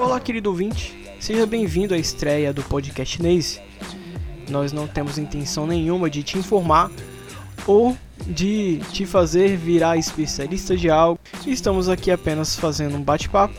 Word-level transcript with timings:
Olá, 0.00 0.18
querido 0.18 0.48
ouvinte, 0.48 0.96
seja 1.20 1.44
bem-vindo 1.44 1.92
à 1.92 1.98
estreia 1.98 2.54
do 2.54 2.62
podcast 2.62 3.22
Naze. 3.22 3.60
Nós 4.48 4.72
não 4.72 4.88
temos 4.88 5.18
intenção 5.18 5.66
nenhuma 5.66 6.08
de 6.08 6.22
te 6.22 6.38
informar 6.38 6.90
ou 7.66 7.94
de 8.26 8.78
te 8.92 9.04
fazer 9.04 9.58
virar 9.58 9.98
especialista 9.98 10.74
de 10.74 10.88
algo. 10.88 11.20
Estamos 11.46 11.86
aqui 11.86 12.10
apenas 12.10 12.56
fazendo 12.56 12.96
um 12.96 13.02
bate-papo, 13.02 13.54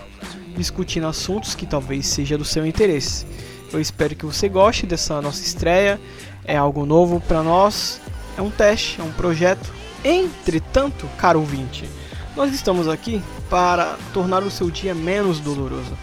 discutindo 0.57 1.05
assuntos 1.05 1.53
que 1.53 1.67
talvez 1.67 2.07
seja 2.07 2.39
do 2.39 2.43
seu 2.43 2.65
interesse. 2.65 3.23
Eu 3.71 3.79
espero 3.79 4.15
que 4.15 4.25
você 4.25 4.49
goste 4.49 4.87
dessa 4.87 5.21
nossa 5.21 5.43
estreia. 5.43 6.01
É 6.43 6.57
algo 6.57 6.87
novo 6.87 7.21
para 7.21 7.43
nós, 7.43 8.01
é 8.35 8.41
um 8.41 8.49
teste, 8.49 8.99
é 8.99 9.03
um 9.03 9.11
projeto. 9.11 9.71
Entretanto, 10.03 11.07
caro 11.19 11.39
ouvinte, 11.39 11.87
nós 12.35 12.51
estamos 12.51 12.87
aqui 12.87 13.21
para 13.47 13.95
tornar 14.11 14.41
o 14.41 14.49
seu 14.49 14.71
dia 14.71 14.95
menos 14.95 15.39
doloroso. 15.39 15.95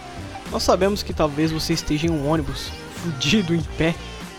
Nós 0.50 0.62
sabemos 0.62 1.02
que 1.02 1.12
talvez 1.12 1.52
você 1.52 1.74
esteja 1.74 2.06
em 2.06 2.10
um 2.10 2.28
ônibus, 2.28 2.70
fudido 2.96 3.54
em 3.54 3.62
pé, 3.62 3.94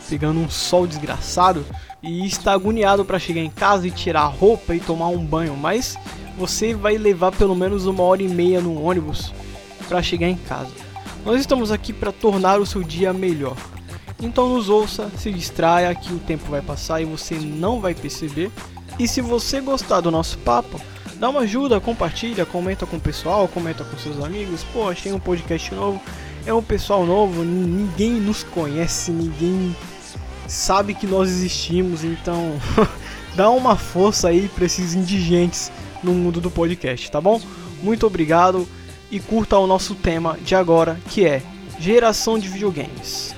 pegando 0.09 0.39
um 0.39 0.49
sol 0.49 0.87
desgraçado 0.87 1.65
e 2.01 2.25
está 2.25 2.53
agoniado 2.53 3.05
para 3.05 3.19
chegar 3.19 3.41
em 3.41 3.49
casa 3.49 3.87
e 3.87 3.91
tirar 3.91 4.21
a 4.21 4.27
roupa 4.27 4.75
e 4.75 4.79
tomar 4.79 5.09
um 5.09 5.23
banho, 5.23 5.55
mas 5.55 5.97
você 6.37 6.73
vai 6.73 6.97
levar 6.97 7.31
pelo 7.31 7.55
menos 7.55 7.85
uma 7.85 8.03
hora 8.03 8.23
e 8.23 8.27
meia 8.27 8.59
no 8.59 8.81
ônibus 8.81 9.31
para 9.87 10.01
chegar 10.01 10.27
em 10.27 10.35
casa. 10.35 10.71
Nós 11.25 11.39
estamos 11.39 11.71
aqui 11.71 11.93
para 11.93 12.11
tornar 12.11 12.59
o 12.59 12.65
seu 12.65 12.81
dia 12.81 13.13
melhor. 13.13 13.55
Então 14.21 14.49
nos 14.49 14.67
ouça, 14.67 15.09
se 15.17 15.31
distraia 15.31 15.93
que 15.93 16.13
o 16.13 16.19
tempo 16.19 16.49
vai 16.49 16.61
passar 16.61 17.01
e 17.01 17.05
você 17.05 17.35
não 17.35 17.79
vai 17.79 17.93
perceber. 17.93 18.51
E 18.97 19.07
se 19.07 19.21
você 19.21 19.61
gostar 19.61 20.01
do 20.01 20.11
nosso 20.11 20.37
papo, 20.39 20.79
dá 21.19 21.29
uma 21.29 21.41
ajuda, 21.41 21.79
compartilha, 21.79 22.45
comenta 22.45 22.85
com 22.85 22.97
o 22.97 22.99
pessoal, 22.99 23.47
comenta 23.47 23.83
com 23.83 23.97
seus 23.97 24.23
amigos. 24.23 24.63
Pô, 24.71 24.93
tem 24.93 25.11
um 25.11 25.19
podcast 25.19 25.73
novo, 25.73 26.01
é 26.45 26.53
um 26.53 26.63
pessoal 26.63 27.05
novo, 27.05 27.43
ninguém 27.43 28.13
nos 28.13 28.43
conhece, 28.43 29.11
ninguém 29.11 29.75
sabe 30.47 30.93
que 30.93 31.05
nós 31.05 31.29
existimos, 31.29 32.03
então 32.03 32.53
dá 33.35 33.49
uma 33.49 33.75
força 33.75 34.29
aí 34.29 34.47
para 34.47 34.65
esses 34.65 34.95
indigentes 34.95 35.71
no 36.01 36.13
mundo 36.13 36.39
do 36.39 36.49
podcast, 36.49 37.11
tá 37.11 37.19
bom? 37.19 37.39
Muito 37.83 38.07
obrigado 38.07 38.67
e 39.11 39.19
curta 39.19 39.57
o 39.57 39.67
nosso 39.67 39.95
tema 39.95 40.37
de 40.41 40.55
agora, 40.55 40.99
que 41.09 41.25
é 41.25 41.41
geração 41.79 42.39
de 42.39 42.47
videogames. 42.47 43.35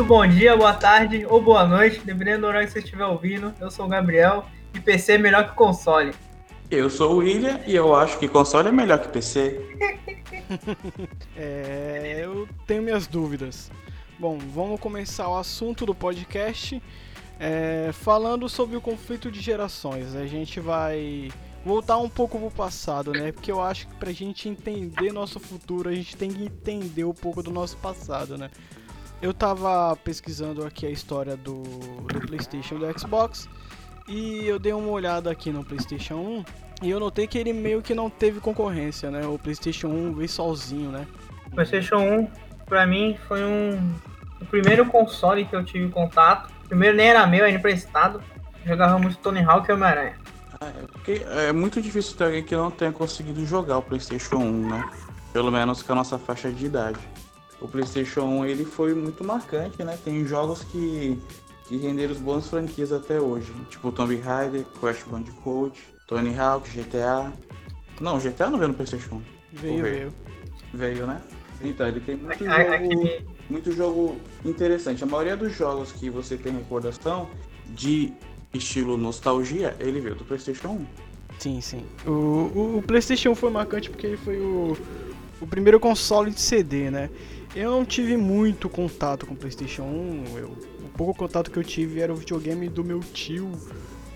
Muito 0.00 0.08
bom 0.08 0.26
dia, 0.26 0.56
boa 0.56 0.72
tarde 0.72 1.26
ou 1.28 1.42
boa 1.42 1.66
noite, 1.66 2.00
dependendo 2.02 2.40
do 2.40 2.46
horário 2.46 2.66
que 2.66 2.72
você 2.72 2.78
estiver 2.78 3.04
ouvindo. 3.04 3.54
Eu 3.60 3.70
sou 3.70 3.84
o 3.84 3.88
Gabriel 3.88 4.46
e 4.72 4.80
PC 4.80 5.12
é 5.12 5.18
melhor 5.18 5.50
que 5.50 5.54
console. 5.54 6.14
Eu 6.70 6.88
sou 6.88 7.12
o 7.12 7.16
William 7.18 7.60
e 7.66 7.76
eu 7.76 7.94
acho 7.94 8.18
que 8.18 8.26
console 8.26 8.68
é 8.68 8.72
melhor 8.72 8.98
que 8.98 9.08
PC. 9.08 9.60
é, 11.36 12.18
eu 12.18 12.48
tenho 12.66 12.82
minhas 12.82 13.06
dúvidas. 13.06 13.70
Bom, 14.18 14.38
vamos 14.38 14.80
começar 14.80 15.28
o 15.28 15.36
assunto 15.36 15.84
do 15.84 15.94
podcast 15.94 16.82
é, 17.38 17.90
falando 17.92 18.48
sobre 18.48 18.78
o 18.78 18.80
conflito 18.80 19.30
de 19.30 19.38
gerações. 19.38 20.16
A 20.16 20.24
gente 20.24 20.60
vai 20.60 21.28
voltar 21.62 21.98
um 21.98 22.08
pouco 22.08 22.38
pro 22.38 22.50
passado, 22.50 23.12
né? 23.12 23.32
Porque 23.32 23.52
eu 23.52 23.60
acho 23.60 23.86
que 23.86 23.94
pra 23.96 24.12
gente 24.12 24.48
entender 24.48 25.12
nosso 25.12 25.38
futuro, 25.38 25.90
a 25.90 25.94
gente 25.94 26.16
tem 26.16 26.30
que 26.30 26.42
entender 26.42 27.04
um 27.04 27.12
pouco 27.12 27.42
do 27.42 27.50
nosso 27.50 27.76
passado, 27.76 28.38
né? 28.38 28.50
Eu 29.22 29.34
tava 29.34 29.94
pesquisando 29.96 30.64
aqui 30.64 30.86
a 30.86 30.90
história 30.90 31.36
do, 31.36 31.62
do 31.62 32.26
PlayStation 32.26 32.76
e 32.76 32.78
do 32.78 32.98
Xbox 32.98 33.48
e 34.08 34.46
eu 34.46 34.58
dei 34.58 34.72
uma 34.72 34.88
olhada 34.88 35.30
aqui 35.30 35.50
no 35.50 35.62
PlayStation 35.62 36.14
1 36.14 36.44
e 36.82 36.90
eu 36.90 36.98
notei 36.98 37.26
que 37.26 37.36
ele 37.36 37.52
meio 37.52 37.82
que 37.82 37.94
não 37.94 38.08
teve 38.08 38.40
concorrência, 38.40 39.10
né? 39.10 39.26
O 39.26 39.38
PlayStation 39.38 39.88
1 39.88 40.14
veio 40.14 40.28
sozinho, 40.28 40.90
né? 40.90 41.06
O 41.46 41.50
PlayStation 41.50 41.98
1 41.98 42.28
pra 42.64 42.86
mim 42.86 43.18
foi 43.28 43.44
um 43.44 43.92
o 44.40 44.46
primeiro 44.46 44.86
console 44.86 45.44
que 45.44 45.54
eu 45.54 45.62
tive 45.62 45.90
contato. 45.90 46.50
O 46.64 46.68
primeiro 46.68 46.96
nem 46.96 47.08
era 47.08 47.26
meu, 47.26 47.44
era 47.44 47.54
emprestado. 47.54 48.22
jogava 48.64 48.98
muito 48.98 49.18
Tony 49.18 49.42
Hawk 49.42 49.68
e 49.68 49.74
Homem-Aranha. 49.74 50.14
É, 50.62 50.86
porque 50.92 51.22
é 51.28 51.52
muito 51.52 51.82
difícil 51.82 52.16
ter 52.16 52.24
alguém 52.24 52.42
que 52.42 52.56
não 52.56 52.70
tenha 52.70 52.90
conseguido 52.90 53.44
jogar 53.44 53.76
o 53.76 53.82
PlayStation 53.82 54.36
1, 54.36 54.68
né? 54.70 54.90
Pelo 55.30 55.52
menos 55.52 55.82
com 55.82 55.92
a 55.92 55.96
nossa 55.96 56.18
faixa 56.18 56.50
de 56.50 56.64
idade 56.64 56.98
o 57.60 57.68
PlayStation 57.68 58.22
1 58.22 58.46
ele 58.46 58.64
foi 58.64 58.94
muito 58.94 59.22
marcante, 59.22 59.82
né? 59.84 59.98
Tem 60.04 60.24
jogos 60.24 60.64
que, 60.64 61.18
que 61.66 61.76
renderam 61.76 62.14
boas 62.16 62.48
franquias 62.48 62.92
até 62.92 63.20
hoje, 63.20 63.52
tipo 63.68 63.92
Tomb 63.92 64.16
Raider, 64.16 64.64
Crash 64.80 65.04
Bandicoot, 65.04 65.78
Tony 66.06 66.36
Hawk, 66.38 66.68
GTA. 66.70 67.32
Não, 68.00 68.18
GTA 68.18 68.50
não 68.50 68.58
veio 68.58 68.68
no 68.68 68.74
PlayStation 68.74 69.16
1. 69.16 69.22
Veio, 69.52 69.82
veio. 69.82 70.14
Veio, 70.72 71.06
né? 71.06 71.20
Então, 71.62 71.86
ele 71.86 72.00
tem 72.00 72.16
muito 72.16 72.44
jogo, 72.44 73.24
muito 73.50 73.72
jogo 73.72 74.16
interessante. 74.44 75.04
A 75.04 75.06
maioria 75.06 75.36
dos 75.36 75.54
jogos 75.54 75.92
que 75.92 76.08
você 76.08 76.36
tem 76.36 76.52
recordação 76.52 77.28
de 77.68 78.12
estilo 78.54 78.96
nostalgia, 78.96 79.76
ele 79.78 80.00
veio 80.00 80.14
do 80.14 80.24
PlayStation 80.24 80.68
1. 80.68 80.86
Sim, 81.38 81.60
sim. 81.60 81.84
O, 82.06 82.10
o, 82.10 82.78
o 82.78 82.82
PlayStation 82.82 83.30
1 83.30 83.34
foi 83.34 83.50
marcante 83.50 83.90
porque 83.90 84.06
ele 84.06 84.16
foi 84.16 84.38
o, 84.38 84.76
o 85.40 85.46
primeiro 85.46 85.78
console 85.78 86.30
de 86.30 86.40
CD, 86.40 86.90
né? 86.90 87.10
Eu 87.54 87.70
não 87.70 87.84
tive 87.84 88.16
muito 88.16 88.68
contato 88.68 89.26
com 89.26 89.34
o 89.34 89.36
PlayStation 89.36 89.82
1. 89.82 90.38
Eu, 90.38 90.48
o 90.84 90.88
pouco 90.96 91.14
contato 91.14 91.50
que 91.50 91.58
eu 91.58 91.64
tive 91.64 92.00
era 92.00 92.12
o 92.12 92.16
videogame 92.16 92.68
do 92.68 92.84
meu 92.84 93.00
tio, 93.00 93.50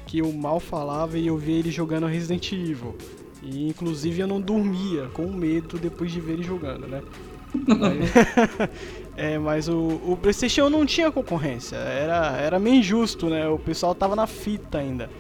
que 0.06 0.18
eu 0.18 0.32
mal 0.32 0.60
falava 0.60 1.18
e 1.18 1.26
eu 1.26 1.36
via 1.36 1.58
ele 1.58 1.70
jogando 1.70 2.06
Resident 2.06 2.52
Evil. 2.52 2.94
E 3.42 3.68
inclusive 3.68 4.20
eu 4.20 4.26
não 4.26 4.40
dormia 4.40 5.08
com 5.12 5.26
medo 5.26 5.78
depois 5.78 6.12
de 6.12 6.20
ver 6.20 6.34
ele 6.34 6.44
jogando, 6.44 6.86
né? 6.86 7.02
mas, 7.66 8.70
é, 9.16 9.38
mas 9.38 9.68
o, 9.68 10.00
o, 10.04 10.18
PlayStation 10.20 10.68
não 10.68 10.86
tinha 10.86 11.10
concorrência, 11.10 11.76
era, 11.76 12.36
era 12.36 12.58
meio 12.58 12.76
injusto, 12.76 13.28
né? 13.28 13.48
O 13.48 13.58
pessoal 13.58 13.94
tava 13.94 14.16
na 14.16 14.26
fita 14.26 14.78
ainda. 14.78 15.10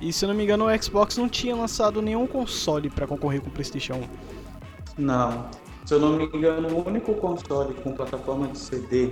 E 0.00 0.12
se 0.12 0.24
eu 0.24 0.28
não 0.28 0.34
me 0.34 0.42
engano, 0.44 0.66
o 0.66 0.82
Xbox 0.82 1.16
não 1.16 1.28
tinha 1.28 1.54
lançado 1.54 2.02
nenhum 2.02 2.26
console 2.26 2.90
para 2.90 3.06
concorrer 3.06 3.40
com 3.40 3.48
o 3.48 3.52
PlayStation 3.52 3.94
1. 3.94 5.02
Não, 5.04 5.48
se 5.92 5.96
eu 5.96 6.00
não 6.00 6.16
me 6.16 6.24
engano, 6.24 6.68
o 6.68 6.88
único 6.88 7.12
console 7.16 7.74
com 7.74 7.92
plataforma 7.92 8.48
de 8.48 8.58
CD 8.58 9.10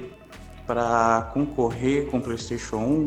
para 0.67 1.31
concorrer 1.35 2.07
com 2.07 2.17
o 2.17 2.23
PlayStation 2.23 2.79
1 2.79 3.07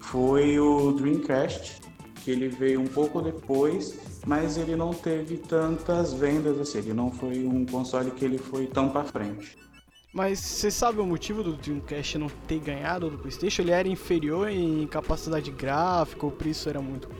foi 0.00 0.58
o 0.58 0.92
Dreamcast, 0.92 1.82
que 2.24 2.30
ele 2.30 2.48
veio 2.48 2.80
um 2.80 2.86
pouco 2.86 3.20
depois, 3.20 3.98
mas 4.26 4.56
ele 4.56 4.74
não 4.76 4.94
teve 4.94 5.36
tantas 5.36 6.14
vendas 6.14 6.58
assim, 6.58 6.78
ele 6.78 6.94
não 6.94 7.10
foi 7.10 7.46
um 7.46 7.66
console 7.66 8.12
que 8.12 8.24
ele 8.24 8.38
foi 8.38 8.66
tão 8.66 8.88
para 8.88 9.04
frente. 9.04 9.58
Mas 10.10 10.38
você 10.38 10.70
sabe 10.70 10.98
o 10.98 11.04
motivo 11.04 11.42
do 11.42 11.52
Dreamcast 11.52 12.16
não 12.16 12.28
ter 12.48 12.60
ganhado 12.60 13.10
do 13.10 13.18
PlayStation? 13.18 13.60
Ele 13.60 13.72
era 13.72 13.88
inferior 13.88 14.48
em 14.48 14.86
capacidade 14.86 15.50
gráfica, 15.50 16.24
o 16.24 16.30
preço 16.30 16.66
era 16.66 16.80
muito 16.80 17.10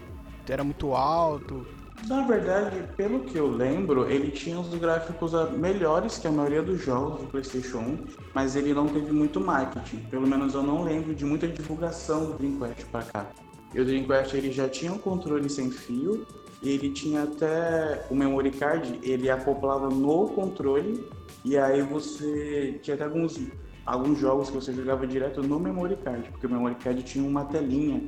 era 0.49 0.65
muito 0.65 0.95
alto. 0.95 1.67
Na 2.07 2.23
verdade, 2.23 2.83
pelo 2.97 3.21
que 3.21 3.37
eu 3.37 3.47
lembro, 3.47 4.11
ele 4.11 4.31
tinha 4.31 4.59
os 4.59 4.75
gráficos 4.75 5.33
melhores 5.53 6.19
que 6.19 6.27
a 6.27 6.33
maioria 6.33 6.63
dos 6.63 6.83
jogos 6.83 7.21
do 7.21 7.27
PlayStation 7.29 7.79
1, 7.79 7.99
mas 8.35 8.57
ele 8.57 8.75
não 8.75 8.89
teve 8.89 9.13
muito 9.13 9.41
marketing. 9.41 9.99
Pelo 10.11 10.27
menos 10.27 10.55
eu 10.55 10.63
não 10.63 10.83
lembro 10.83 11.15
de 11.15 11.25
muita 11.25 11.47
divulgação 11.47 12.27
do 12.27 12.33
Dreamcast 12.39 12.87
para 12.87 13.05
cá. 13.05 13.27
E 13.73 13.81
o 13.81 13.85
Dreamcast 13.85 14.37
ele 14.37 14.51
já 14.51 14.69
tinha 14.69 14.93
um 14.93 14.99
controle 14.99 15.49
sem 15.49 15.71
fio, 15.71 16.27
ele 16.63 16.91
tinha 16.91 17.23
até 17.23 18.05
o 18.11 18.15
memory 18.17 18.51
card, 18.51 18.99
ele 19.03 19.31
acoplava 19.31 19.89
no 19.89 20.29
controle, 20.29 21.07
e 21.45 21.57
aí 21.57 21.83
você 21.83 22.81
tinha 22.83 22.95
até 22.95 23.05
alguns 23.05 23.41
alguns 23.85 24.19
jogos 24.19 24.49
que 24.49 24.55
você 24.55 24.73
jogava 24.73 25.07
direto 25.07 25.43
no 25.43 25.59
memory 25.59 25.97
card, 25.97 26.31
porque 26.31 26.47
o 26.47 26.51
memory 26.51 26.77
card 26.77 27.03
tinha 27.03 27.29
uma 27.29 27.45
telinha 27.45 28.01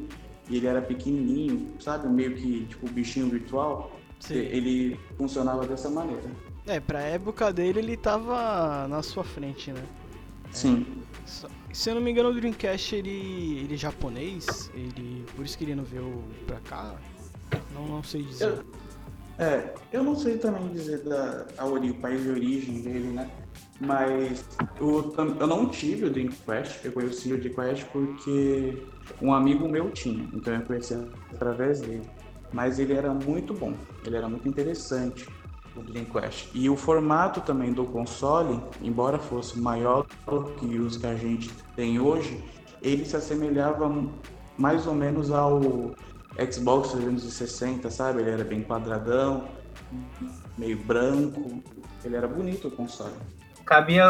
e 0.48 0.56
ele 0.56 0.66
era 0.66 0.82
pequenininho, 0.82 1.72
sabe? 1.80 2.08
Meio 2.08 2.34
que 2.34 2.66
tipo 2.66 2.88
bichinho 2.88 3.28
virtual. 3.28 3.92
Sim. 4.20 4.34
Ele 4.34 5.00
funcionava 5.16 5.66
dessa 5.66 5.88
maneira. 5.88 6.22
É, 6.66 6.80
pra 6.80 7.00
época 7.00 7.52
dele 7.52 7.80
ele 7.80 7.96
tava 7.96 8.88
na 8.88 9.02
sua 9.02 9.24
frente, 9.24 9.70
né? 9.72 9.82
Sim. 10.50 10.86
É, 11.26 11.48
se 11.74 11.90
eu 11.90 11.94
não 11.94 12.02
me 12.02 12.10
engano, 12.10 12.30
o 12.30 12.34
Dreamcast 12.34 12.94
ele, 12.94 13.58
ele 13.64 13.74
é 13.74 13.76
japonês, 13.76 14.70
ele 14.74 15.24
por 15.34 15.44
isso 15.44 15.58
que 15.58 15.64
ele 15.64 15.74
não 15.74 15.84
veio 15.84 16.22
pra 16.46 16.60
cá. 16.60 16.94
Não, 17.74 17.86
não 17.86 18.02
sei 18.02 18.22
dizer. 18.22 18.48
Eu, 18.48 18.64
é, 19.38 19.74
eu 19.92 20.04
não 20.04 20.14
sei 20.14 20.38
também 20.38 20.68
dizer 20.68 21.02
da, 21.02 21.46
a, 21.58 21.66
o 21.66 21.94
país 21.94 22.22
de 22.22 22.30
origem 22.30 22.80
dele, 22.82 23.08
né? 23.08 23.28
Mas 23.80 24.44
eu, 24.80 25.14
eu 25.40 25.46
não 25.46 25.68
tive 25.68 26.06
o 26.06 26.10
Dreamcast, 26.10 26.84
eu 26.84 26.92
conheci 26.92 27.32
o 27.32 27.38
Dreamcast 27.38 27.84
porque 27.86 28.86
um 29.20 29.32
amigo 29.34 29.68
meu 29.68 29.90
tinha, 29.90 30.28
então 30.32 30.54
eu 30.54 30.62
conheci 30.62 30.94
através 31.32 31.80
dele. 31.80 32.02
Mas 32.52 32.78
ele 32.78 32.92
era 32.92 33.12
muito 33.12 33.52
bom, 33.52 33.74
ele 34.06 34.16
era 34.16 34.28
muito 34.28 34.48
interessante. 34.48 35.28
o 35.76 35.82
Dreamcast. 35.82 36.50
E 36.54 36.70
o 36.70 36.76
formato 36.76 37.40
também 37.40 37.72
do 37.72 37.84
console, 37.84 38.62
embora 38.80 39.18
fosse 39.18 39.58
maior 39.58 40.06
do 40.26 40.44
que 40.54 40.78
os 40.78 40.96
que 40.96 41.06
a 41.06 41.16
gente 41.16 41.50
tem 41.74 41.98
hoje, 41.98 42.42
ele 42.80 43.04
se 43.04 43.16
assemelhava 43.16 43.92
mais 44.56 44.86
ou 44.86 44.94
menos 44.94 45.32
ao 45.32 45.60
Xbox 46.52 46.92
360, 46.92 47.90
sabe? 47.90 48.20
Ele 48.20 48.30
era 48.30 48.44
bem 48.44 48.62
quadradão, 48.62 49.48
meio 50.56 50.78
branco. 50.84 51.60
Ele 52.04 52.14
era 52.14 52.28
bonito 52.28 52.68
o 52.68 52.70
console. 52.70 53.14
Cabia 53.64 54.04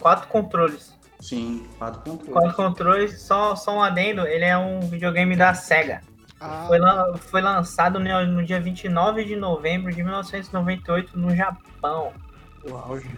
quatro 0.00 0.28
controles. 0.28 0.92
Sim, 1.20 1.66
quatro 1.78 2.00
controles. 2.02 2.32
Quatro 2.32 2.54
controles, 2.54 3.22
só, 3.22 3.56
só 3.56 3.76
um 3.76 3.82
adendo, 3.82 4.26
ele 4.26 4.44
é 4.44 4.56
um 4.58 4.80
videogame 4.80 5.34
da 5.36 5.54
SEGA. 5.54 6.02
Ah, 6.40 6.64
Foi, 6.66 6.78
lan- 6.78 7.14
foi 7.16 7.40
lançado 7.40 7.98
no, 7.98 8.26
no 8.26 8.44
dia 8.44 8.60
29 8.60 9.24
de 9.24 9.34
novembro 9.36 9.92
de 9.92 10.02
1998 10.02 11.18
no 11.18 11.34
Japão. 11.34 12.12
O 12.68 12.74
auge. 12.76 13.08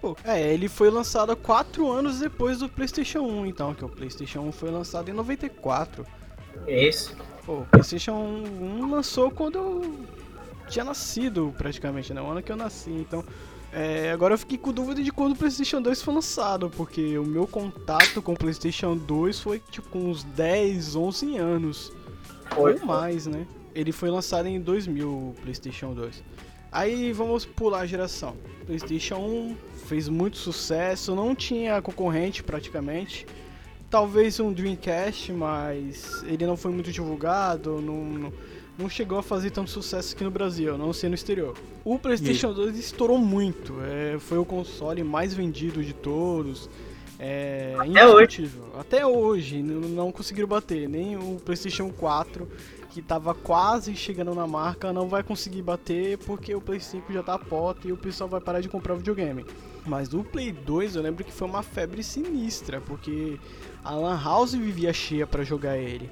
pô, 0.00 0.16
é, 0.24 0.40
ele 0.40 0.68
foi 0.68 0.88
lançado 0.90 1.36
quatro 1.36 1.90
anos 1.90 2.20
depois 2.20 2.58
do 2.58 2.68
PlayStation 2.68 3.20
1, 3.20 3.46
então, 3.46 3.74
que 3.74 3.84
o 3.84 3.88
PlayStation 3.88 4.40
1 4.40 4.52
foi 4.52 4.70
lançado 4.70 5.10
em 5.10 5.12
94. 5.12 6.06
Isso. 6.66 7.14
Pô, 7.44 7.58
o 7.58 7.66
PlayStation 7.66 8.12
1 8.14 8.90
lançou 8.90 9.30
quando 9.30 9.58
eu 9.58 10.06
tinha 10.68 10.84
nascido, 10.84 11.52
praticamente, 11.58 12.14
né? 12.14 12.20
O 12.22 12.28
ano 12.30 12.42
que 12.42 12.50
eu 12.50 12.56
nasci, 12.56 12.90
então. 12.90 13.22
É, 13.78 14.10
agora 14.10 14.32
eu 14.32 14.38
fiquei 14.38 14.56
com 14.56 14.72
dúvida 14.72 15.02
de 15.02 15.12
quando 15.12 15.32
o 15.32 15.36
PlayStation 15.36 15.82
2 15.82 16.00
foi 16.00 16.14
lançado, 16.14 16.70
porque 16.70 17.18
o 17.18 17.26
meu 17.26 17.46
contato 17.46 18.22
com 18.22 18.32
o 18.32 18.36
PlayStation 18.36 18.96
2 18.96 19.38
foi 19.38 19.60
tipo 19.70 19.90
com 19.90 20.10
uns 20.10 20.24
10, 20.24 20.96
11 20.96 21.36
anos. 21.36 21.92
Foi. 22.54 22.72
Ou 22.72 22.86
mais, 22.86 23.26
né? 23.26 23.46
Ele 23.74 23.92
foi 23.92 24.08
lançado 24.08 24.48
em 24.48 24.58
2000, 24.58 25.06
o 25.06 25.34
PlayStation 25.42 25.92
2. 25.92 26.24
Aí 26.72 27.12
vamos 27.12 27.44
pular 27.44 27.80
a 27.80 27.86
geração. 27.86 28.34
PlayStation 28.64 29.16
1 29.16 29.56
fez 29.84 30.08
muito 30.08 30.38
sucesso, 30.38 31.14
não 31.14 31.34
tinha 31.34 31.82
concorrente 31.82 32.42
praticamente. 32.42 33.26
Talvez 33.90 34.40
um 34.40 34.54
Dreamcast, 34.54 35.34
mas 35.34 36.24
ele 36.26 36.46
não 36.46 36.56
foi 36.56 36.72
muito 36.72 36.90
divulgado, 36.90 37.78
não, 37.82 38.04
não, 38.04 38.32
não 38.78 38.88
chegou 38.88 39.18
a 39.18 39.22
fazer 39.22 39.50
tanto 39.50 39.70
sucesso 39.70 40.14
aqui 40.14 40.24
no 40.24 40.30
Brasil, 40.30 40.74
a 40.74 40.78
não 40.78 40.92
ser 40.92 41.08
no 41.08 41.14
exterior. 41.14 41.56
O 41.84 41.98
PlayStation 41.98 42.52
2 42.52 42.78
estourou 42.78 43.18
muito, 43.18 43.74
é, 43.82 44.18
foi 44.18 44.38
o 44.38 44.44
console 44.44 45.02
mais 45.02 45.32
vendido 45.34 45.82
de 45.82 45.92
todos. 45.92 46.68
É, 47.18 47.74
Até 47.78 47.86
indiscutível. 47.88 48.64
Até 48.78 49.06
hoje, 49.06 49.56
n- 49.62 49.88
não 49.88 50.12
conseguiram 50.12 50.46
bater. 50.46 50.86
Nem 50.86 51.16
o 51.16 51.40
PlayStation 51.42 51.90
4, 51.90 52.46
que 52.90 53.00
tava 53.00 53.34
quase 53.34 53.96
chegando 53.96 54.34
na 54.34 54.46
marca, 54.46 54.92
não 54.92 55.08
vai 55.08 55.22
conseguir 55.22 55.62
bater 55.62 56.18
porque 56.18 56.54
o 56.54 56.60
Play 56.60 56.78
5 56.80 57.10
já 57.12 57.22
tá 57.22 57.34
a 57.34 57.38
pota 57.38 57.88
e 57.88 57.92
o 57.92 57.96
pessoal 57.96 58.28
vai 58.28 58.40
parar 58.40 58.60
de 58.60 58.68
comprar 58.68 58.94
videogame. 58.96 59.46
Mas 59.86 60.12
o 60.12 60.22
Play 60.22 60.52
2 60.52 60.96
eu 60.96 61.02
lembro 61.02 61.24
que 61.24 61.32
foi 61.32 61.48
uma 61.48 61.62
febre 61.62 62.02
sinistra, 62.02 62.82
porque 62.82 63.38
a 63.82 63.94
Lan 63.94 64.20
House 64.22 64.52
vivia 64.52 64.92
cheia 64.92 65.26
pra 65.26 65.42
jogar 65.44 65.78
ele. 65.78 66.10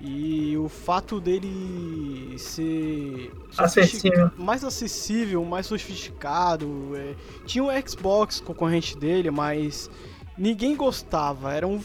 E 0.00 0.56
o 0.56 0.68
fato 0.68 1.20
dele 1.20 2.36
ser 2.38 3.32
Acessível. 3.56 4.30
mais 4.36 4.62
acessível, 4.62 5.44
mais 5.44 5.66
sofisticado. 5.66 6.68
é, 6.94 7.14
Tinha 7.44 7.64
o 7.64 7.88
Xbox 7.88 8.40
concorrente 8.40 8.96
dele, 8.96 9.30
mas 9.30 9.90
ninguém 10.36 10.76
gostava. 10.76 11.52
Era 11.52 11.66
um. 11.66 11.80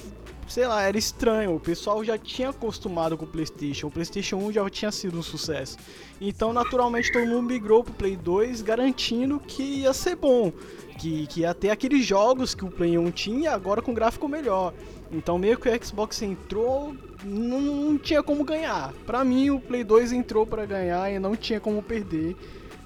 Sei 0.47 0.67
lá, 0.67 0.83
era 0.83 0.97
estranho. 0.97 1.55
O 1.55 1.59
pessoal 1.59 2.03
já 2.03 2.17
tinha 2.17 2.49
acostumado 2.49 3.17
com 3.17 3.25
o 3.25 3.27
PlayStation. 3.27 3.87
O 3.87 3.91
PlayStation 3.91 4.35
1 4.37 4.51
já 4.51 4.69
tinha 4.69 4.91
sido 4.91 5.17
um 5.17 5.23
sucesso. 5.23 5.77
Então, 6.21 6.53
naturalmente, 6.53 7.11
todo 7.11 7.25
mundo 7.25 7.43
migrou 7.47 7.83
pro 7.83 7.93
Play 7.93 8.15
2, 8.17 8.61
garantindo 8.61 9.39
que 9.39 9.63
ia 9.63 9.93
ser 9.93 10.15
bom. 10.17 10.51
Que, 10.99 11.25
que 11.27 11.39
ia 11.41 11.53
ter 11.55 11.71
aqueles 11.71 12.05
jogos 12.05 12.53
que 12.53 12.63
o 12.63 12.69
Play 12.69 12.97
1 12.97 13.09
tinha, 13.11 13.51
agora 13.53 13.81
com 13.81 13.93
gráfico 13.93 14.27
melhor. 14.27 14.73
Então, 15.13 15.37
meio 15.37 15.57
que 15.57 15.69
o 15.69 15.85
Xbox 15.85 16.21
entrou, 16.23 16.95
não, 17.23 17.61
não 17.61 17.97
tinha 17.97 18.23
como 18.23 18.43
ganhar. 18.43 18.91
Pra 19.05 19.23
mim, 19.23 19.51
o 19.51 19.59
Play 19.59 19.83
2 19.83 20.11
entrou 20.11 20.45
pra 20.45 20.65
ganhar 20.65 21.11
e 21.11 21.19
não 21.19 21.35
tinha 21.35 21.59
como 21.59 21.83
perder. 21.83 22.35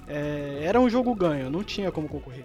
É, 0.06 0.60
era 0.62 0.78
um 0.78 0.88
jogo 0.88 1.14
ganho, 1.14 1.50
não 1.50 1.64
tinha 1.64 1.90
como 1.90 2.08
concorrer. 2.08 2.44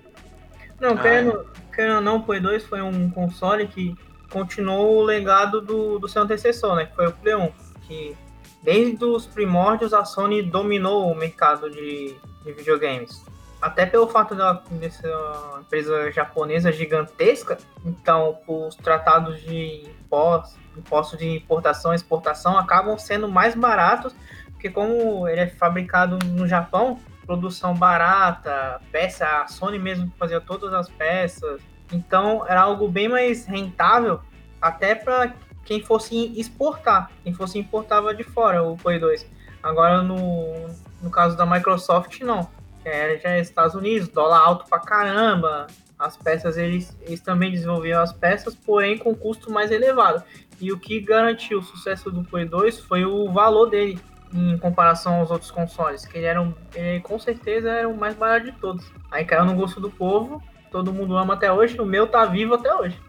Não, 0.80 0.94
Ah, 0.94 0.97
querendo, 0.97 1.45
querendo 1.74 1.95
ou 1.97 2.01
não, 2.01 2.15
o 2.18 2.24
Play 2.24 2.39
2 2.39 2.63
foi 2.65 2.81
um 2.81 3.09
console 3.09 3.68
que 3.68 3.95
continuou 4.31 4.97
o 4.97 5.03
legado 5.03 5.62
do, 5.62 6.00
do 6.00 6.07
seu 6.07 6.21
antecessor, 6.21 6.75
né? 6.75 6.86
Que 6.86 6.95
foi 6.95 7.07
o 7.07 7.12
Play 7.12 7.36
1. 7.36 7.51
Que 7.88 8.15
desde 8.62 9.03
os 9.03 9.25
primórdios 9.25 9.94
a 9.94 10.06
Sony 10.06 10.41
dominou 10.41 11.12
o 11.12 11.15
mercado 11.15 11.69
de, 11.69 12.15
de 12.44 12.53
videogames. 12.53 13.24
Até 13.63 13.86
pelo 13.86 14.10
fato 14.10 14.36
dela 14.36 14.62
de 14.69 14.92
ser 14.92 15.07
uma 15.07 15.62
empresa 15.62 16.12
japonesa 16.12 16.69
gigantesca, 16.69 17.57
então 17.86 18.38
os 18.45 18.75
tratados 18.75 19.39
de 19.42 19.89
impostos, 20.01 20.57
impostos 20.75 21.18
de 21.18 21.30
importação 21.38 21.94
e 21.94 21.95
exportação 21.95 22.57
acabam 22.57 22.98
sendo 22.98 23.25
mais 23.30 23.56
baratos, 23.56 24.13
porque 24.51 24.69
como 24.69 25.30
ele 25.30 25.39
é 25.39 25.48
fabricado 25.48 26.19
no 26.25 26.45
Japão, 26.45 27.00
produção 27.25 27.74
barata, 27.74 28.81
peça, 28.92 29.25
a 29.25 29.48
Sony 29.48 29.80
mesmo 29.80 30.12
fazia 30.19 30.42
todas 30.42 30.74
as 30.74 30.89
peças. 30.89 31.62
Então 31.89 32.45
era 32.45 32.63
algo 32.63 32.89
bem 32.89 33.07
mais 33.07 33.45
rentável 33.45 34.19
até 34.62 34.94
para 34.94 35.31
quem 35.63 35.81
fosse 35.81 36.38
exportar. 36.38 37.10
Quem 37.24 37.33
fosse 37.33 37.57
importava 37.57 38.13
de 38.13 38.25
fora 38.25 38.62
o 38.62 38.75
Play 38.75 39.00
2. 39.00 39.25
Agora 39.63 40.01
no, 40.01 40.68
no 41.01 41.10
caso 41.10 41.38
da 41.38 41.45
Microsoft 41.45 42.19
não. 42.19 42.50
É, 42.85 43.18
já 43.18 43.30
é 43.30 43.39
Estados 43.39 43.75
Unidos, 43.75 44.07
dólar 44.07 44.39
alto 44.39 44.65
pra 44.69 44.80
caramba. 44.80 45.68
As 45.97 46.18
peças 46.18 46.57
eles, 46.57 46.97
eles 47.01 47.21
também 47.21 47.51
desenvolviam 47.51 48.01
as 48.01 48.12
peças, 48.12 48.56
porém 48.56 48.97
com 48.97 49.15
custo 49.15 49.51
mais 49.51 49.71
elevado. 49.71 50.24
E 50.59 50.71
o 50.71 50.77
que 50.77 51.00
garantiu 51.00 51.59
o 51.59 51.63
sucesso 51.63 52.12
do 52.12 52.24
Play 52.24 52.45
2 52.45 52.80
foi 52.80 53.06
o 53.06 53.31
valor 53.31 53.69
dele 53.69 54.00
em 54.33 54.57
comparação 54.57 55.15
aos 55.15 55.30
outros 55.30 55.51
consoles, 55.51 56.06
que 56.06 56.18
ele 56.18 56.25
era 56.25 56.41
um, 56.41 56.53
ele, 56.74 57.00
com 57.01 57.19
certeza 57.19 57.69
era 57.69 57.88
o 57.88 57.95
mais 57.95 58.15
barato 58.15 58.47
de 58.47 58.51
todos. 58.53 58.86
Aí 59.12 59.24
caiu 59.24 59.45
no 59.45 59.53
gosto 59.53 59.79
do 59.79 59.91
povo, 59.91 60.41
todo 60.71 60.91
mundo 60.91 61.15
ama 61.15 61.36
até 61.36 61.51
hoje, 61.51 61.79
o 61.79 61.86
meu 61.86 62.07
tá 62.07 62.25
vivo 62.25 62.56
até 62.56 62.74
hoje. 62.74 63.00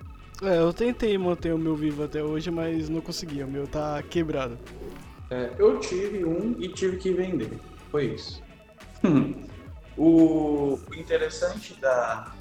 É, 0.42 0.58
eu 0.58 0.72
tentei 0.72 1.16
manter 1.16 1.54
o 1.54 1.58
meu 1.58 1.74
vivo 1.74 2.04
até 2.04 2.22
hoje, 2.22 2.50
mas 2.50 2.88
não 2.88 3.00
consegui. 3.00 3.42
O 3.42 3.48
meu 3.48 3.66
tá 3.66 4.02
quebrado. 4.02 4.58
É, 5.30 5.50
eu 5.58 5.78
tive 5.78 6.24
um 6.24 6.54
e 6.58 6.68
tive 6.68 6.96
que 6.98 7.12
vender. 7.12 7.52
Foi 7.90 8.06
isso. 8.06 8.42
o 9.96 10.78
interessante 10.96 11.74
da. 11.80 12.32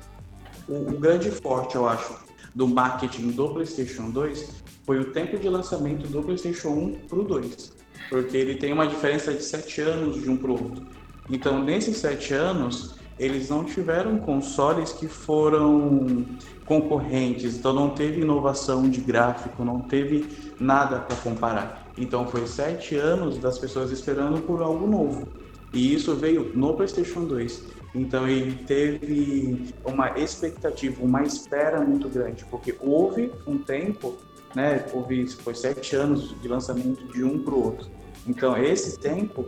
O, 0.68 0.92
o 0.92 1.00
grande 1.00 1.30
forte, 1.30 1.76
eu 1.76 1.88
acho, 1.88 2.16
do 2.56 2.68
marketing 2.68 3.32
do 3.32 3.50
PlayStation 3.50 4.10
2 4.10 4.64
foi 4.86 5.00
o 5.00 5.12
tempo 5.12 5.38
de 5.38 5.50
lançamento 5.50 6.08
do 6.08 6.22
PlayStation 6.22 6.70
1 6.70 6.94
pro 7.08 7.24
2. 7.24 7.74
Porque 8.10 8.38
ele 8.38 8.56
tem 8.56 8.72
uma 8.72 8.88
diferença 8.88 9.34
de 9.34 9.44
7 9.44 9.82
anos 9.82 10.22
de 10.22 10.30
um 10.30 10.38
pro 10.38 10.54
outro. 10.54 10.86
Então, 11.30 11.64
nesses 11.64 11.98
7 11.98 12.34
anos, 12.34 12.96
eles 13.18 13.50
não 13.50 13.64
tiveram 13.64 14.18
consoles 14.18 14.92
que 14.92 15.08
foram 15.08 16.26
concorrentes, 16.66 17.56
então 17.56 17.74
não 17.74 17.90
teve 17.90 18.22
inovação 18.22 18.90
de 18.90 19.02
gráfico, 19.02 19.64
não 19.64 19.82
teve 19.82 20.28
nada 20.60 21.00
para 21.00 21.16
comparar. 21.18 21.88
Então 21.98 22.28
foi 22.28 22.48
sete 22.48 22.96
anos 22.96 23.38
das 23.38 23.60
pessoas 23.60 23.92
esperando 23.92 24.42
por 24.42 24.62
algo 24.62 24.88
novo. 24.88 25.28
E 25.74 25.94
isso 25.94 26.16
veio 26.16 26.52
no 26.54 26.74
PlayStation 26.76 27.26
2. 27.26 27.64
Então 27.96 28.28
ele 28.28 28.56
teve 28.66 29.74
uma 29.86 30.18
expectativa, 30.18 31.04
uma 31.04 31.24
espera 31.24 31.82
muito 31.82 32.10
grande, 32.10 32.46
porque 32.46 32.76
houve 32.80 33.32
um 33.46 33.58
tempo, 33.58 34.16
né? 34.56 34.86
Houve 34.94 35.28
foi 35.28 35.54
sete 35.54 35.96
anos 35.96 36.40
de 36.42 36.48
lançamento 36.48 37.06
de 37.12 37.24
um 37.24 37.40
para 37.44 37.54
o 37.54 37.64
outro. 37.64 37.88
Então 38.28 38.58
esse 38.58 39.00
tempo 39.00 39.48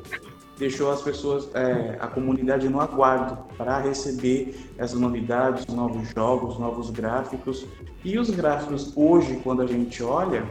deixou 0.57 0.91
as 0.91 1.01
pessoas, 1.01 1.49
é, 1.53 1.97
a 1.99 2.07
comunidade 2.07 2.69
no 2.69 2.79
aguardo 2.79 3.37
para 3.57 3.79
receber 3.79 4.55
essas 4.77 4.99
novidades, 4.99 5.65
novos 5.67 6.09
jogos, 6.09 6.57
novos 6.59 6.89
gráficos. 6.89 7.65
E 8.03 8.17
os 8.17 8.29
gráficos 8.29 8.93
hoje, 8.95 9.39
quando 9.43 9.61
a 9.61 9.67
gente 9.67 10.01
olha, 10.03 10.45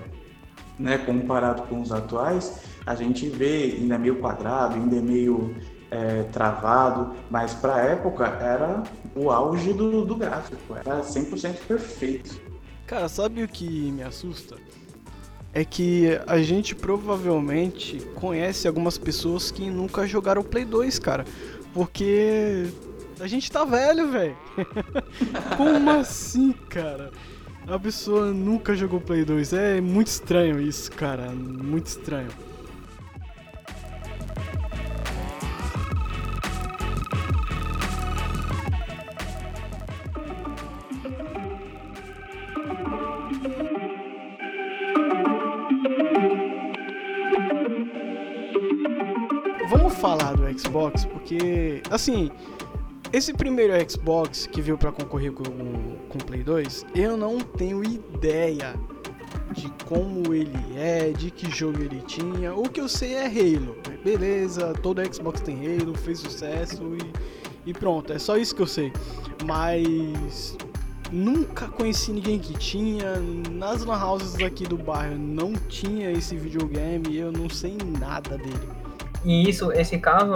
né, 0.78 0.98
comparado 0.98 1.62
com 1.62 1.80
os 1.80 1.92
atuais, 1.92 2.60
a 2.86 2.94
gente 2.94 3.28
vê 3.28 3.76
ainda 3.78 3.98
meio 3.98 4.16
quadrado, 4.16 4.74
ainda 4.74 5.00
meio 5.00 5.54
é, 5.90 6.24
travado, 6.24 7.14
mas 7.30 7.54
para 7.54 7.76
a 7.76 7.80
época 7.80 8.24
era 8.26 8.82
o 9.14 9.30
auge 9.30 9.72
do, 9.72 10.04
do 10.04 10.16
gráfico, 10.16 10.74
era 10.74 11.00
100% 11.00 11.54
perfeito. 11.66 12.40
Cara, 12.86 13.08
sabe 13.08 13.42
o 13.42 13.48
que 13.48 13.90
me 13.92 14.02
assusta? 14.02 14.56
É 15.52 15.64
que 15.64 16.18
a 16.26 16.38
gente 16.38 16.74
provavelmente 16.74 18.00
conhece 18.16 18.66
algumas 18.66 18.98
pessoas 18.98 19.50
que 19.50 19.70
nunca 19.70 20.06
jogaram 20.06 20.42
Play 20.42 20.64
2, 20.64 20.98
cara. 20.98 21.24
Porque 21.72 22.66
a 23.20 23.26
gente 23.28 23.50
tá 23.50 23.64
velho, 23.64 24.10
velho. 24.10 24.36
Como 25.56 25.90
assim, 25.90 26.52
cara? 26.68 27.12
A 27.68 27.78
pessoa 27.78 28.32
nunca 28.32 28.74
jogou 28.74 29.00
Play 29.00 29.24
2. 29.24 29.52
É 29.52 29.80
muito 29.80 30.08
estranho 30.08 30.60
isso, 30.60 30.90
cara. 30.90 31.30
Muito 31.30 31.86
estranho. 31.86 32.28
Xbox 50.74 51.04
porque, 51.04 51.80
assim, 51.88 52.30
esse 53.12 53.32
primeiro 53.32 53.72
Xbox 53.88 54.48
que 54.48 54.60
veio 54.60 54.76
para 54.76 54.90
concorrer 54.90 55.32
com, 55.32 55.44
com 55.44 56.18
o 56.18 56.24
Play 56.24 56.42
2, 56.42 56.86
eu 56.96 57.16
não 57.16 57.38
tenho 57.38 57.84
ideia 57.84 58.74
de 59.52 59.70
como 59.84 60.34
ele 60.34 60.58
é, 60.76 61.12
de 61.12 61.30
que 61.30 61.48
jogo 61.48 61.80
ele 61.80 62.00
tinha. 62.00 62.52
O 62.52 62.64
que 62.64 62.80
eu 62.80 62.88
sei 62.88 63.14
é 63.14 63.26
Halo. 63.26 63.76
Beleza, 64.02 64.74
todo 64.82 65.00
Xbox 65.14 65.40
tem 65.40 65.56
Halo, 65.58 65.96
fez 65.96 66.18
sucesso 66.18 66.82
e, 66.96 67.70
e 67.70 67.72
pronto, 67.72 68.12
é 68.12 68.18
só 68.18 68.36
isso 68.36 68.52
que 68.52 68.62
eu 68.62 68.66
sei. 68.66 68.92
Mas 69.44 70.56
nunca 71.12 71.68
conheci 71.68 72.10
ninguém 72.10 72.40
que 72.40 72.52
tinha. 72.54 73.14
Nas 73.52 73.84
lan 73.84 74.04
houses 74.04 74.34
aqui 74.42 74.64
do 74.64 74.76
bairro 74.76 75.16
não 75.16 75.52
tinha 75.68 76.10
esse 76.10 76.34
videogame, 76.34 77.16
eu 77.16 77.30
não 77.30 77.48
sei 77.48 77.78
nada 78.00 78.36
dele. 78.36 78.83
E 79.24 79.48
isso, 79.48 79.72
esse 79.72 79.98
caso, 79.98 80.34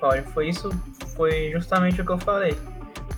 Paulo, 0.00 0.22
foi 0.32 0.48
isso, 0.48 0.70
foi 1.14 1.50
justamente 1.52 2.00
o 2.00 2.04
que 2.04 2.12
eu 2.12 2.18
falei. 2.18 2.56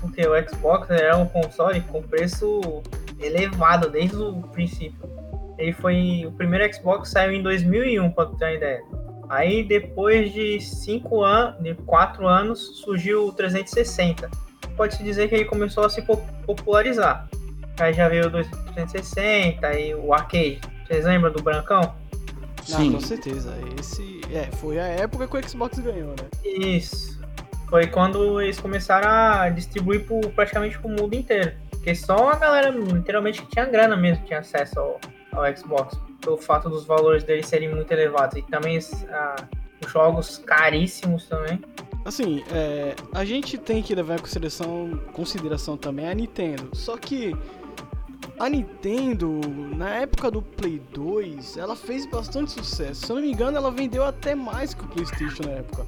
Porque 0.00 0.26
o 0.26 0.48
Xbox 0.48 0.90
era 0.90 1.16
um 1.16 1.26
console 1.26 1.80
com 1.82 2.02
preço 2.02 2.82
elevado 3.20 3.88
desde 3.88 4.16
o 4.16 4.42
princípio. 4.48 5.08
Ele 5.56 5.72
foi 5.72 6.24
o 6.26 6.32
primeiro 6.32 6.72
Xbox 6.74 7.10
saiu 7.10 7.32
em 7.32 7.42
2001, 7.42 8.10
para 8.10 8.26
ter 8.30 8.44
uma 8.44 8.52
ideia. 8.52 8.82
Aí 9.28 9.62
depois 9.62 10.32
de 10.32 10.60
cinco 10.60 11.22
anos, 11.22 11.62
de 11.62 11.74
quatro 11.74 12.26
anos, 12.26 12.80
surgiu 12.80 13.28
o 13.28 13.32
360. 13.32 14.28
Pode-se 14.76 15.02
dizer 15.04 15.28
que 15.28 15.36
ele 15.36 15.44
começou 15.44 15.84
a 15.84 15.88
se 15.88 16.02
popularizar. 16.44 17.28
Aí 17.78 17.92
já 17.92 18.08
veio 18.08 18.26
o 18.26 18.30
360 18.30 19.72
e 19.78 19.94
o 19.94 20.12
arcade. 20.12 20.60
Vocês 20.86 21.04
lembram 21.04 21.32
do 21.32 21.42
Brancão? 21.42 21.94
Sim. 22.64 22.92
Com 22.92 23.00
certeza. 23.00 23.54
Esse 23.78 24.20
é, 24.32 24.50
foi 24.56 24.78
a 24.78 24.86
época 24.86 25.26
que 25.26 25.36
o 25.36 25.48
Xbox 25.48 25.78
ganhou, 25.78 26.10
né? 26.10 26.28
Isso. 26.44 27.20
Foi 27.68 27.86
quando 27.86 28.40
eles 28.40 28.60
começaram 28.60 29.08
a 29.08 29.48
distribuir 29.48 30.04
por, 30.06 30.20
praticamente 30.30 30.78
pro 30.78 30.88
mundo 30.88 31.14
inteiro. 31.14 31.52
Porque 31.70 31.94
só 31.94 32.30
a 32.30 32.36
galera, 32.36 32.70
literalmente, 32.70 33.42
que 33.42 33.48
tinha 33.48 33.64
grana 33.64 33.96
mesmo, 33.96 34.24
tinha 34.24 34.40
acesso 34.40 34.78
ao, 34.78 35.00
ao 35.32 35.56
Xbox. 35.56 35.98
Pelo 36.20 36.36
fato 36.36 36.68
dos 36.68 36.84
valores 36.84 37.24
dele 37.24 37.42
serem 37.42 37.74
muito 37.74 37.90
elevados. 37.90 38.36
E 38.36 38.42
também 38.42 38.78
ah, 39.10 39.36
jogos 39.88 40.38
caríssimos 40.38 41.28
também. 41.28 41.60
Assim, 42.04 42.42
é, 42.52 42.94
a 43.12 43.24
gente 43.24 43.56
tem 43.56 43.82
que 43.82 43.94
levar 43.94 44.16
em 44.16 44.18
consideração, 44.18 45.00
consideração 45.12 45.76
também 45.76 46.08
a 46.08 46.14
Nintendo. 46.14 46.70
Só 46.72 46.96
que 46.96 47.36
a 48.38 48.48
Nintendo, 48.48 49.40
na 49.76 49.90
época 49.90 50.30
do 50.30 50.42
Play 50.42 50.80
2, 50.92 51.56
ela 51.56 51.76
fez 51.76 52.06
bastante 52.06 52.52
sucesso. 52.52 53.06
Se 53.06 53.12
eu 53.12 53.16
não 53.16 53.22
me 53.22 53.32
engano, 53.32 53.56
ela 53.56 53.70
vendeu 53.70 54.04
até 54.04 54.34
mais 54.34 54.74
que 54.74 54.84
o 54.84 54.88
PlayStation 54.88 55.44
na 55.44 55.52
época. 55.52 55.86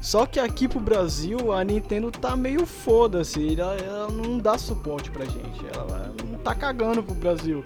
Só 0.00 0.26
que 0.26 0.38
aqui 0.38 0.68
pro 0.68 0.80
Brasil, 0.80 1.52
a 1.52 1.64
Nintendo 1.64 2.10
tá 2.10 2.36
meio 2.36 2.64
foda-se. 2.64 3.58
Ela, 3.58 3.74
ela, 3.74 4.10
não 4.10 4.38
dá 4.38 4.56
suporte 4.56 5.10
pra 5.10 5.24
gente. 5.24 5.66
Ela, 5.74 5.82
ela 5.82 6.14
não 6.30 6.38
tá 6.38 6.54
cagando 6.54 7.02
pro 7.02 7.14
Brasil. 7.14 7.64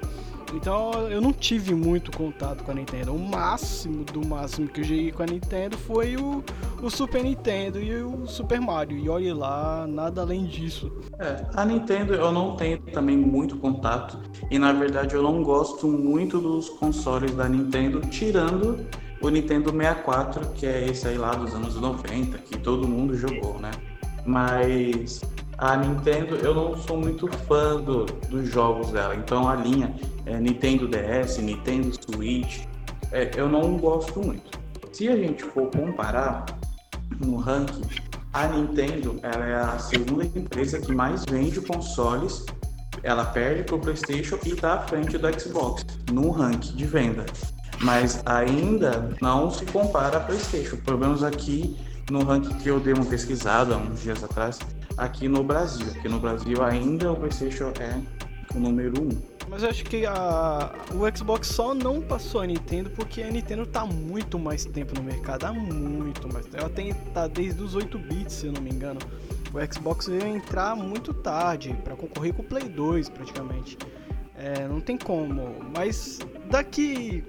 Então 0.52 1.08
eu 1.08 1.20
não 1.20 1.32
tive 1.32 1.74
muito 1.74 2.10
contato 2.16 2.62
com 2.62 2.70
a 2.70 2.74
Nintendo. 2.74 3.14
O 3.14 3.18
máximo 3.18 4.04
do 4.04 4.26
máximo 4.26 4.68
que 4.68 4.80
eu 4.80 4.84
joguei 4.84 5.12
com 5.12 5.22
a 5.22 5.26
Nintendo 5.26 5.76
foi 5.76 6.16
o, 6.16 6.44
o 6.82 6.90
Super 6.90 7.24
Nintendo 7.24 7.80
e 7.80 7.94
o 8.02 8.26
Super 8.26 8.60
Mario. 8.60 8.98
E 8.98 9.08
olhe 9.08 9.32
lá, 9.32 9.86
nada 9.86 10.20
além 10.20 10.44
disso. 10.44 10.92
É, 11.18 11.44
a 11.54 11.64
Nintendo 11.64 12.14
eu 12.14 12.30
não 12.30 12.56
tenho 12.56 12.78
também 12.78 13.16
muito 13.16 13.56
contato. 13.56 14.20
E 14.50 14.58
na 14.58 14.72
verdade 14.72 15.14
eu 15.14 15.22
não 15.22 15.42
gosto 15.42 15.88
muito 15.88 16.38
dos 16.38 16.68
consoles 16.68 17.34
da 17.34 17.48
Nintendo, 17.48 18.00
tirando 18.08 18.86
o 19.20 19.28
Nintendo 19.28 19.70
64, 19.70 20.50
que 20.50 20.66
é 20.66 20.86
esse 20.88 21.06
aí 21.06 21.16
lá 21.16 21.34
dos 21.34 21.54
anos 21.54 21.76
90, 21.76 22.38
que 22.38 22.58
todo 22.58 22.86
mundo 22.88 23.16
jogou, 23.16 23.58
né? 23.58 23.70
Mas 24.26 25.22
a 25.58 25.76
Nintendo, 25.76 26.36
eu 26.36 26.54
não 26.54 26.76
sou 26.76 26.96
muito 26.96 27.28
fã 27.28 27.80
do, 27.80 28.04
dos 28.04 28.48
jogos 28.48 28.90
dela. 28.90 29.14
Então 29.14 29.48
a 29.48 29.54
linha 29.54 29.94
é, 30.26 30.38
Nintendo 30.38 30.88
DS, 30.88 31.38
Nintendo 31.38 31.92
Switch, 31.92 32.64
é, 33.10 33.30
eu 33.36 33.48
não 33.48 33.76
gosto 33.76 34.20
muito. 34.20 34.58
Se 34.92 35.08
a 35.08 35.16
gente 35.16 35.42
for 35.42 35.70
comparar 35.70 36.44
no 37.20 37.36
ranking, 37.36 37.82
a 38.32 38.48
Nintendo 38.48 39.18
ela 39.22 39.44
é 39.44 39.54
a 39.54 39.78
segunda 39.78 40.24
empresa 40.24 40.80
que 40.80 40.92
mais 40.92 41.24
vende 41.24 41.60
consoles. 41.60 42.44
Ela 43.02 43.24
perde 43.24 43.64
para 43.64 43.74
o 43.74 43.78
PlayStation 43.78 44.38
e 44.44 44.50
está 44.50 44.74
à 44.74 44.78
frente 44.80 45.18
do 45.18 45.40
Xbox 45.40 45.84
no 46.10 46.30
ranking 46.30 46.76
de 46.76 46.86
venda. 46.86 47.26
Mas 47.80 48.22
ainda 48.24 49.10
não 49.20 49.50
se 49.50 49.64
compara 49.66 50.18
a 50.18 50.20
PlayStation. 50.20 50.76
Pelo 50.76 50.98
menos 50.98 51.22
aqui 51.22 51.76
no 52.10 52.24
ranking 52.24 52.56
que 52.58 52.68
eu 52.68 52.78
dei 52.78 52.94
uma 52.94 53.04
pesquisada 53.04 53.76
uns 53.76 54.00
dias 54.02 54.22
atrás, 54.22 54.58
aqui 54.96 55.28
no 55.28 55.42
Brasil. 55.42 55.86
Aqui 55.96 56.08
no 56.08 56.18
Brasil 56.18 56.62
ainda 56.62 57.12
o 57.12 57.16
PlayStation 57.16 57.72
é 57.80 58.00
o 58.54 58.60
número 58.60 59.00
1. 59.00 59.04
Um. 59.04 59.32
Mas 59.48 59.62
eu 59.62 59.68
acho 59.68 59.84
que 59.84 60.06
a, 60.06 60.72
o 60.94 61.16
Xbox 61.16 61.48
só 61.48 61.74
não 61.74 62.00
passou 62.00 62.40
a 62.40 62.46
Nintendo 62.46 62.88
porque 62.90 63.22
a 63.22 63.30
Nintendo 63.30 63.66
tá 63.66 63.84
muito 63.84 64.38
mais 64.38 64.64
tempo 64.64 64.94
no 64.94 65.02
mercado, 65.02 65.44
há 65.44 65.52
muito 65.52 66.32
mais 66.32 66.46
tempo. 66.46 66.58
Ela 66.58 66.70
tem 66.70 66.94
tá 67.12 67.26
desde 67.26 67.62
os 67.62 67.74
8 67.74 67.98
bits, 67.98 68.32
se 68.32 68.46
eu 68.46 68.52
não 68.52 68.62
me 68.62 68.70
engano. 68.70 68.98
O 69.52 69.74
Xbox 69.74 70.06
veio 70.06 70.26
entrar 70.26 70.74
muito 70.74 71.12
tarde 71.12 71.76
para 71.84 71.94
concorrer 71.94 72.32
com 72.32 72.40
o 72.40 72.44
Play 72.44 72.68
2, 72.68 73.10
praticamente. 73.10 73.76
É, 74.34 74.66
não 74.66 74.80
tem 74.80 74.96
como, 74.96 75.54
mas 75.76 76.18
daqui 76.50 77.22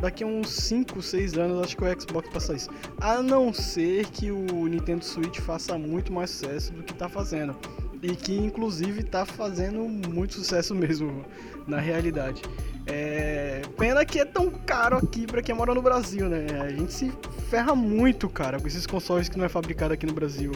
daqui 0.00 0.24
a 0.24 0.26
uns 0.26 0.50
5, 0.50 1.00
6 1.02 1.38
anos 1.38 1.62
acho 1.62 1.76
que 1.76 1.84
o 1.84 2.00
Xbox 2.00 2.28
passa 2.30 2.54
isso. 2.54 2.70
A 3.00 3.22
não 3.22 3.52
ser 3.52 4.06
que 4.06 4.30
o 4.30 4.66
Nintendo 4.66 5.04
Switch 5.04 5.38
faça 5.40 5.78
muito 5.78 6.12
mais 6.12 6.30
sucesso 6.30 6.72
do 6.72 6.82
que 6.82 6.94
tá 6.94 7.08
fazendo. 7.08 7.56
E 8.02 8.16
que 8.16 8.34
inclusive 8.34 9.02
tá 9.02 9.26
fazendo 9.26 9.80
muito 9.80 10.34
sucesso 10.34 10.74
mesmo, 10.76 11.24
na 11.66 11.78
realidade. 11.78 12.42
É... 12.86 13.62
Pena 13.76 14.04
que 14.04 14.18
é 14.18 14.24
tão 14.24 14.50
caro 14.50 14.96
aqui 14.96 15.26
para 15.26 15.42
quem 15.42 15.54
mora 15.54 15.74
no 15.74 15.82
Brasil, 15.82 16.28
né? 16.28 16.46
A 16.62 16.70
gente 16.70 16.92
se 16.92 17.12
ferra 17.50 17.74
muito, 17.74 18.28
cara, 18.28 18.58
com 18.58 18.66
esses 18.66 18.86
consoles 18.86 19.28
que 19.28 19.38
não 19.38 19.44
é 19.44 19.48
fabricado 19.48 19.92
aqui 19.92 20.06
no 20.06 20.14
Brasil. 20.14 20.52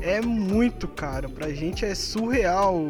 É 0.00 0.20
muito 0.20 0.86
caro. 0.86 1.28
Pra 1.30 1.50
gente 1.50 1.84
é 1.84 1.94
surreal, 1.94 2.80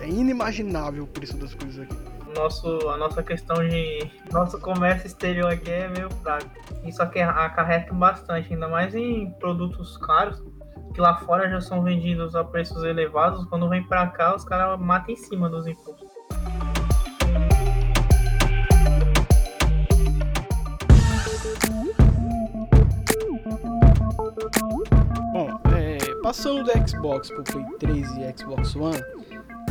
é 0.00 0.08
inimaginável 0.08 1.04
o 1.04 1.06
preço 1.06 1.36
das 1.36 1.54
coisas 1.54 1.80
aqui 1.80 2.11
nosso, 2.32 2.88
a 2.88 2.96
nossa 2.96 3.22
questão 3.22 3.56
de. 3.56 4.10
Nosso 4.32 4.58
comércio 4.60 5.06
exterior 5.06 5.52
aqui 5.52 5.70
é 5.70 5.88
meio 5.88 6.10
fraco. 6.22 6.50
Isso 6.84 7.02
aqui 7.02 7.20
acarreta 7.20 7.92
bastante, 7.94 8.52
ainda 8.52 8.68
mais 8.68 8.94
em 8.94 9.30
produtos 9.32 9.96
caros, 9.98 10.42
que 10.94 11.00
lá 11.00 11.16
fora 11.18 11.48
já 11.48 11.60
são 11.60 11.82
vendidos 11.82 12.34
a 12.34 12.44
preços 12.44 12.82
elevados. 12.84 13.44
Quando 13.46 13.68
vem 13.68 13.82
para 13.82 14.06
cá, 14.08 14.34
os 14.34 14.44
caras 14.44 14.78
matam 14.80 15.14
em 15.14 15.16
cima 15.16 15.48
dos 15.48 15.66
impostos. 15.66 16.10
Bom, 25.32 25.48
é, 25.74 25.98
passando 26.22 26.64
do 26.64 26.88
Xbox 26.88 27.28
pro 27.28 27.42
Play 27.44 27.64
3 27.78 28.16
e 28.16 28.38
Xbox 28.38 28.76
One, 28.76 29.00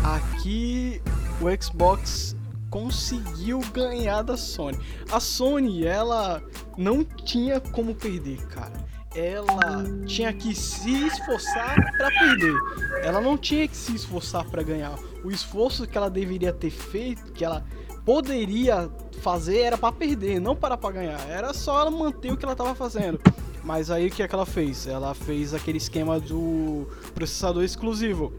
aqui 0.03 1.01
o 1.39 1.63
Xbox 1.63 2.35
conseguiu 2.71 3.59
ganhar 3.73 4.23
da 4.23 4.37
Sony. 4.37 4.79
A 5.11 5.19
Sony, 5.19 5.85
ela 5.85 6.41
não 6.77 7.03
tinha 7.03 7.59
como 7.59 7.93
perder, 7.93 8.37
cara. 8.47 8.89
Ela 9.13 9.83
tinha 10.07 10.31
que 10.31 10.55
se 10.55 11.05
esforçar 11.05 11.75
para 11.97 12.09
perder. 12.09 12.55
Ela 13.03 13.19
não 13.19 13.37
tinha 13.37 13.67
que 13.67 13.75
se 13.75 13.93
esforçar 13.93 14.49
para 14.49 14.63
ganhar. 14.63 14.97
O 15.21 15.29
esforço 15.29 15.85
que 15.85 15.97
ela 15.97 16.09
deveria 16.09 16.53
ter 16.53 16.69
feito, 16.69 17.33
que 17.33 17.43
ela 17.43 17.65
poderia 18.05 18.89
fazer 19.21 19.59
era 19.59 19.77
para 19.77 19.91
perder, 19.91 20.39
não 20.39 20.55
para 20.55 20.77
para 20.77 20.95
ganhar. 20.95 21.29
Era 21.29 21.53
só 21.53 21.81
ela 21.81 21.91
manter 21.91 22.31
o 22.31 22.37
que 22.37 22.45
ela 22.45 22.53
estava 22.53 22.73
fazendo. 22.73 23.19
Mas 23.63 23.91
aí 23.91 24.07
o 24.07 24.09
que 24.09 24.23
é 24.23 24.27
que 24.27 24.33
ela 24.33 24.45
fez? 24.45 24.87
Ela 24.87 25.13
fez 25.13 25.53
aquele 25.53 25.77
esquema 25.77 26.19
do 26.19 26.87
processador 27.13 27.63
exclusivo. 27.63 28.33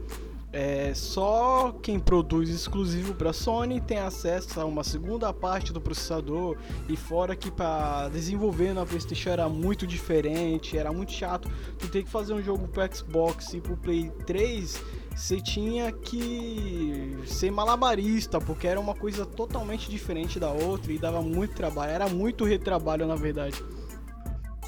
É, 0.53 0.93
só 0.95 1.73
quem 1.83 1.99
produz 1.99 2.51
exclusivo 2.51 3.15
para 3.15 3.33
Sony 3.33 3.81
tem 3.81 3.99
acesso 3.99 4.61
a 4.61 4.67
uma 4.67 4.85
segunda 4.85 5.33
parte 5.33 5.73
do 5.73 5.81
processador 5.81 6.59
e 6.91 6.95
fora 6.95 7.35
que 7.35 7.51
para 7.51 8.11
desenvolver 8.11 8.75
na 8.75 8.85
PlayStation 8.85 9.31
era 9.31 9.49
muito 9.49 9.87
diferente, 9.87 10.77
era 10.77 10.93
muito 10.93 11.11
chato. 11.11 11.51
Tu 11.79 11.89
tem 11.89 12.05
que 12.05 12.11
fazer 12.11 12.35
um 12.35 12.43
jogo 12.43 12.69
para 12.69 12.93
Xbox 12.93 13.55
e 13.55 13.63
pro 13.63 13.79
Play 13.79 14.11
3, 14.27 14.85
você 15.17 15.41
tinha 15.41 15.91
que 15.91 17.17
ser 17.27 17.51
malabarista, 17.51 18.39
porque 18.39 18.67
era 18.67 18.79
uma 18.79 18.95
coisa 18.95 19.25
totalmente 19.25 19.91
diferente 19.91 20.39
da 20.39 20.51
outra 20.51 20.93
e 20.93 20.99
dava 20.99 21.23
muito 21.23 21.55
trabalho, 21.55 21.93
era 21.93 22.09
muito 22.11 22.45
retrabalho 22.45 23.07
na 23.07 23.17
verdade. 23.17 23.57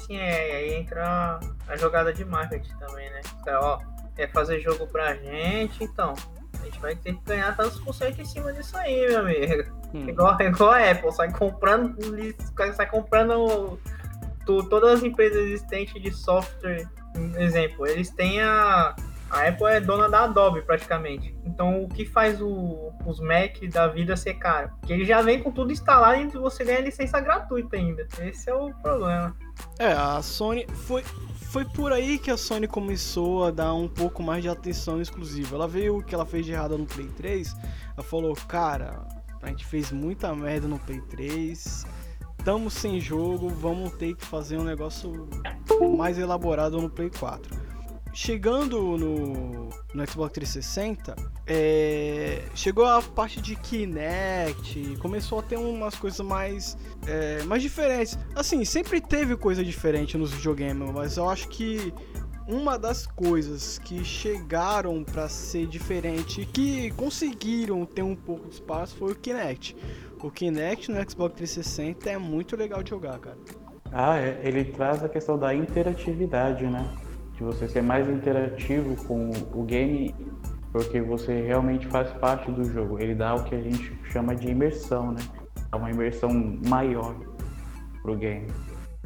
Sim, 0.07 0.17
é, 0.17 0.55
aí 0.55 0.73
entra 0.73 1.39
a 1.67 1.77
jogada 1.77 2.11
de 2.11 2.25
marketing 2.25 2.75
também, 2.77 3.09
né? 3.09 3.21
Então, 3.41 3.59
ó, 3.61 3.94
quer 4.15 4.31
fazer 4.31 4.59
jogo 4.59 4.87
pra 4.87 5.15
gente, 5.15 5.83
então 5.83 6.13
a 6.61 6.65
gente 6.65 6.79
vai 6.79 6.95
ter 6.95 7.13
que 7.13 7.21
ganhar 7.25 7.55
tantos 7.55 7.79
por 7.79 7.93
cento 7.93 8.21
em 8.21 8.25
cima 8.25 8.51
disso 8.53 8.75
aí, 8.77 9.07
meu 9.07 9.19
amigo. 9.19 9.63
Hum. 9.93 10.09
Igual, 10.09 10.41
igual 10.41 10.71
a 10.71 10.91
Apple, 10.91 11.11
sai 11.11 11.31
comprando, 11.31 11.95
sai 12.75 12.89
comprando 12.89 13.79
tu, 14.45 14.63
todas 14.69 14.99
as 14.99 15.03
empresas 15.03 15.43
existentes 15.43 16.01
de 16.01 16.11
software, 16.11 16.87
exemplo, 17.37 17.87
eles 17.87 18.09
têm 18.09 18.41
a. 18.41 18.95
A 19.35 19.49
Apple 19.49 19.67
é 19.67 19.81
dona 19.81 20.07
da 20.07 20.23
Adobe 20.23 20.61
praticamente. 20.61 21.35
Então 21.43 21.83
o 21.83 21.89
que 21.89 22.05
faz 22.05 22.41
o, 22.41 22.93
os 23.05 23.19
Mac 23.19 23.59
da 23.69 23.85
vida 23.85 24.15
ser 24.15 24.35
caro? 24.35 24.71
Que 24.87 24.93
ele 24.93 25.03
já 25.03 25.21
vem 25.21 25.43
com 25.43 25.51
tudo 25.51 25.73
instalado 25.73 26.21
e 26.21 26.27
você 26.37 26.63
ganha 26.63 26.79
licença 26.79 27.19
gratuita 27.19 27.75
ainda. 27.75 28.07
Esse 28.21 28.49
é 28.49 28.55
o 28.55 28.73
problema. 28.75 29.35
É, 29.77 29.91
a 29.91 30.21
Sony 30.21 30.65
foi 30.87 31.03
foi 31.51 31.65
por 31.65 31.91
aí 31.91 32.17
que 32.17 32.31
a 32.31 32.37
Sony 32.37 32.65
começou 32.65 33.43
a 33.43 33.51
dar 33.51 33.73
um 33.73 33.89
pouco 33.89 34.23
mais 34.23 34.41
de 34.41 34.47
atenção 34.47 35.01
exclusiva. 35.01 35.55
Ela 35.55 35.67
veio 35.67 35.97
o 35.97 36.03
que 36.03 36.15
ela 36.15 36.25
fez 36.25 36.45
de 36.45 36.53
errado 36.53 36.77
no 36.77 36.85
Play 36.85 37.07
3, 37.07 37.55
ela 37.97 38.03
falou, 38.05 38.33
cara, 38.47 39.05
a 39.41 39.47
gente 39.47 39.65
fez 39.65 39.91
muita 39.91 40.33
merda 40.33 40.67
no 40.67 40.79
Play 40.79 41.01
3, 41.01 41.85
estamos 42.37 42.73
sem 42.73 42.99
jogo, 42.99 43.47
vamos 43.49 43.93
ter 43.93 44.15
que 44.15 44.25
fazer 44.25 44.57
um 44.57 44.63
negócio 44.63 45.29
mais 45.97 46.17
elaborado 46.17 46.81
no 46.81 46.89
Play 46.89 47.09
4 47.09 47.64
chegando 48.15 48.97
no, 48.97 49.69
no 49.93 50.07
Xbox 50.09 50.31
360, 50.33 51.15
é, 51.45 52.43
chegou 52.55 52.85
a 52.85 53.01
parte 53.01 53.41
de 53.41 53.57
Kinect, 53.57 54.97
começou 54.99 55.39
a 55.39 55.43
ter 55.43 55.57
umas 55.57 55.95
coisas 55.95 56.25
mais, 56.25 56.77
é, 57.05 57.43
mais 57.43 57.61
diferentes. 57.61 58.17
Assim, 58.33 58.63
sempre 58.63 59.01
teve 59.01 59.35
coisa 59.35 59.63
diferente 59.65 60.17
nos 60.17 60.31
videogames, 60.31 60.89
mas 60.91 61.17
eu 61.17 61.29
acho 61.29 61.49
que 61.49 61.93
uma 62.47 62.79
das 62.79 63.05
coisas 63.05 63.79
que 63.79 64.05
chegaram 64.05 65.03
para 65.03 65.27
ser 65.27 65.67
diferente, 65.67 66.45
que 66.45 66.91
conseguiram 66.91 67.85
ter 67.85 68.03
um 68.03 68.15
pouco 68.15 68.47
de 68.47 68.53
espaço, 68.53 68.95
foi 68.95 69.11
o 69.11 69.15
Kinect. 69.15 69.75
O 70.23 70.31
Kinect 70.31 70.89
no 70.89 70.97
Xbox 70.97 71.35
360 71.35 72.09
é 72.09 72.17
muito 72.17 72.55
legal 72.55 72.81
de 72.81 72.91
jogar, 72.91 73.19
cara. 73.19 73.37
Ah, 73.91 74.17
é, 74.17 74.39
ele 74.41 74.63
traz 74.63 75.03
a 75.03 75.09
questão 75.09 75.37
da 75.37 75.53
interatividade, 75.53 76.65
né? 76.65 76.95
De 77.35 77.43
você 77.43 77.67
ser 77.67 77.81
mais 77.81 78.07
interativo 78.09 78.95
com 79.05 79.29
o 79.53 79.63
game, 79.63 80.15
porque 80.71 81.01
você 81.01 81.41
realmente 81.41 81.87
faz 81.87 82.09
parte 82.13 82.51
do 82.51 82.63
jogo. 82.63 82.99
Ele 82.99 83.15
dá 83.15 83.35
o 83.35 83.43
que 83.43 83.55
a 83.55 83.61
gente 83.61 83.97
chama 84.11 84.35
de 84.35 84.49
imersão, 84.49 85.11
né? 85.11 85.21
Dá 85.71 85.77
uma 85.77 85.91
imersão 85.91 86.31
maior 86.67 87.15
pro 88.01 88.15
game. 88.15 88.47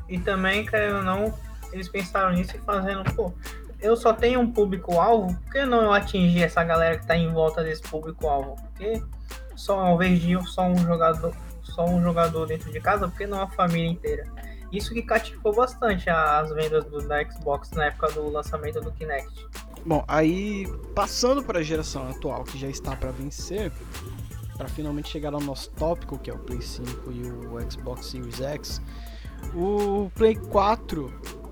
E 0.07 0.19
também, 0.19 0.65
querendo 0.65 0.97
ou 0.97 1.03
não, 1.03 1.33
eles 1.71 1.87
pensaram 1.89 2.33
nisso 2.33 2.55
e 2.55 2.59
fazendo, 2.59 3.03
pô, 3.15 3.33
eu 3.81 3.95
só 3.95 4.13
tenho 4.13 4.39
um 4.39 4.51
público-alvo, 4.51 5.33
por 5.35 5.51
que 5.51 5.65
não 5.65 5.83
eu 5.83 5.93
atingir 5.93 6.43
essa 6.43 6.63
galera 6.63 6.97
que 6.97 7.07
tá 7.07 7.15
em 7.15 7.31
volta 7.31 7.63
desse 7.63 7.81
público-alvo? 7.83 8.55
Porque 8.55 9.01
só 9.55 9.79
ao 9.79 9.95
invés 9.95 10.19
de 10.19 10.41
só 10.49 10.63
um 10.67 10.77
jogador, 10.77 11.33
só 11.61 11.85
um 11.85 12.01
jogador 12.01 12.45
dentro 12.45 12.71
de 12.71 12.79
casa, 12.79 13.07
por 13.07 13.17
que 13.17 13.25
não 13.25 13.41
a 13.41 13.47
família 13.47 13.89
inteira? 13.89 14.23
Isso 14.71 14.93
que 14.93 15.01
cativou 15.01 15.55
bastante 15.55 16.09
as 16.09 16.51
vendas 16.51 16.85
do, 16.85 16.99
da 17.07 17.23
Xbox 17.29 17.71
na 17.71 17.85
época 17.85 18.11
do 18.11 18.29
lançamento 18.29 18.79
do 18.81 18.91
Kinect. 18.91 19.47
Bom, 19.85 20.03
aí 20.07 20.67
passando 20.93 21.43
para 21.43 21.59
a 21.59 21.63
geração 21.63 22.07
atual 22.09 22.43
que 22.43 22.57
já 22.57 22.67
está 22.67 22.95
para 22.95 23.11
vencer, 23.11 23.71
para 24.57 24.67
finalmente 24.67 25.09
chegar 25.09 25.33
ao 25.33 25.41
nosso 25.41 25.71
tópico, 25.71 26.19
que 26.19 26.29
é 26.29 26.33
o 26.33 26.39
Play 26.39 26.61
5 26.61 27.11
e 27.11 27.23
o 27.23 27.71
Xbox 27.71 28.07
Series 28.07 28.41
X, 28.41 28.81
o 29.55 30.11
Play 30.15 30.35
4 30.35 31.11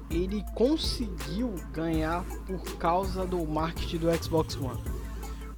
ele 0.09 0.43
conseguiu 0.55 1.55
ganhar 1.73 2.23
por 2.45 2.77
causa 2.77 3.25
do 3.25 3.45
marketing 3.45 3.97
do 3.97 4.23
Xbox 4.23 4.55
One. 4.55 4.81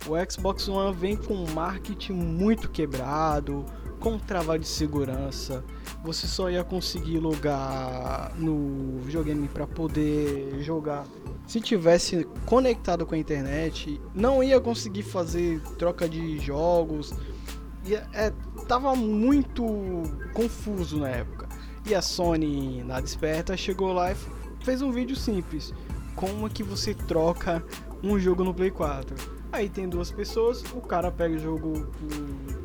O 0.08 0.32
Xbox 0.32 0.68
One 0.68 0.96
vem 0.96 1.16
com 1.18 1.34
um 1.34 1.52
marketing 1.54 2.14
muito 2.14 2.70
quebrado, 2.70 3.66
com 4.00 4.18
travado 4.18 4.60
de 4.60 4.68
segurança, 4.68 5.64
você 6.04 6.28
só 6.28 6.50
ia 6.50 6.64
conseguir 6.64 7.20
logar 7.20 8.34
no 8.38 9.00
videogame 9.00 9.48
para 9.48 9.68
poder 9.68 10.62
jogar 10.62 11.06
se 11.50 11.60
tivesse 11.60 12.28
conectado 12.46 13.08
com 13.08 13.16
a 13.16 13.18
internet, 13.18 14.00
não 14.14 14.44
ia 14.44 14.62
conseguir 14.62 15.02
fazer 15.02 15.60
troca 15.80 16.08
de 16.08 16.38
jogos. 16.38 17.12
Ia, 17.88 18.08
é, 18.14 18.32
tava 18.68 18.96
muito 18.96 19.66
confuso 20.32 21.00
na 21.00 21.10
época. 21.10 21.50
E 21.88 21.96
a 21.96 22.04
Sony, 22.04 22.84
nada 22.84 23.04
esperta, 23.04 23.58
chegou 23.58 23.92
lá 23.92 24.12
e 24.12 24.16
fez 24.64 24.84
um 24.84 24.92
vídeo 24.92 25.16
simples. 25.16 25.74
Como 26.16 26.46
é 26.46 26.50
que 26.52 26.62
você 26.62 26.94
troca 26.94 27.66
um 28.04 28.20
jogo 28.20 28.44
no 28.44 28.54
Play 28.54 28.70
4? 28.70 29.39
Aí 29.52 29.68
tem 29.68 29.90
duas 29.90 30.12
pessoas, 30.12 30.64
o 30.74 30.82
cara 30.82 31.12
pega 31.12 31.36
o 31.36 31.40
jogo 31.40 31.92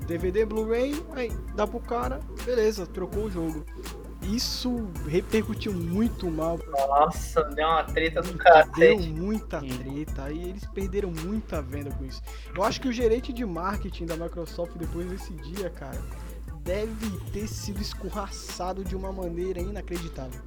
DVD, 0.06 0.44
Blu-ray, 0.44 1.02
aí 1.12 1.32
dá 1.54 1.66
pro 1.66 1.80
cara, 1.80 2.20
beleza, 2.44 2.86
trocou 2.86 3.24
o 3.24 3.30
jogo. 3.30 3.64
Isso 4.22 4.88
repercutiu 5.06 5.72
muito 5.72 6.30
mal. 6.30 6.58
Nossa, 6.66 7.42
deu 7.44 7.66
uma 7.66 7.84
treta 7.84 8.22
do 8.22 8.36
cara. 8.38 8.66
Deu 8.76 8.98
muita 8.98 9.60
treta, 9.60 10.24
aí 10.24 10.50
eles 10.50 10.64
perderam 10.66 11.10
muita 11.10 11.60
venda 11.60 11.90
com 11.90 12.04
isso. 12.04 12.22
Eu 12.54 12.62
acho 12.62 12.80
que 12.80 12.88
o 12.88 12.92
gerente 12.92 13.32
de 13.32 13.44
marketing 13.44 14.06
da 14.06 14.16
Microsoft 14.16 14.72
depois 14.76 15.06
desse 15.08 15.32
dia, 15.34 15.68
cara, 15.68 16.00
deve 16.60 17.10
ter 17.32 17.46
sido 17.46 17.82
escorraçado 17.82 18.82
de 18.82 18.96
uma 18.96 19.12
maneira 19.12 19.60
inacreditável. 19.60 20.40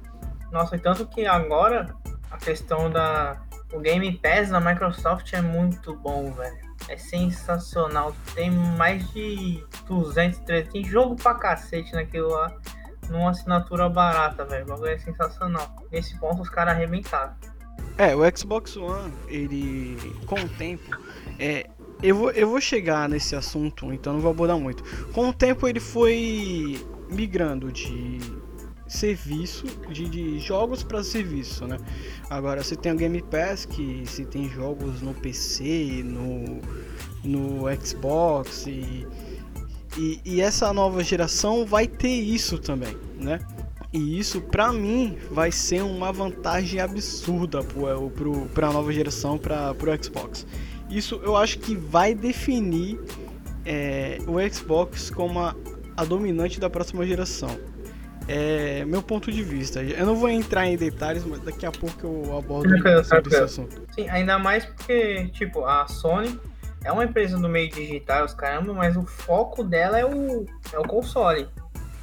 Nossa, 0.50 0.74
e 0.76 0.78
tanto 0.80 1.06
que 1.06 1.24
agora 1.26 1.94
a 2.30 2.36
questão 2.36 2.90
da 2.90 3.40
o 3.72 3.80
Game 3.80 4.10
Pass 4.18 4.50
da 4.50 4.60
Microsoft 4.60 5.32
é 5.32 5.40
muito 5.40 5.94
bom, 5.94 6.32
velho 6.32 6.68
é 6.86 6.96
sensacional. 6.96 8.14
Tem 8.34 8.50
mais 8.50 9.10
de 9.12 9.64
200, 9.86 10.38
300. 10.40 10.72
Tem 10.72 10.84
jogo 10.84 11.16
pra 11.16 11.34
cacete 11.34 11.92
naquilo 11.92 12.28
lá. 12.28 12.54
Numa 13.08 13.30
assinatura 13.30 13.88
barata, 13.88 14.44
velho. 14.44 14.64
O 14.64 14.68
bagulho 14.68 14.90
é 14.90 14.98
sensacional. 14.98 15.74
Nesse 15.90 16.18
ponto 16.18 16.42
os 16.42 16.50
caras 16.50 16.74
arrebentaram. 16.74 17.34
É, 17.96 18.14
o 18.14 18.20
Xbox 18.36 18.76
One, 18.76 19.12
ele. 19.28 19.96
Com 20.26 20.36
o 20.36 20.48
tempo. 20.50 20.96
É, 21.38 21.68
eu, 22.02 22.14
vou, 22.14 22.30
eu 22.30 22.48
vou 22.48 22.60
chegar 22.60 23.08
nesse 23.08 23.34
assunto, 23.34 23.92
então 23.92 24.12
não 24.12 24.20
vou 24.20 24.30
abordar 24.30 24.58
muito. 24.58 24.84
Com 25.12 25.28
o 25.28 25.32
tempo 25.32 25.66
ele 25.66 25.80
foi 25.80 26.86
migrando 27.10 27.72
de 27.72 28.18
serviço 28.88 29.66
de, 29.90 30.08
de 30.08 30.38
jogos 30.38 30.82
para 30.82 31.04
serviço, 31.04 31.66
né? 31.66 31.78
Agora 32.30 32.62
você 32.64 32.74
tem 32.74 32.92
o 32.92 32.96
Game 32.96 33.22
Pass 33.22 33.66
que 33.66 34.02
se 34.06 34.24
tem 34.24 34.48
jogos 34.48 35.02
no 35.02 35.12
PC, 35.14 36.02
no, 36.04 36.60
no 37.22 37.84
Xbox 37.84 38.66
e, 38.66 39.06
e, 39.96 40.20
e 40.24 40.40
essa 40.40 40.72
nova 40.72 41.04
geração 41.04 41.66
vai 41.66 41.86
ter 41.86 42.08
isso 42.08 42.58
também, 42.58 42.96
né? 43.20 43.40
E 43.92 44.18
isso, 44.18 44.42
para 44.42 44.70
mim, 44.70 45.16
vai 45.30 45.50
ser 45.50 45.82
uma 45.82 46.12
vantagem 46.12 46.78
absurda 46.78 47.60
para 48.52 48.68
a 48.68 48.72
nova 48.72 48.92
geração, 48.92 49.38
para 49.38 49.72
o 49.72 50.04
Xbox. 50.04 50.46
Isso 50.90 51.20
eu 51.22 51.36
acho 51.36 51.58
que 51.58 51.74
vai 51.74 52.14
definir 52.14 53.00
é, 53.64 54.18
o 54.26 54.36
Xbox 54.52 55.08
como 55.08 55.38
a, 55.40 55.56
a 55.96 56.04
dominante 56.04 56.60
da 56.60 56.68
próxima 56.68 57.06
geração 57.06 57.58
é 58.28 58.84
meu 58.84 59.02
ponto 59.02 59.32
de 59.32 59.42
vista. 59.42 59.82
Eu 59.82 60.04
não 60.04 60.14
vou 60.14 60.28
entrar 60.28 60.66
em 60.66 60.76
detalhes, 60.76 61.24
mas 61.24 61.40
daqui 61.40 61.64
a 61.64 61.72
pouco 61.72 62.06
eu 62.06 62.36
abordo 62.36 62.68
sobre 63.04 63.28
esse 63.28 63.42
assunto. 63.42 63.82
Sim, 63.94 64.08
ainda 64.10 64.38
mais 64.38 64.66
porque, 64.66 65.28
tipo, 65.28 65.64
a 65.64 65.88
Sony 65.88 66.38
é 66.84 66.92
uma 66.92 67.04
empresa 67.04 67.38
do 67.38 67.48
meio 67.48 67.70
digital, 67.70 68.24
os 68.24 68.34
caramba, 68.34 68.72
mas 68.74 68.96
o 68.96 69.02
foco 69.02 69.64
dela 69.64 69.98
é 69.98 70.04
o, 70.04 70.44
é 70.72 70.78
o 70.78 70.82
console. 70.82 71.48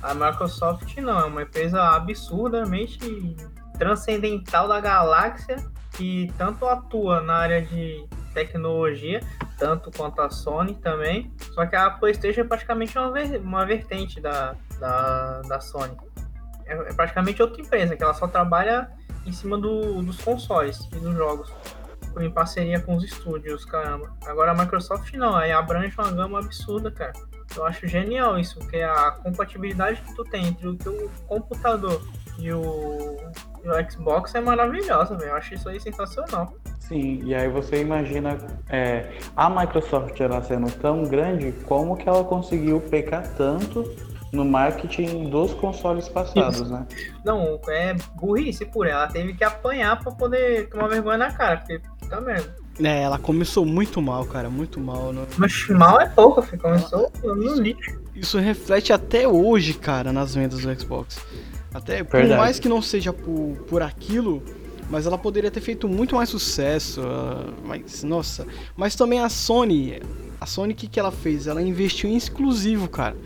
A 0.02 0.14
Microsoft 0.14 0.98
não, 0.98 1.20
é 1.20 1.26
uma 1.26 1.44
empresa 1.44 1.82
absurdamente 1.82 3.36
transcendental 3.78 4.68
da 4.68 4.80
galáxia 4.80 5.58
que 5.92 6.32
tanto 6.38 6.66
atua 6.66 7.22
na 7.22 7.36
área 7.36 7.62
de 7.62 8.06
tecnologia, 8.36 9.22
tanto 9.58 9.90
quanto 9.90 10.22
a 10.22 10.30
Sony 10.30 10.76
também. 10.76 11.32
Só 11.54 11.66
que 11.66 11.76
a 11.76 11.90
PlayStation 11.90 12.42
é 12.42 12.44
praticamente 12.44 12.96
uma, 12.98 13.12
ver, 13.12 13.40
uma 13.40 13.66
vertente 13.66 14.22
da, 14.22 14.56
da, 14.80 15.42
da 15.42 15.60
Sony 15.60 15.98
é, 16.66 16.74
é 16.74 16.94
praticamente 16.94 17.42
outra 17.42 17.62
empresa, 17.62 17.96
que 17.96 18.04
ela 18.04 18.14
só 18.14 18.28
trabalha 18.28 18.90
em 19.26 19.32
cima 19.32 19.58
do, 19.58 20.02
dos 20.02 20.22
consoles 20.22 20.88
e 20.92 21.00
dos 21.00 21.16
jogos, 21.16 21.52
em 22.20 22.30
parceria 22.30 22.80
com 22.80 22.96
os 22.96 23.04
estúdios, 23.04 23.66
caramba. 23.66 24.14
Agora 24.26 24.52
a 24.52 24.56
Microsoft 24.56 25.14
não, 25.14 25.36
aí 25.36 25.52
abrange 25.52 25.96
uma 25.98 26.12
gama 26.12 26.40
absurda, 26.40 26.92
cara. 26.92 27.14
Eu 27.56 27.66
acho 27.66 27.88
genial 27.88 28.40
isso, 28.40 28.58
porque 28.60 28.78
a 28.78 29.12
compatibilidade 29.12 30.02
que 30.02 30.16
tu 30.16 30.24
tem 30.24 30.48
entre 30.48 30.68
o 30.68 30.76
teu 30.76 31.10
computador 31.28 32.02
e 32.40 32.52
o, 32.52 33.18
e 33.64 33.70
o 33.70 33.92
Xbox 33.92 34.36
é 34.36 34.42
maravilhosa, 34.42 35.16
velho. 35.16 35.32
Eu 35.32 35.36
acho 35.36 35.54
isso 35.54 35.70
aí 35.70 35.80
sensacional. 35.80 36.54
Sim, 36.80 37.22
e 37.24 37.34
aí 37.34 37.50
você 37.50 37.82
imagina 37.82 38.38
é, 38.70 39.18
a 39.36 39.50
Microsoft 39.50 40.20
ela 40.20 40.42
sendo 40.44 40.72
tão 40.80 41.04
grande, 41.04 41.52
como 41.66 41.98
que 41.98 42.08
ela 42.08 42.24
conseguiu 42.24 42.80
pecar 42.80 43.28
tanto 43.36 43.84
no 44.32 44.46
marketing 44.46 45.30
dos 45.30 45.54
consoles 45.54 46.08
passados, 46.08 46.62
Isso. 46.62 46.72
né? 46.72 46.86
Não, 47.26 47.60
é 47.70 47.96
burrice 48.16 48.66
por 48.66 48.86
ela. 48.86 49.08
Teve 49.08 49.34
que 49.34 49.44
apanhar 49.44 49.98
para 50.00 50.12
poder 50.12 50.70
tomar 50.70 50.88
vergonha 50.88 51.18
na 51.18 51.32
cara, 51.32 51.58
porque 51.58 51.82
tá 52.08 52.20
vendo. 52.20 52.54
É, 52.84 53.04
ela 53.04 53.18
começou 53.18 53.66
muito 53.66 54.02
mal, 54.02 54.26
cara, 54.26 54.50
muito 54.50 54.80
mal. 54.80 55.14
No... 55.14 55.26
Mas 55.38 55.68
mal 55.70 56.00
é 56.00 56.10
pouco, 56.10 56.42
filho. 56.42 56.62
começou 56.62 57.12
no 57.24 57.56
lixo. 57.56 58.00
Isso 58.14 58.38
reflete 58.38 58.94
até 58.94 59.28
hoje, 59.28 59.74
cara, 59.74 60.12
nas 60.12 60.36
vendas 60.36 60.60
do 60.60 60.80
Xbox. 60.80 61.18
Até 61.76 62.06
por 62.06 62.20
Verdade. 62.20 62.40
mais 62.40 62.58
que 62.58 62.70
não 62.70 62.82
seja 62.82 63.12
por, 63.12 63.58
por 63.68 63.82
aquilo, 63.82 64.42
mas 64.90 65.06
ela 65.06 65.18
poderia 65.18 65.52
ter 65.52 65.60
feito 65.60 65.90
muito 65.90 66.16
mais 66.16 66.30
sucesso. 66.30 67.02
ah, 67.04 67.54
mas, 67.66 68.02
nossa. 68.02 68.48
Mas 68.78 68.96
também 68.96 69.20
a 69.20 69.28
Sony. 69.28 70.02
A 70.40 70.46
Sony, 70.46 70.72
o 70.72 70.76
que, 70.76 70.88
que 70.88 70.98
ela 70.98 71.12
fez? 71.12 71.48
Ela 71.48 71.62
investiu 71.62 72.10
em 72.10 72.16
exclusivo, 72.16 72.88
cara. 72.88 73.18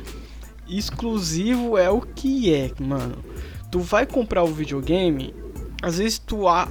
Exclusivo 0.68 1.78
é 1.78 1.92
o 1.92 2.02
que 2.02 2.52
é, 2.52 2.72
mano. 2.80 3.18
Tu 3.72 3.80
vai 3.80 4.08
comprar 4.08 4.44
o 4.44 4.48
videogame, 4.48 5.32
às 5.80 6.00
vezes 6.00 6.18
tu 6.18 6.48
a, 6.48 6.68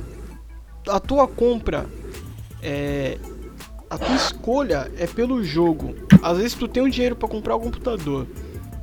a 0.89 0.99
tua 0.99 1.29
compra 1.29 1.87
é 2.61 3.19
a 3.89 3.97
tua 3.97 4.17
escolha 4.17 4.91
é 4.99 5.07
pelo 5.07 5.45
jogo. 5.45 5.95
Às 6.23 6.39
vezes 6.39 6.55
tu 6.55 6.67
tem 6.67 6.83
o 6.83 6.91
dinheiro 6.91 7.15
pra 7.15 7.29
comprar 7.29 7.55
o 7.57 7.61
computador, 7.61 8.27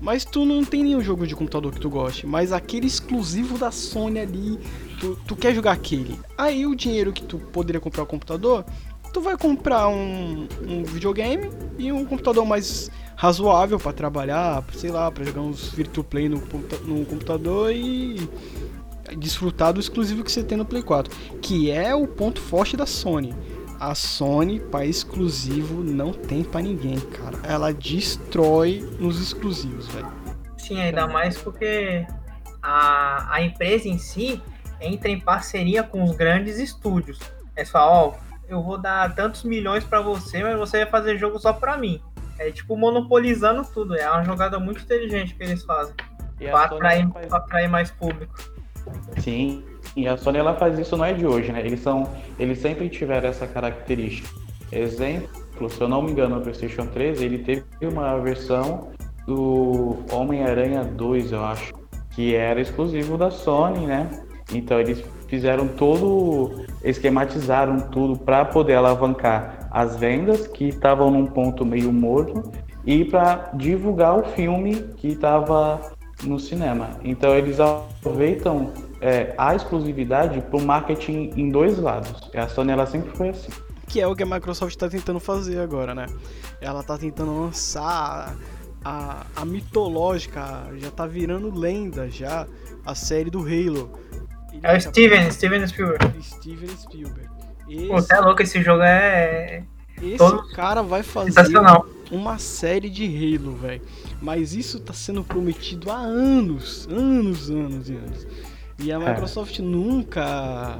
mas 0.05 0.23
tu 0.23 0.45
não 0.45 0.63
tem 0.63 0.83
nenhum 0.83 1.01
jogo 1.01 1.25
de 1.25 1.35
computador 1.35 1.73
que 1.73 1.79
tu 1.79 1.89
goste, 1.89 2.27
mas 2.27 2.53
aquele 2.53 2.85
exclusivo 2.85 3.57
da 3.57 3.71
Sony 3.71 4.19
ali, 4.19 4.59
tu, 4.99 5.15
tu 5.25 5.35
quer 5.35 5.55
jogar 5.55 5.71
aquele. 5.71 6.19
Aí 6.37 6.63
o 6.67 6.75
dinheiro 6.75 7.11
que 7.11 7.23
tu 7.23 7.39
poderia 7.39 7.81
comprar 7.81 8.03
o 8.03 8.05
computador, 8.05 8.63
tu 9.11 9.19
vai 9.19 9.35
comprar 9.35 9.87
um, 9.87 10.47
um 10.61 10.83
videogame 10.83 11.49
e 11.79 11.91
um 11.91 12.05
computador 12.05 12.45
mais 12.45 12.91
razoável 13.15 13.79
pra 13.79 13.91
trabalhar, 13.91 14.63
sei 14.75 14.91
lá, 14.91 15.11
pra 15.11 15.23
jogar 15.23 15.41
uns 15.41 15.69
Virtua 15.69 16.03
Play 16.03 16.29
no, 16.29 16.37
no 16.85 17.03
computador 17.05 17.71
e 17.73 18.29
desfrutar 19.17 19.73
do 19.73 19.79
exclusivo 19.79 20.23
que 20.23 20.31
você 20.31 20.43
tem 20.43 20.55
no 20.55 20.65
Play 20.65 20.83
4, 20.83 21.11
que 21.41 21.71
é 21.71 21.95
o 21.95 22.05
ponto 22.05 22.39
forte 22.39 22.77
da 22.77 22.85
Sony. 22.85 23.33
A 23.79 23.93
Sony 23.95 24.59
para 24.59 24.85
exclusivo 24.85 25.83
não 25.83 26.11
tem 26.13 26.43
pra 26.43 26.61
ninguém, 26.61 26.99
cara. 26.99 27.37
Ela 27.43 27.73
destrói 27.73 28.87
nos 28.99 29.19
exclusivos, 29.21 29.87
velho. 29.89 30.07
Sim, 30.57 30.81
ainda 30.81 31.07
mais 31.07 31.37
porque 31.37 32.05
a, 32.61 33.35
a 33.35 33.41
empresa 33.41 33.87
em 33.87 33.97
si 33.97 34.41
entra 34.81 35.09
em 35.09 35.19
parceria 35.19 35.83
com 35.83 36.03
os 36.03 36.11
grandes 36.15 36.57
estúdios. 36.57 37.19
É 37.55 37.63
só, 37.63 37.79
ó, 37.79 38.13
eu 38.49 38.61
vou 38.63 38.77
dar 38.77 39.13
tantos 39.15 39.43
milhões 39.43 39.83
pra 39.83 40.01
você, 40.01 40.43
mas 40.43 40.57
você 40.57 40.79
vai 40.83 40.87
fazer 40.87 41.17
jogo 41.17 41.39
só 41.39 41.53
pra 41.53 41.77
mim. 41.77 42.01
É 42.39 42.51
tipo 42.51 42.75
monopolizando 42.75 43.63
tudo. 43.73 43.95
É 43.95 44.09
uma 44.09 44.23
jogada 44.23 44.59
muito 44.59 44.81
inteligente 44.81 45.35
que 45.35 45.43
eles 45.43 45.63
fazem. 45.63 45.93
E 46.39 46.47
a 46.49 46.51
Pra 46.51 46.67
Sony, 46.69 46.75
atrair, 46.77 47.09
faz- 47.13 47.25
pra 47.27 47.37
atrair 47.37 47.69
mais 47.69 47.91
público. 47.91 48.33
Sim, 49.19 49.63
e 49.95 50.07
a 50.07 50.17
Sony 50.17 50.37
ela 50.37 50.55
faz 50.55 50.77
isso 50.77 50.97
não 50.97 51.05
é 51.05 51.13
de 51.13 51.25
hoje, 51.25 51.51
né? 51.51 51.61
Eles 51.61 51.79
são, 51.79 52.07
eles 52.37 52.59
sempre 52.59 52.89
tiveram 52.89 53.29
essa 53.29 53.47
característica. 53.47 54.29
Exemplo, 54.71 55.69
se 55.69 55.79
eu 55.79 55.87
não 55.87 56.01
me 56.01 56.11
engano, 56.11 56.35
no 56.35 56.41
PlayStation 56.41 56.85
3 56.87 57.21
ele 57.21 57.39
teve 57.39 57.63
uma 57.81 58.17
versão 58.19 58.89
do 59.25 59.97
Homem-Aranha 60.11 60.83
2, 60.83 61.31
eu 61.31 61.43
acho, 61.45 61.73
que 62.11 62.35
era 62.35 62.59
exclusivo 62.59 63.17
da 63.17 63.31
Sony, 63.31 63.85
né? 63.85 64.09
Então 64.53 64.79
eles 64.79 65.03
fizeram 65.27 65.67
todo, 65.67 66.65
esquematizaram 66.83 67.79
tudo 67.89 68.17
para 68.17 68.45
poder 68.45 68.75
alavancar 68.75 69.67
as 69.71 69.95
vendas 69.97 70.47
que 70.47 70.69
estavam 70.69 71.09
num 71.09 71.25
ponto 71.25 71.65
meio 71.65 71.91
morto 71.91 72.51
e 72.85 73.03
para 73.03 73.51
divulgar 73.55 74.17
o 74.17 74.23
filme 74.23 74.75
que 74.97 75.09
estava 75.09 75.81
no 76.23 76.39
cinema. 76.39 76.91
Então 77.03 77.35
eles 77.35 77.59
aproveitam 77.59 78.71
é, 79.01 79.33
a 79.37 79.55
exclusividade 79.55 80.41
para 80.41 80.57
o 80.57 80.61
marketing 80.65 81.31
em 81.35 81.49
dois 81.49 81.77
lados. 81.77 82.29
A 82.35 82.47
Sony 82.47 82.71
ela 82.71 82.85
sempre 82.85 83.15
foi 83.15 83.29
assim. 83.29 83.49
Que 83.87 84.01
é 84.01 84.07
o 84.07 84.15
que 84.15 84.23
a 84.23 84.25
Microsoft 84.25 84.75
tá 84.77 84.89
tentando 84.89 85.19
fazer 85.19 85.59
agora, 85.59 85.93
né? 85.93 86.07
Ela 86.59 86.81
tá 86.83 86.97
tentando 86.97 87.39
lançar 87.39 88.35
a, 88.83 89.25
a 89.35 89.45
mitológica, 89.45 90.65
já 90.77 90.89
tá 90.91 91.05
virando 91.05 91.53
lenda 91.57 92.09
já, 92.09 92.47
a 92.85 92.95
série 92.95 93.29
do 93.29 93.39
Halo. 93.39 93.91
Ele 94.51 94.61
É 94.63 94.69
o 94.69 94.73
tá- 94.73 94.79
Steven, 94.79 95.31
Steven 95.31 95.67
Spielberg. 95.67 96.23
Steven 96.23 96.69
Spielberg. 96.77 97.29
Pô, 97.65 97.71
Esse, 97.71 97.87
você 97.87 98.13
é 98.15 98.19
louco, 98.19 98.41
esse 98.41 98.61
jogo 98.61 98.83
é 98.83 99.63
esse 100.01 100.17
todo- 100.17 100.47
cara 100.53 100.81
vai 100.83 101.01
fazer 101.03 101.31
uma 102.11 102.37
série 102.37 102.89
de 102.89 103.05
Halo, 103.05 103.55
velho. 103.55 103.81
Mas 104.21 104.53
isso 104.55 104.79
tá 104.79 104.93
sendo 104.93 105.23
prometido 105.23 105.91
há 105.91 105.97
anos, 105.97 106.87
anos, 106.89 107.49
anos 107.49 107.89
e 107.89 107.93
anos. 107.95 108.27
E 108.79 108.91
a 108.91 108.95
É. 108.95 109.09
Microsoft 109.09 109.59
nunca 109.59 110.77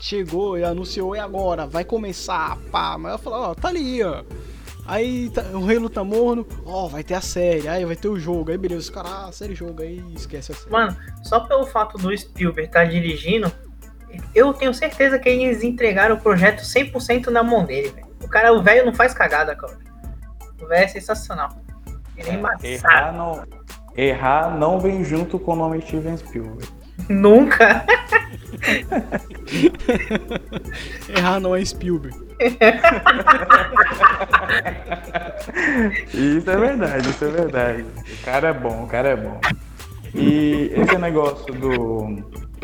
chegou 0.00 0.58
e 0.58 0.64
anunciou, 0.64 1.14
e 1.14 1.18
agora? 1.18 1.66
Vai 1.66 1.84
começar, 1.84 2.56
pá. 2.72 2.96
Mas 2.98 3.10
ela 3.10 3.18
falou, 3.18 3.40
ó, 3.50 3.54
tá 3.54 3.68
ali, 3.68 4.02
ó. 4.02 4.22
Aí 4.86 5.30
tá- 5.30 5.44
o 5.52 5.70
Halo 5.70 5.88
tá 5.88 6.02
morno, 6.02 6.44
ó, 6.66 6.88
vai 6.88 7.04
ter 7.04 7.14
a 7.14 7.20
série, 7.20 7.68
aí 7.68 7.84
vai 7.84 7.94
ter 7.94 8.08
o 8.08 8.18
jogo, 8.18 8.50
aí 8.50 8.58
beleza, 8.58 8.80
os 8.80 8.90
caras, 8.90 9.12
ah, 9.12 9.30
série 9.30 9.54
jogo, 9.54 9.82
aí 9.82 10.02
esquece 10.16 10.50
a 10.50 10.54
série. 10.54 10.70
Mano, 10.72 10.96
só 11.22 11.40
pelo 11.40 11.64
fato 11.66 11.96
do 11.96 12.16
Spielberg 12.16 12.66
estar 12.68 12.86
dirigindo, 12.86 13.52
eu 14.34 14.52
tenho 14.52 14.74
certeza 14.74 15.16
que 15.18 15.28
eles 15.28 15.62
entregaram 15.62 16.16
o 16.16 16.20
projeto 16.20 16.62
100% 16.64 17.28
na 17.30 17.42
mão 17.44 17.64
dele, 17.64 17.90
velho. 17.90 18.06
O 18.24 18.26
cara, 18.28 18.52
o 18.52 18.62
velho 18.62 18.84
não 18.84 18.92
faz 18.94 19.14
cagada, 19.14 19.54
cara. 19.54 19.78
O 20.60 20.66
velho 20.66 20.84
é 20.84 20.88
sensacional. 20.88 21.50
Ele 22.16 22.30
é, 22.30 22.34
embaçado. 22.34 22.66
errar, 22.66 23.12
não, 23.12 23.44
errar 23.96 24.58
não 24.58 24.80
vem 24.80 25.04
junto 25.04 25.38
com 25.38 25.52
o 25.52 25.56
nome 25.56 25.80
Steven 25.82 26.16
Spielberg. 26.16 26.66
Nunca. 27.08 27.84
Errar 31.08 31.40
não 31.40 31.56
é 31.56 31.64
Spielberg. 31.64 32.16
Isso 36.14 36.50
é 36.50 36.56
verdade, 36.56 37.08
isso 37.08 37.24
é 37.24 37.28
verdade. 37.28 37.82
O 37.82 38.24
cara 38.24 38.48
é 38.48 38.52
bom, 38.52 38.84
o 38.84 38.86
cara 38.86 39.08
é 39.10 39.16
bom. 39.16 39.40
E 40.14 40.72
esse 40.74 40.98
negócio 40.98 41.52
do 41.54 42.16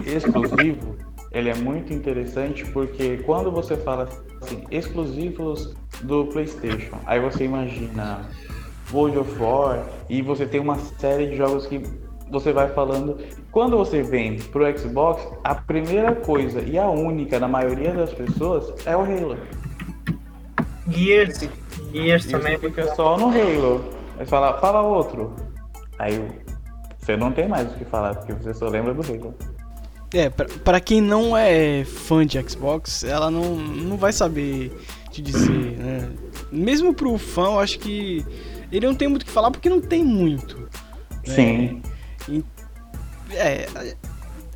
exclusivo, 0.07 0.97
ele 1.31 1.51
é 1.51 1.55
muito 1.55 1.93
interessante 1.93 2.65
porque 2.73 3.19
quando 3.19 3.51
você 3.51 3.77
fala 3.77 4.09
assim, 4.43 4.65
exclusivos 4.71 5.75
do 6.03 6.27
PlayStation, 6.27 6.99
aí 7.05 7.21
você 7.21 7.45
imagina 7.45 8.29
World 8.93 9.19
of 9.19 9.39
War 9.39 9.85
e 10.09 10.23
você 10.23 10.47
tem 10.47 10.61
uma 10.61 10.79
série 10.79 11.27
de 11.27 11.37
jogos 11.37 11.67
que 11.67 11.83
você 12.31 12.53
vai 12.53 12.69
falando. 12.69 13.19
Quando 13.51 13.77
você 13.77 14.03
vem 14.03 14.37
pro 14.37 14.79
Xbox, 14.79 15.27
a 15.45 15.55
primeira 15.55 16.15
coisa 16.15 16.61
e 16.61 16.79
a 16.79 16.89
única 16.89 17.39
na 17.39 17.49
maioria 17.49 17.93
das 17.93 18.13
pessoas 18.13 18.73
é 18.85 18.97
o 18.97 19.01
Halo. 19.01 19.39
Gears. 20.89 21.49
Gears 21.93 22.27
também. 22.27 22.57
você 22.59 22.69
fica 22.69 22.95
só 22.95 23.17
no 23.17 23.27
Halo. 23.29 23.85
Aí 24.19 24.27
fala, 24.27 24.59
fala 24.59 24.83
outro. 24.83 25.35
Aí 25.99 26.23
você 26.99 27.17
não 27.17 27.33
tem 27.33 27.49
mais 27.49 27.71
o 27.73 27.75
que 27.77 27.85
falar, 27.85 28.15
porque 28.15 28.33
você 28.33 28.53
só 28.55 28.69
lembra 28.69 28.93
do 28.95 29.03
Halo. 29.03 29.35
É, 30.15 30.31
pra, 30.31 30.47
pra 30.65 30.81
quem 30.81 31.01
não 31.01 31.37
é 31.37 31.85
fã 31.85 32.25
de 32.25 32.41
Xbox, 32.49 33.05
ela 33.05 33.31
não, 33.31 33.57
não 33.57 33.97
vai 33.97 34.13
saber 34.13 34.73
te 35.11 35.21
dizer, 35.21 35.51
né? 35.79 36.09
Mesmo 36.53 36.95
pro 36.95 37.19
fã, 37.19 37.47
eu 37.47 37.59
acho 37.59 37.79
que 37.79 38.25
ele 38.71 38.87
não 38.87 38.95
tem 38.95 39.09
muito 39.09 39.23
o 39.23 39.27
que 39.27 39.31
falar 39.31 39.51
porque 39.51 39.69
não 39.69 39.81
tem 39.81 40.05
muito. 40.05 40.69
Sim. 41.25 41.83
É, 41.85 41.96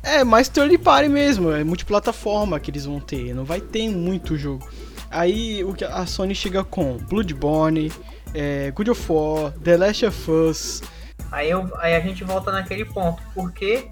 é 0.03 0.23
mais 0.23 0.49
third 0.49 0.77
party 0.79 1.09
mesmo, 1.09 1.51
é 1.51 1.63
multiplataforma 1.63 2.59
que 2.59 2.71
eles 2.71 2.85
vão 2.85 2.99
ter, 2.99 3.33
não 3.33 3.45
vai 3.45 3.61
ter 3.61 3.89
muito 3.89 4.37
jogo. 4.37 4.67
Aí 5.09 5.63
o 5.63 5.73
que 5.73 5.83
a 5.83 6.05
Sony 6.05 6.33
chega 6.33 6.63
com 6.63 6.97
Bloodborne, 6.97 7.91
é, 8.33 8.71
God 8.71 8.87
of 8.89 9.11
War, 9.11 9.51
The 9.51 9.77
Last 9.77 10.05
of 10.05 10.31
Us, 10.31 10.81
Aí, 11.31 11.49
eu, 11.49 11.69
aí 11.77 11.95
a 11.95 11.99
gente 12.01 12.23
volta 12.25 12.51
naquele 12.51 12.83
ponto. 12.83 13.23
Por 13.33 13.53
que 13.53 13.89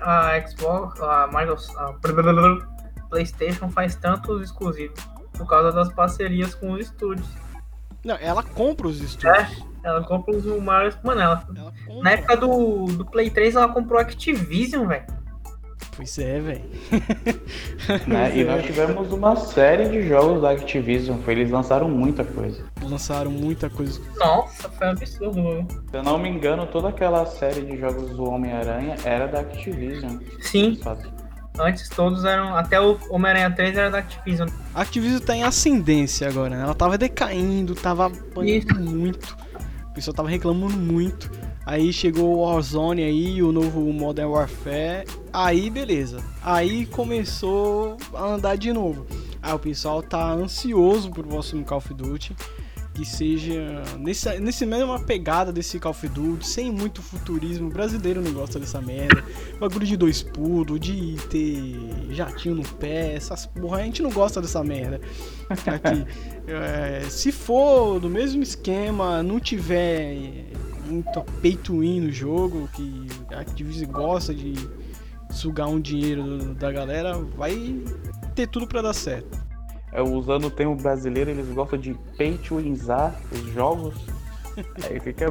a 0.00 0.38
Xbox, 0.46 1.00
a 1.00 1.26
Microsoft, 1.28 1.76
a 1.78 1.92
PlayStation 3.08 3.70
faz 3.70 3.94
tantos 3.94 4.42
exclusivos? 4.42 5.00
Por 5.32 5.46
causa 5.46 5.72
das 5.72 5.90
parcerias 5.92 6.54
com 6.54 6.72
os 6.72 6.86
estúdios. 6.86 7.26
Não, 8.04 8.16
ela 8.16 8.42
compra 8.42 8.86
os 8.86 9.00
estúdios. 9.00 9.64
Ela 9.84 10.02
compra 10.04 10.36
os 10.36 10.44
maiores. 10.62 10.96
Mano, 11.02 11.20
ela, 11.20 11.46
Ela 11.88 12.02
na 12.02 12.10
época 12.12 12.36
do, 12.36 12.84
do 12.86 13.04
Play 13.06 13.30
3 13.30 13.54
ela 13.56 13.68
comprou 13.68 13.98
a 13.98 14.02
Activision, 14.02 14.86
velho. 14.86 15.04
Pois 15.96 16.16
é, 16.18 16.38
velho. 16.40 16.62
Né? 18.06 18.36
E 18.38 18.44
nós 18.44 18.64
tivemos 18.64 19.10
uma 19.12 19.34
série 19.36 19.88
de 19.88 20.06
jogos 20.06 20.42
da 20.42 20.50
Activision, 20.50 21.18
foi- 21.20 21.34
eles 21.34 21.50
lançaram 21.50 21.88
muita 21.88 22.22
coisa. 22.24 22.62
Lançaram 22.82 23.30
muita 23.30 23.70
coisa. 23.70 24.00
Nossa, 24.16 24.68
foi 24.68 24.86
um 24.86 24.90
absurdo, 24.90 25.42
mano. 25.42 25.68
Se 25.90 25.96
eu 25.96 26.02
não 26.02 26.18
me 26.18 26.28
engano, 26.28 26.66
toda 26.66 26.88
aquela 26.90 27.24
série 27.26 27.62
de 27.62 27.78
jogos 27.78 28.10
do 28.10 28.24
Homem-Aranha 28.24 28.96
era 29.04 29.26
da 29.26 29.40
Activision. 29.40 30.18
Sim, 30.40 30.78
antes 31.58 31.88
todos 31.88 32.24
eram. 32.24 32.54
Até 32.56 32.80
o 32.80 32.98
Homem-Aranha 33.10 33.50
3 33.50 33.76
era 33.76 33.90
da 33.90 33.98
Activision. 33.98 34.48
A 34.74 34.82
Activision 34.82 35.20
tá 35.20 35.34
em 35.34 35.42
ascendência 35.44 36.28
agora, 36.28 36.54
né? 36.56 36.62
Ela 36.62 36.74
tava 36.74 36.98
decaindo, 36.98 37.74
tava 37.74 38.06
apanhando 38.06 38.78
muito. 38.80 39.36
Pessoal 39.98 40.14
tava 40.14 40.28
reclamando 40.28 40.76
muito. 40.76 41.28
Aí 41.66 41.92
chegou 41.92 42.36
o 42.36 42.42
Warzone 42.42 43.02
aí, 43.02 43.42
o 43.42 43.50
novo 43.50 43.80
Modern 43.92 44.30
Warfare. 44.30 45.04
Aí 45.32 45.68
beleza. 45.68 46.22
Aí 46.40 46.86
começou 46.86 47.96
a 48.14 48.24
andar 48.26 48.56
de 48.56 48.72
novo. 48.72 49.08
Aí 49.42 49.52
o 49.52 49.58
pessoal 49.58 50.00
tá 50.00 50.30
ansioso 50.30 51.10
pro 51.10 51.24
próximo 51.24 51.64
Call 51.64 51.78
of 51.78 51.92
Duty. 51.92 52.36
Que 52.98 53.04
seja 53.04 53.84
nesse, 53.96 54.40
nesse 54.40 54.66
mesma 54.66 54.98
pegada 54.98 55.52
desse 55.52 55.78
Call 55.78 55.92
of 55.92 56.08
Duty, 56.08 56.44
sem 56.44 56.68
muito 56.68 57.00
futurismo. 57.00 57.68
O 57.68 57.70
brasileiro 57.70 58.20
não 58.20 58.32
gosta 58.32 58.58
dessa 58.58 58.80
merda. 58.80 59.22
Bagulho 59.60 59.86
de 59.86 59.96
dois 59.96 60.20
pulos, 60.20 60.80
de 60.80 61.16
ter 61.30 62.10
jatinho 62.10 62.56
no 62.56 62.68
pé, 62.74 63.14
essas 63.14 63.46
porra, 63.46 63.78
a 63.78 63.82
gente 63.84 64.02
não 64.02 64.10
gosta 64.10 64.40
dessa 64.40 64.64
merda. 64.64 65.00
Aqui, 65.48 66.04
é, 66.50 67.08
se 67.08 67.30
for 67.30 68.00
do 68.00 68.10
mesmo 68.10 68.42
esquema, 68.42 69.22
não 69.22 69.38
tiver 69.38 70.50
muito 70.84 71.22
peito 71.40 71.84
in 71.84 72.00
no 72.00 72.10
jogo, 72.10 72.68
que 72.74 73.06
a 73.32 73.38
Activision 73.38 73.92
gosta 73.92 74.34
de 74.34 74.54
sugar 75.30 75.68
um 75.68 75.80
dinheiro 75.80 76.52
da 76.54 76.72
galera, 76.72 77.16
vai 77.16 77.80
ter 78.34 78.48
tudo 78.48 78.66
para 78.66 78.82
dar 78.82 78.92
certo. 78.92 79.47
É, 79.92 80.02
usando 80.02 80.46
o 80.46 80.50
termo 80.50 80.76
brasileiro, 80.76 81.30
eles 81.30 81.48
gostam 81.48 81.78
de 81.78 81.94
pay 82.16 82.38
to 82.38 82.56
winzar 82.56 83.14
os 83.32 83.40
jogos. 83.52 83.94
Aí 84.88 85.00
fica, 85.00 85.26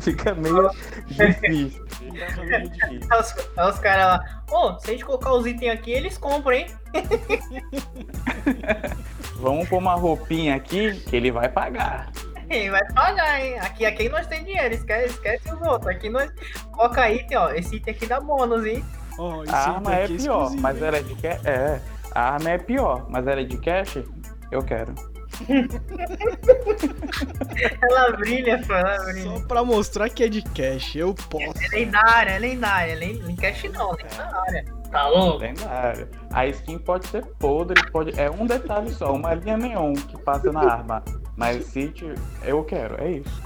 fica 0.00 0.34
meio 0.34 0.70
difícil. 1.06 1.86
Fica 1.88 2.44
meio 2.44 2.70
difícil. 2.70 3.08
Os, 3.18 3.34
os 3.74 3.78
caras 3.78 4.06
lá, 4.06 4.42
ô, 4.50 4.68
oh, 4.68 4.78
se 4.78 4.90
a 4.90 4.92
gente 4.92 5.04
colocar 5.04 5.32
os 5.32 5.46
itens 5.46 5.72
aqui, 5.72 5.92
eles 5.92 6.18
compram, 6.18 6.52
hein? 6.52 6.66
Vamos 9.36 9.68
pôr 9.68 9.78
uma 9.78 9.94
roupinha 9.94 10.56
aqui 10.56 10.94
que 11.00 11.16
ele 11.16 11.30
vai 11.30 11.48
pagar. 11.48 12.10
Ele 12.48 12.70
vai 12.70 12.84
pagar, 12.92 13.44
hein? 13.44 13.58
Aqui, 13.58 13.84
aqui 13.84 14.08
nós 14.08 14.26
tem 14.26 14.44
dinheiro, 14.44 14.74
esquece, 14.74 15.14
esquece 15.14 15.52
os 15.52 15.60
outros. 15.62 15.88
Aqui 15.88 16.08
nós 16.08 16.30
coloca 16.70 17.10
item, 17.10 17.36
ó. 17.36 17.50
Esse 17.50 17.76
item 17.76 17.94
aqui 17.94 18.06
dá 18.06 18.20
bônus, 18.20 18.64
hein? 18.64 18.84
Oh, 19.18 19.42
a 19.48 19.56
arma 19.56 19.94
é, 19.94 20.04
é 20.04 20.08
pior, 20.08 20.50
mas 20.56 20.80
era 20.80 21.02
de 21.02 21.14
que 21.14 21.26
é. 21.26 21.80
A 22.16 22.32
arma 22.32 22.48
é 22.48 22.56
pior, 22.56 23.04
mas 23.10 23.26
ela 23.26 23.42
é 23.42 23.44
de 23.44 23.58
cash? 23.58 23.98
Eu 24.50 24.62
quero. 24.62 24.94
ela 27.82 28.12
brilha, 28.12 28.64
fã, 28.64 28.78
ela 28.78 29.04
brilha. 29.04 29.22
Só 29.22 29.38
pra 29.46 29.62
mostrar 29.62 30.08
que 30.08 30.24
é 30.24 30.28
de 30.30 30.40
cash, 30.40 30.96
eu 30.96 31.14
posso. 31.14 31.62
É 31.62 31.68
lendária, 31.76 32.30
é 32.30 32.38
lendária. 32.38 32.96
Nem 32.96 33.36
cash 33.36 33.64
não, 33.64 33.92
lendária. 33.92 34.64
Tá 34.90 35.06
louco? 35.08 35.40
Lendária. 35.40 36.08
A 36.32 36.46
skin 36.46 36.78
pode 36.78 37.06
ser 37.06 37.22
podre, 37.38 37.78
pode... 37.90 38.18
é 38.18 38.30
um 38.30 38.46
detalhe 38.46 38.88
só, 38.94 39.12
uma 39.12 39.34
linha 39.34 39.58
neon 39.58 39.92
que 39.92 40.16
passa 40.22 40.50
na 40.50 40.60
arma. 40.60 41.04
Mas 41.36 41.66
se 41.66 41.92
eu 42.44 42.64
quero, 42.64 42.98
é 42.98 43.10
isso. 43.10 43.42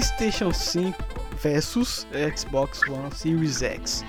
PlayStation 0.00 0.50
5 0.50 0.96
versus 1.42 2.06
Xbox 2.34 2.80
One 2.88 3.14
Series 3.14 3.60
X. 3.60 4.02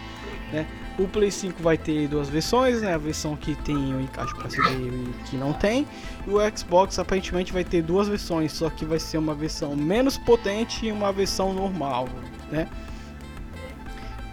Né? 0.53 0.65
O 0.97 1.05
Play 1.05 1.29
5 1.29 1.61
vai 1.61 1.77
ter 1.77 2.07
duas 2.07 2.29
versões, 2.29 2.81
né? 2.81 2.93
A 2.93 2.97
versão 2.97 3.35
que 3.35 3.55
tem 3.55 3.93
o 3.93 3.99
encaixe 3.99 4.33
para 4.35 4.49
CD 4.49 4.69
e 4.69 5.13
que 5.25 5.35
não 5.35 5.51
tem. 5.51 5.85
E 6.25 6.29
o 6.29 6.57
Xbox 6.57 6.97
aparentemente 6.97 7.51
vai 7.51 7.65
ter 7.65 7.81
duas 7.81 8.07
versões, 8.07 8.53
só 8.53 8.69
que 8.69 8.85
vai 8.85 8.99
ser 8.99 9.17
uma 9.17 9.35
versão 9.35 9.75
menos 9.75 10.17
potente 10.17 10.85
e 10.85 10.91
uma 10.93 11.11
versão 11.11 11.51
normal, 11.53 12.07
né? 12.49 12.69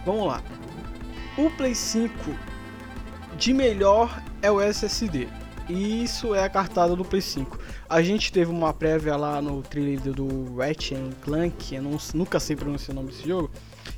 Vamos 0.05 0.27
lá. 0.27 0.41
O 1.37 1.49
Play 1.51 1.75
5 1.75 2.13
de 3.37 3.53
melhor 3.53 4.23
é 4.41 4.49
o 4.49 4.61
SSD. 4.61 5.27
E 5.67 6.05
isso 6.05 6.33
é 6.33 6.43
a 6.43 6.49
cartada 6.49 6.95
do 6.95 7.03
Play 7.03 7.21
5. 7.21 7.59
A 7.89 8.03
gente 8.03 8.31
teve 8.31 8.51
uma 8.51 8.71
prévia 8.71 9.15
lá 9.15 9.41
no 9.41 9.63
trailer 9.63 10.13
do 10.13 10.55
Ratchet 10.55 11.01
Clank, 11.23 11.73
eu 11.73 11.81
não, 11.81 11.97
nunca 12.13 12.39
sei 12.39 12.55
pronunciar 12.55 12.91
o 12.91 13.01
nome 13.01 13.09
desse 13.09 13.27
jogo, 13.27 13.49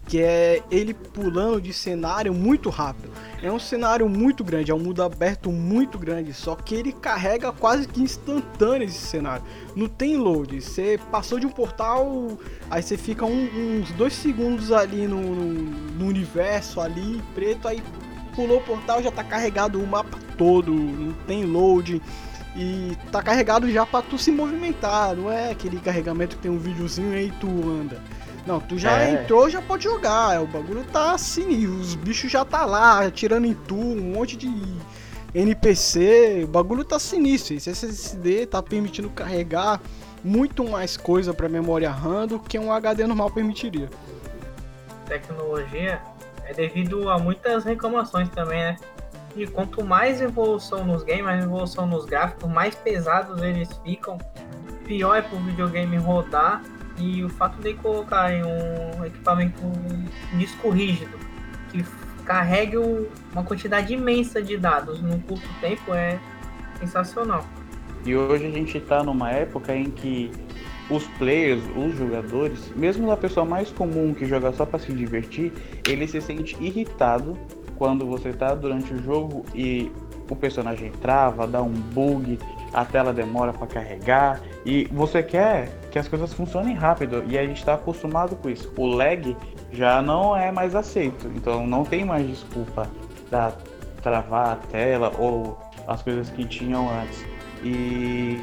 que 0.08 0.21
é 0.21 0.63
ele 0.71 0.93
pulando 0.93 1.60
de 1.60 1.73
cenário 1.73 2.34
muito 2.34 2.69
rápido. 2.69 3.12
É 3.43 3.51
um 3.51 3.60
cenário 3.60 4.08
muito 4.08 4.45
grande, 4.45 4.71
é 4.71 4.73
um 4.73 4.80
mundo 4.80 5.04
aberto 5.04 5.51
muito 5.51 5.99
grande, 5.99 6.34
só 6.34 6.56
que 6.56 6.73
ele 6.73 6.93
carrega 6.93 7.51
quase 7.51 7.86
que 7.86 8.01
instantâneo 8.01 8.88
esse 8.88 8.97
cenário. 8.97 9.43
Não 9.75 9.89
tem 9.89 10.15
load, 10.15 10.62
você 10.62 10.97
passou 11.12 11.38
de 11.38 11.45
um 11.45 11.51
portal, 11.51 12.38
aí 12.69 12.82
você 12.82 12.97
fica 12.97 13.25
um, 13.25 13.80
uns 13.82 13.91
dois 13.91 14.13
segundos 14.13 14.71
ali 14.71 15.06
no, 15.06 15.19
no, 15.19 16.08
universo 16.08 16.80
ali, 16.80 17.21
preto, 17.36 17.67
aí 17.67 17.84
pulou 18.38 18.60
o 18.60 18.63
portal, 18.63 19.04
já 19.04 19.12
tá 19.12 19.21
carregado 19.21 19.84
o 19.84 19.86
mapa 19.86 20.17
todo, 20.38 20.73
não 20.73 21.12
tem 21.27 21.43
load 21.43 22.01
e 22.55 22.97
tá 23.11 23.21
carregado 23.21 23.71
já 23.71 23.85
para 23.85 24.01
tu 24.01 24.17
se 24.17 24.31
movimentar, 24.31 25.15
não 25.15 25.31
é 25.31 25.51
aquele 25.51 25.79
carregamento 25.79 26.35
que 26.35 26.41
tem 26.43 26.51
um 26.51 26.57
videozinho 26.57 27.13
e 27.13 27.17
aí 27.17 27.33
tu 27.39 27.47
anda. 27.47 28.01
Não, 28.45 28.59
tu 28.59 28.77
já 28.77 29.03
é. 29.03 29.13
entrou, 29.13 29.49
já 29.49 29.61
pode 29.61 29.83
jogar. 29.83 30.41
O 30.41 30.47
bagulho 30.47 30.83
tá 30.91 31.13
assim, 31.13 31.65
os 31.67 31.95
bichos 31.95 32.31
já 32.31 32.43
tá 32.43 32.65
lá, 32.65 33.05
atirando 33.05 33.45
em 33.45 33.53
tu, 33.53 33.75
um 33.75 34.13
monte 34.13 34.35
de 34.35 34.51
NPC. 35.33 36.41
O 36.43 36.47
bagulho 36.47 36.83
tá 36.83 36.97
sinistro. 36.97 37.55
Esse 37.55 37.69
SSD 37.69 38.47
tá 38.47 38.61
permitindo 38.61 39.09
carregar 39.09 39.79
muito 40.23 40.67
mais 40.67 40.97
coisa 40.97 41.33
para 41.33 41.47
memória 41.47 41.89
RAM 41.89 42.27
do 42.27 42.39
que 42.39 42.57
um 42.57 42.71
HD 42.71 43.05
normal 43.05 43.29
permitiria. 43.29 43.89
Tecnologia 45.05 46.01
é 46.45 46.53
devido 46.53 47.09
a 47.09 47.17
muitas 47.17 47.63
reclamações 47.63 48.29
também, 48.29 48.59
né? 48.59 48.77
E 49.35 49.47
quanto 49.47 49.83
mais 49.83 50.21
evolução 50.21 50.85
nos 50.85 51.03
games, 51.03 51.23
mais 51.23 51.43
evolução 51.43 51.87
nos 51.87 52.05
gráficos, 52.05 52.49
mais 52.49 52.75
pesados 52.75 53.41
eles 53.41 53.69
ficam, 53.83 54.17
pior 54.85 55.15
é 55.15 55.21
pro 55.21 55.37
videogame 55.39 55.97
rodar. 55.97 56.61
E 56.97 57.23
o 57.23 57.29
fato 57.29 57.59
de 57.61 57.73
colocarem 57.75 58.43
um 58.43 59.03
equipamento 59.05 59.61
disco 60.37 60.69
rígido 60.69 61.17
que 61.71 61.83
carregue 62.25 62.77
uma 63.31 63.43
quantidade 63.43 63.93
imensa 63.93 64.41
de 64.41 64.57
dados 64.57 65.01
num 65.01 65.19
curto 65.19 65.47
tempo 65.59 65.93
é 65.93 66.19
sensacional. 66.79 67.45
E 68.05 68.15
hoje 68.15 68.45
a 68.45 68.51
gente 68.51 68.77
está 68.77 69.03
numa 69.03 69.31
época 69.31 69.75
em 69.75 69.89
que 69.89 70.31
os 70.89 71.05
players, 71.17 71.63
os 71.75 71.95
jogadores, 71.95 72.71
mesmo 72.75 73.11
a 73.11 73.17
pessoa 73.17 73.45
mais 73.45 73.71
comum 73.71 74.13
que 74.13 74.25
joga 74.25 74.51
só 74.51 74.65
para 74.65 74.79
se 74.79 74.91
divertir, 74.91 75.53
ele 75.87 76.07
se 76.07 76.19
sente 76.21 76.57
irritado 76.59 77.37
quando 77.77 78.05
você 78.05 78.29
está 78.29 78.53
durante 78.53 78.93
o 78.93 79.01
jogo 79.01 79.45
e 79.53 79.91
o 80.29 80.36
personagem 80.36 80.91
trava, 80.91 81.45
dá 81.45 81.62
um 81.62 81.71
bug, 81.71 82.39
a 82.73 82.86
tela 82.86 83.12
demora 83.12 83.51
para 83.51 83.67
carregar 83.67 84.41
e 84.65 84.86
você 84.91 85.21
quer 85.21 85.69
que 85.91 85.99
as 85.99 86.07
coisas 86.07 86.34
funcionem 86.34 86.73
rápido 86.73 87.23
e 87.27 87.38
a 87.38 87.45
gente 87.45 87.57
está 87.57 87.73
acostumado 87.73 88.36
com 88.38 88.49
isso. 88.49 88.71
O 88.77 88.86
lag 88.86 89.36
já 89.71 90.01
não 90.01 90.36
é 90.36 90.51
mais 90.51 90.75
aceito, 90.75 91.29
então 91.36 91.67
não 91.67 91.84
tem 91.84 92.05
mais 92.05 92.25
desculpa 92.27 92.89
da 93.29 93.51
travar 94.01 94.53
a 94.53 94.55
tela 94.55 95.12
ou 95.17 95.57
as 95.88 96.01
coisas 96.01 96.29
que 96.29 96.45
tinham 96.45 96.89
antes. 96.89 97.25
E 97.63 98.39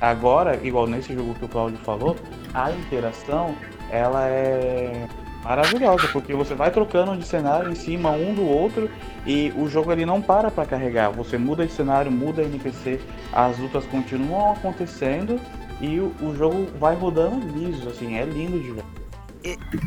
agora, 0.00 0.60
igual 0.62 0.86
nesse 0.86 1.14
jogo 1.14 1.34
que 1.34 1.44
o 1.44 1.48
Claudio 1.48 1.78
falou, 1.78 2.16
a 2.54 2.70
interação 2.70 3.54
ela 3.90 4.26
é 4.26 5.08
maravilhosa, 5.46 6.08
porque 6.08 6.34
você 6.34 6.54
vai 6.54 6.72
trocando 6.72 7.16
de 7.16 7.24
cenário 7.24 7.70
em 7.70 7.74
cima 7.76 8.10
um 8.10 8.34
do 8.34 8.44
outro 8.44 8.90
e 9.24 9.52
o 9.56 9.68
jogo 9.68 9.92
ele 9.92 10.04
não 10.04 10.20
para 10.20 10.50
para 10.50 10.66
carregar. 10.66 11.10
Você 11.10 11.38
muda 11.38 11.64
de 11.64 11.72
cenário, 11.72 12.10
muda 12.10 12.42
NPC, 12.42 13.00
as 13.32 13.56
lutas 13.56 13.84
continuam 13.86 14.52
acontecendo 14.52 15.40
e 15.80 16.00
o, 16.00 16.12
o 16.20 16.34
jogo 16.34 16.66
vai 16.80 16.96
rodando 16.96 17.46
liso, 17.46 17.88
assim, 17.88 18.16
é 18.16 18.24
lindo 18.24 18.58
de 18.58 18.72
ver. 18.72 18.84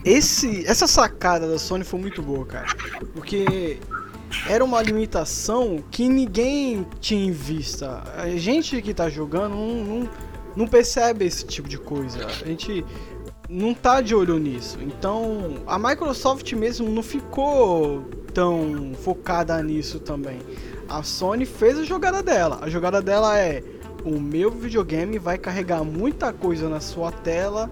Esse, 0.05 0.65
essa 0.65 0.87
sacada 0.87 1.45
da 1.45 1.59
Sony 1.59 1.83
foi 1.83 1.99
muito 1.99 2.21
boa, 2.21 2.45
cara. 2.45 2.67
Porque 3.13 3.77
era 4.47 4.63
uma 4.63 4.81
limitação 4.81 5.83
que 5.91 6.07
ninguém 6.07 6.87
tinha 7.01 7.25
em 7.25 7.31
vista. 7.31 8.01
A 8.15 8.29
gente 8.29 8.81
que 8.81 8.93
tá 8.93 9.09
jogando 9.09 9.55
não, 9.55 9.83
não, 9.83 10.09
não 10.55 10.67
percebe 10.67 11.25
esse 11.25 11.45
tipo 11.45 11.67
de 11.67 11.77
coisa. 11.77 12.25
A 12.25 12.47
gente 12.47 12.85
não 13.49 13.73
tá 13.73 13.99
de 13.99 14.13
olho 14.13 14.37
nisso. 14.37 14.77
Então, 14.79 15.55
a 15.65 15.79
Microsoft 15.79 16.53
mesmo 16.53 16.87
não 16.87 17.01
ficou 17.01 18.03
tão 18.31 18.93
focada 19.03 19.61
nisso 19.63 19.99
também. 19.99 20.39
A 20.87 21.01
Sony 21.01 21.45
fez 21.45 21.79
a 21.79 21.83
jogada 21.83 22.21
dela. 22.21 22.59
A 22.61 22.69
jogada 22.69 23.01
dela 23.01 23.37
é: 23.39 23.63
o 24.05 24.19
meu 24.19 24.51
videogame 24.51 25.17
vai 25.17 25.37
carregar 25.37 25.83
muita 25.83 26.31
coisa 26.31 26.69
na 26.69 26.79
sua 26.79 27.11
tela, 27.11 27.71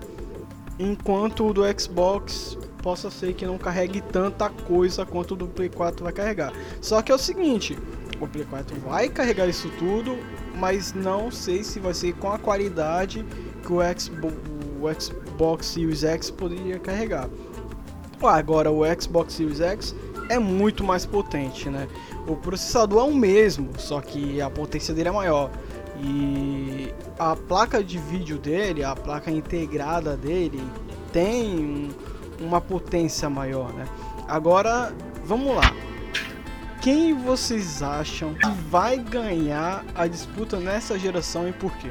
enquanto 0.79 1.45
o 1.47 1.53
do 1.53 1.61
Xbox 1.79 2.57
possa 2.81 3.11
ser 3.11 3.33
que 3.33 3.45
não 3.45 3.57
carregue 3.57 4.01
tanta 4.01 4.49
coisa 4.49 5.05
quanto 5.05 5.33
o 5.33 5.37
do 5.37 5.47
Play 5.47 5.69
4 5.69 6.03
vai 6.03 6.13
carregar. 6.13 6.53
Só 6.81 7.01
que 7.01 7.11
é 7.11 7.15
o 7.15 7.19
seguinte, 7.19 7.77
o 8.19 8.27
Play 8.27 8.45
4 8.45 8.79
vai 8.79 9.09
carregar 9.09 9.47
isso 9.47 9.69
tudo, 9.77 10.17
mas 10.55 10.93
não 10.93 11.29
sei 11.29 11.63
se 11.63 11.79
vai 11.79 11.93
ser 11.93 12.13
com 12.13 12.31
a 12.31 12.39
qualidade 12.39 13.25
que 13.63 13.73
o 13.73 13.79
Xbox, 13.99 14.35
o 14.81 15.01
Xbox 15.01 15.67
Series 15.67 16.03
X 16.03 16.29
poderia 16.29 16.79
carregar. 16.79 17.29
Agora 18.21 18.71
o 18.71 18.81
Xbox 18.99 19.33
Series 19.33 19.61
X 19.61 19.95
é 20.29 20.39
muito 20.39 20.83
mais 20.83 21.05
potente, 21.05 21.69
né? 21.69 21.87
O 22.27 22.35
processador 22.35 23.07
é 23.07 23.11
o 23.11 23.15
mesmo, 23.15 23.69
só 23.77 24.01
que 24.01 24.41
a 24.41 24.49
potência 24.49 24.93
dele 24.93 25.09
é 25.09 25.11
maior. 25.11 25.51
E 25.99 26.93
a 27.17 27.35
placa 27.35 27.83
de 27.83 27.97
vídeo 27.97 28.37
dele, 28.37 28.83
a 28.83 28.95
placa 28.95 29.31
integrada 29.31 30.15
dele, 30.15 30.61
tem 31.11 31.89
uma 32.39 32.61
potência 32.61 33.29
maior, 33.29 33.73
né? 33.73 33.85
Agora 34.27 34.93
vamos 35.23 35.55
lá. 35.55 35.73
Quem 36.81 37.13
vocês 37.13 37.81
acham 37.81 38.33
que 38.35 38.49
vai 38.69 38.97
ganhar 38.97 39.83
a 39.95 40.07
disputa 40.07 40.57
nessa 40.57 40.97
geração 40.97 41.47
e 41.47 41.53
por 41.53 41.71
quê? 41.77 41.89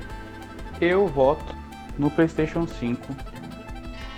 Eu 0.81 1.07
voto 1.09 1.55
no 1.99 2.11
PlayStation 2.11 2.67
5. 2.67 3.03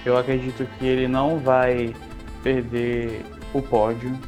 Eu 0.05 0.17
acredito 0.17 0.67
que 0.79 0.87
ele 0.87 1.09
não 1.09 1.39
vai 1.39 1.95
perder 2.43 3.25
o 3.53 3.61
pódio. 3.61 4.19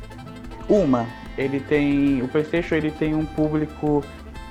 Uma, 0.68 1.06
ele 1.36 1.60
tem 1.60 2.22
o 2.22 2.28
PlayStation 2.28 2.74
ele 2.74 2.90
tem 2.90 3.14
um 3.14 3.24
público 3.24 4.04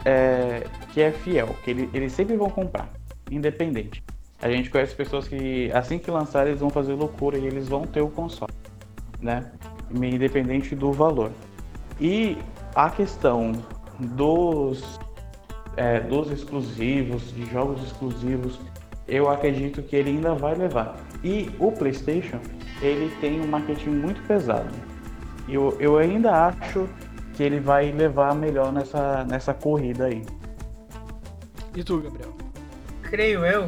é, 0.03 0.65
que 0.91 1.01
é 1.01 1.11
fiel, 1.11 1.55
que 1.63 1.71
ele, 1.71 1.89
eles 1.93 2.11
sempre 2.11 2.35
vão 2.35 2.49
comprar, 2.49 2.89
independente. 3.29 4.03
A 4.41 4.49
gente 4.49 4.69
conhece 4.69 4.95
pessoas 4.95 5.27
que 5.27 5.71
assim 5.73 5.99
que 5.99 6.09
lançar 6.09 6.47
eles 6.47 6.59
vão 6.59 6.69
fazer 6.69 6.93
loucura 6.93 7.37
e 7.37 7.45
eles 7.45 7.67
vão 7.67 7.85
ter 7.85 8.01
o 8.01 8.09
console, 8.09 8.53
né? 9.21 9.51
Independente 9.93 10.75
do 10.75 10.91
valor. 10.91 11.31
E 11.99 12.37
a 12.73 12.89
questão 12.89 13.51
dos 13.99 14.99
é, 15.75 15.99
dos 15.99 16.31
exclusivos, 16.31 17.33
de 17.33 17.45
jogos 17.45 17.83
exclusivos, 17.83 18.59
eu 19.09 19.29
acredito 19.29 19.81
que 19.81 19.95
ele 19.95 20.11
ainda 20.11 20.33
vai 20.33 20.55
levar. 20.55 20.95
E 21.23 21.51
o 21.59 21.71
PlayStation, 21.71 22.39
ele 22.81 23.13
tem 23.19 23.41
um 23.41 23.47
marketing 23.47 23.89
muito 23.89 24.21
pesado. 24.27 24.69
Eu, 25.47 25.75
eu 25.79 25.97
ainda 25.97 26.47
acho 26.47 26.87
que 27.33 27.43
ele 27.43 27.59
vai 27.59 27.91
levar 27.91 28.35
melhor 28.35 28.71
nessa, 28.71 29.23
nessa 29.25 29.53
corrida 29.53 30.05
aí. 30.05 30.25
E 31.75 31.83
tu, 31.83 31.99
Gabriel? 32.01 32.33
Creio 33.03 33.45
eu 33.45 33.67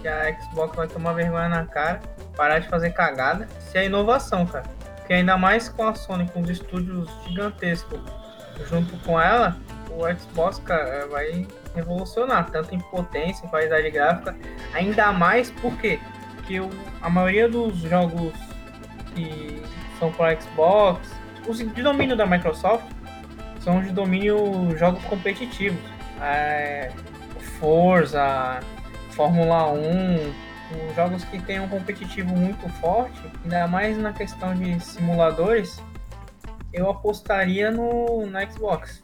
que 0.00 0.08
a 0.08 0.36
Xbox 0.40 0.76
vai 0.76 0.88
tomar 0.88 1.12
vergonha 1.12 1.48
na 1.48 1.64
cara, 1.64 2.00
parar 2.36 2.58
de 2.58 2.68
fazer 2.68 2.90
cagada, 2.90 3.46
se 3.60 3.78
é 3.78 3.86
inovação, 3.86 4.44
cara. 4.44 4.64
Porque 4.96 5.12
ainda 5.12 5.36
mais 5.36 5.68
com 5.68 5.86
a 5.86 5.94
Sony, 5.94 6.28
com 6.28 6.40
os 6.40 6.50
estúdios 6.50 7.08
gigantescos 7.26 8.00
junto 8.68 8.96
com 9.04 9.20
ela, 9.20 9.56
o 9.90 10.02
Xbox, 10.14 10.58
cara, 10.58 11.06
vai 11.06 11.46
revolucionar, 11.74 12.50
tanto 12.50 12.74
em 12.74 12.78
potência, 12.78 13.44
em 13.44 13.48
qualidade 13.48 13.90
gráfica, 13.90 14.36
ainda 14.74 15.12
mais 15.12 15.50
porque 15.50 15.98
que 16.46 16.60
o, 16.60 16.68
a 17.00 17.08
maioria 17.08 17.48
dos 17.48 17.76
jogos 17.78 18.32
que 19.14 19.62
são 19.98 20.10
para 20.12 20.38
Xbox, 20.40 21.08
os 21.46 21.58
de 21.58 21.82
domínio 21.82 22.16
da 22.16 22.26
Microsoft, 22.26 22.84
são 23.60 23.80
de 23.80 23.90
domínio 23.90 24.76
jogos 24.76 25.02
competitivos. 25.04 25.80
É, 26.20 26.90
Forza, 27.58 28.60
Fórmula 29.10 29.70
1, 29.70 30.32
os 30.88 30.96
jogos 30.96 31.24
que 31.24 31.40
têm 31.40 31.60
um 31.60 31.68
competitivo 31.68 32.34
muito 32.34 32.68
forte, 32.80 33.20
ainda 33.44 33.66
mais 33.66 33.96
na 33.98 34.12
questão 34.12 34.54
de 34.54 34.80
simuladores, 34.80 35.80
eu 36.72 36.90
apostaria 36.90 37.70
no, 37.70 38.26
no 38.26 38.52
Xbox. 38.52 39.02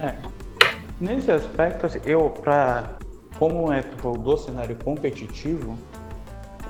É. 0.00 0.33
Nesse 1.00 1.30
aspecto, 1.30 1.86
assim, 1.86 2.00
eu, 2.04 2.30
pra, 2.30 2.90
como 3.38 3.72
é 3.72 3.82
do 3.82 4.36
cenário 4.36 4.76
competitivo, 4.84 5.76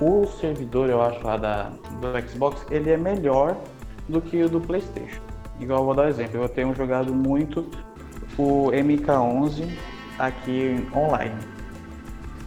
o 0.01 0.25
servidor, 0.25 0.89
eu 0.89 1.01
acho, 1.01 1.25
lá 1.25 1.37
da, 1.37 1.71
do 2.01 2.29
Xbox, 2.29 2.65
ele 2.71 2.91
é 2.91 2.97
melhor 2.97 3.55
do 4.09 4.19
que 4.19 4.43
o 4.43 4.49
do 4.49 4.59
PlayStation. 4.59 5.21
Igual 5.59 5.79
eu 5.79 5.85
vou 5.85 5.95
dar 5.95 6.03
um 6.03 6.07
exemplo, 6.09 6.41
eu 6.41 6.49
tenho 6.49 6.73
jogado 6.75 7.13
muito 7.13 7.69
o 8.37 8.71
MK11 8.71 9.69
aqui 10.19 10.85
online. 10.95 11.35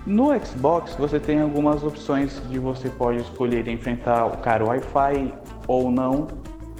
No 0.07 0.29
Xbox 0.45 0.95
você 0.95 1.21
tem 1.21 1.41
algumas 1.41 1.83
opções 1.85 2.43
de 2.49 2.59
você 2.59 2.88
pode 2.88 3.19
escolher 3.19 3.69
enfrentar 3.69 4.27
o 4.27 4.38
cara 4.38 4.64
Wi-Fi 4.64 5.35
ou 5.67 5.91
não. 5.91 6.29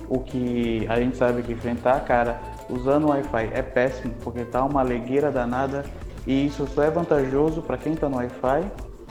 O 0.09 0.21
que 0.21 0.87
a 0.89 0.99
gente 0.99 1.17
sabe 1.17 1.43
que 1.43 1.53
enfrentar, 1.53 2.01
cara, 2.05 2.41
usando 2.69 3.05
o 3.05 3.09
Wi-Fi 3.09 3.51
é 3.53 3.63
péssimo 3.63 4.15
porque 4.23 4.45
tá 4.45 4.65
uma 4.65 4.83
legueira 4.83 5.31
danada 5.31 5.85
e 6.27 6.47
isso 6.47 6.67
só 6.67 6.83
é 6.83 6.91
vantajoso 6.91 7.63
para 7.63 7.79
quem 7.79 7.95
está 7.95 8.09
no 8.09 8.17
Wi-Fi, 8.17 8.65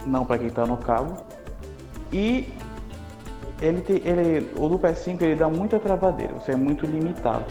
não 0.06 0.26
para 0.26 0.38
quem 0.38 0.48
está 0.48 0.66
no 0.66 0.78
cabo. 0.78 1.18
E 2.12 2.48
ele, 3.62 3.82
tem, 3.82 3.98
ele 4.06 4.52
o 4.56 4.68
do 4.70 4.78
PS5 4.78 5.22
ele 5.22 5.36
dá 5.36 5.50
muita 5.50 5.80
travadeira, 5.80 6.34
você 6.34 6.52
é 6.52 6.56
muito 6.56 6.86
limitado 6.86 7.46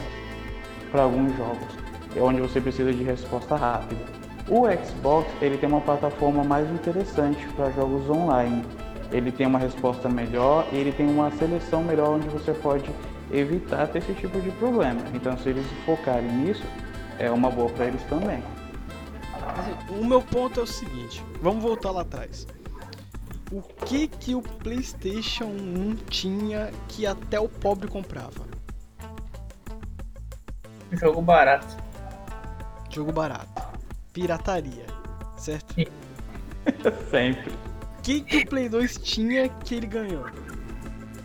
para 0.91 1.03
alguns 1.03 1.37
jogos, 1.37 1.67
é 2.15 2.21
onde 2.21 2.41
você 2.41 2.61
precisa 2.61 2.93
de 2.93 3.03
resposta 3.03 3.57
rápida. 3.57 4.01
O 4.49 4.63
Xbox 4.85 5.29
ele 5.43 5.59
tem 5.59 5.69
uma 5.69 5.81
plataforma 5.81 6.45
mais 6.45 6.71
interessante 6.71 7.45
para 7.57 7.71
jogos 7.73 8.09
online. 8.09 8.65
Ele 9.11 9.33
tem 9.33 9.47
uma 9.47 9.59
resposta 9.59 10.09
melhor 10.09 10.67
e 10.73 10.77
ele 10.77 10.93
tem 10.93 11.09
uma 11.09 11.33
seleção 11.33 11.83
melhor 11.83 12.11
onde 12.11 12.29
você 12.29 12.53
pode 12.53 12.89
evitar 13.31 13.89
ter 13.89 13.99
esse 13.99 14.15
tipo 14.15 14.41
de 14.41 14.51
problema. 14.53 15.01
Então, 15.15 15.37
se 15.39 15.49
eles 15.49 15.67
focarem 15.85 16.31
nisso, 16.31 16.65
é 17.19 17.31
uma 17.31 17.51
boa 17.51 17.69
para 17.71 17.87
eles 17.87 18.03
também. 18.05 18.43
O 19.89 20.05
meu 20.05 20.21
ponto 20.21 20.61
é 20.61 20.63
o 20.63 20.67
seguinte: 20.67 21.25
vamos 21.41 21.63
voltar 21.63 21.91
lá 21.91 22.03
atrás. 22.03 22.47
O 23.53 23.63
que 23.63 24.09
que 24.09 24.35
o 24.35 24.43
PlayStation 24.43 25.45
1 25.45 25.97
tinha 26.11 26.73
que 26.89 27.07
até 27.07 27.39
o 27.39 27.49
pobre 27.49 27.89
comprava? 27.89 28.45
Jogo 30.93 31.23
barato. 31.23 31.77
Jogo 32.91 33.13
barato. 33.13 33.63
Pirataria, 34.13 34.87
certo? 35.37 35.75
Sim. 35.75 35.87
Sempre. 37.11 37.53
O 37.99 38.03
que 38.03 38.21
que 38.21 38.39
o 38.39 38.47
Play 38.47 38.69
2 38.69 38.99
tinha 38.99 39.49
que 39.49 39.75
ele 39.75 39.87
ganhou? 39.87 40.25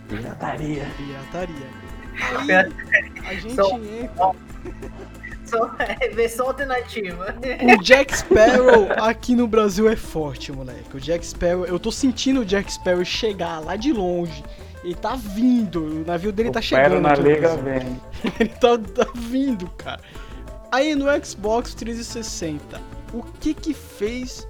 Pirataria. 0.07 0.85
Pirataria. 0.97 1.80
Aí 2.15 2.52
a 3.28 3.34
gente 3.36 3.56
Só- 3.56 3.78
entra. 3.78 4.32
Só 5.45 5.69
é 5.80 6.10
versão 6.10 6.47
alternativa. 6.47 7.36
O 7.78 7.84
Jack 7.84 8.17
Sparrow 8.17 8.88
aqui 8.97 9.36
no 9.36 9.47
Brasil 9.47 9.89
é 9.89 9.95
forte, 9.97 10.52
moleque. 10.52 10.95
O 10.95 11.00
Jack 11.00 11.26
Sparrow, 11.26 11.65
eu 11.65 11.78
tô 11.78 11.91
sentindo 11.91 12.41
o 12.41 12.45
Jack 12.45 12.71
Sparrow 12.71 13.04
chegar 13.04 13.60
lá 13.60 13.76
de 13.76 13.91
longe. 13.91 14.43
Ele 14.84 14.95
tá 14.95 15.15
vindo, 15.15 15.84
o 15.84 16.06
navio 16.06 16.32
dele 16.32 16.52
tá 16.52 16.60
o 16.60 16.63
chegando. 16.63 16.89
Pero 16.89 17.02
na 17.02 17.13
liga 17.13 17.56
vem. 17.58 18.02
Ele 18.39 18.50
tá, 18.50 18.78
tá 18.78 19.12
vindo, 19.15 19.69
cara. 19.78 20.02
Aí 20.71 20.95
no 20.95 21.06
Xbox 21.24 21.76
360, 21.76 22.82
o 23.13 23.21
que 23.21 23.54
que 23.54 23.74
fez 23.74 24.47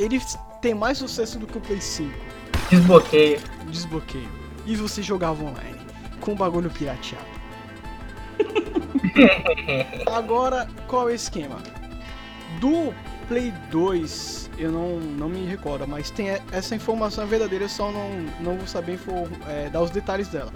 ele 0.00 0.20
ter 0.60 0.74
mais 0.74 0.98
sucesso 0.98 1.38
do 1.38 1.46
que 1.46 1.58
o 1.58 1.60
Play 1.60 1.80
5? 1.80 2.10
Desbloqueio. 2.70 3.38
Desbloqueio. 3.70 4.28
E 4.66 4.74
você 4.74 5.00
jogava 5.02 5.44
online 5.44 5.75
com 6.26 6.32
o 6.32 6.34
bagulho 6.34 6.68
pirateado. 6.68 7.24
Agora, 10.12 10.68
qual 10.88 11.08
é 11.08 11.12
o 11.12 11.14
esquema? 11.14 11.58
Do 12.60 12.92
Play 13.28 13.52
2, 13.70 14.50
eu 14.58 14.72
não, 14.72 14.98
não 14.98 15.28
me 15.28 15.46
recordo, 15.46 15.86
mas 15.86 16.10
tem 16.10 16.30
essa 16.50 16.74
informação 16.74 17.22
é 17.22 17.26
verdadeira, 17.28 17.64
eu 17.66 17.68
só 17.68 17.92
não, 17.92 18.10
não 18.40 18.56
vou 18.56 18.66
saber 18.66 18.94
infor- 18.94 19.28
é, 19.48 19.70
dar 19.70 19.82
os 19.82 19.90
detalhes 19.92 20.26
dela. 20.26 20.52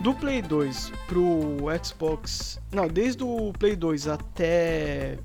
Do 0.00 0.12
Play 0.12 0.42
2 0.42 0.92
pro 1.06 1.56
Xbox. 1.82 2.60
Não, 2.70 2.86
desde 2.86 3.24
o 3.24 3.54
Play 3.58 3.74
2 3.76 4.06
até 4.06 5.16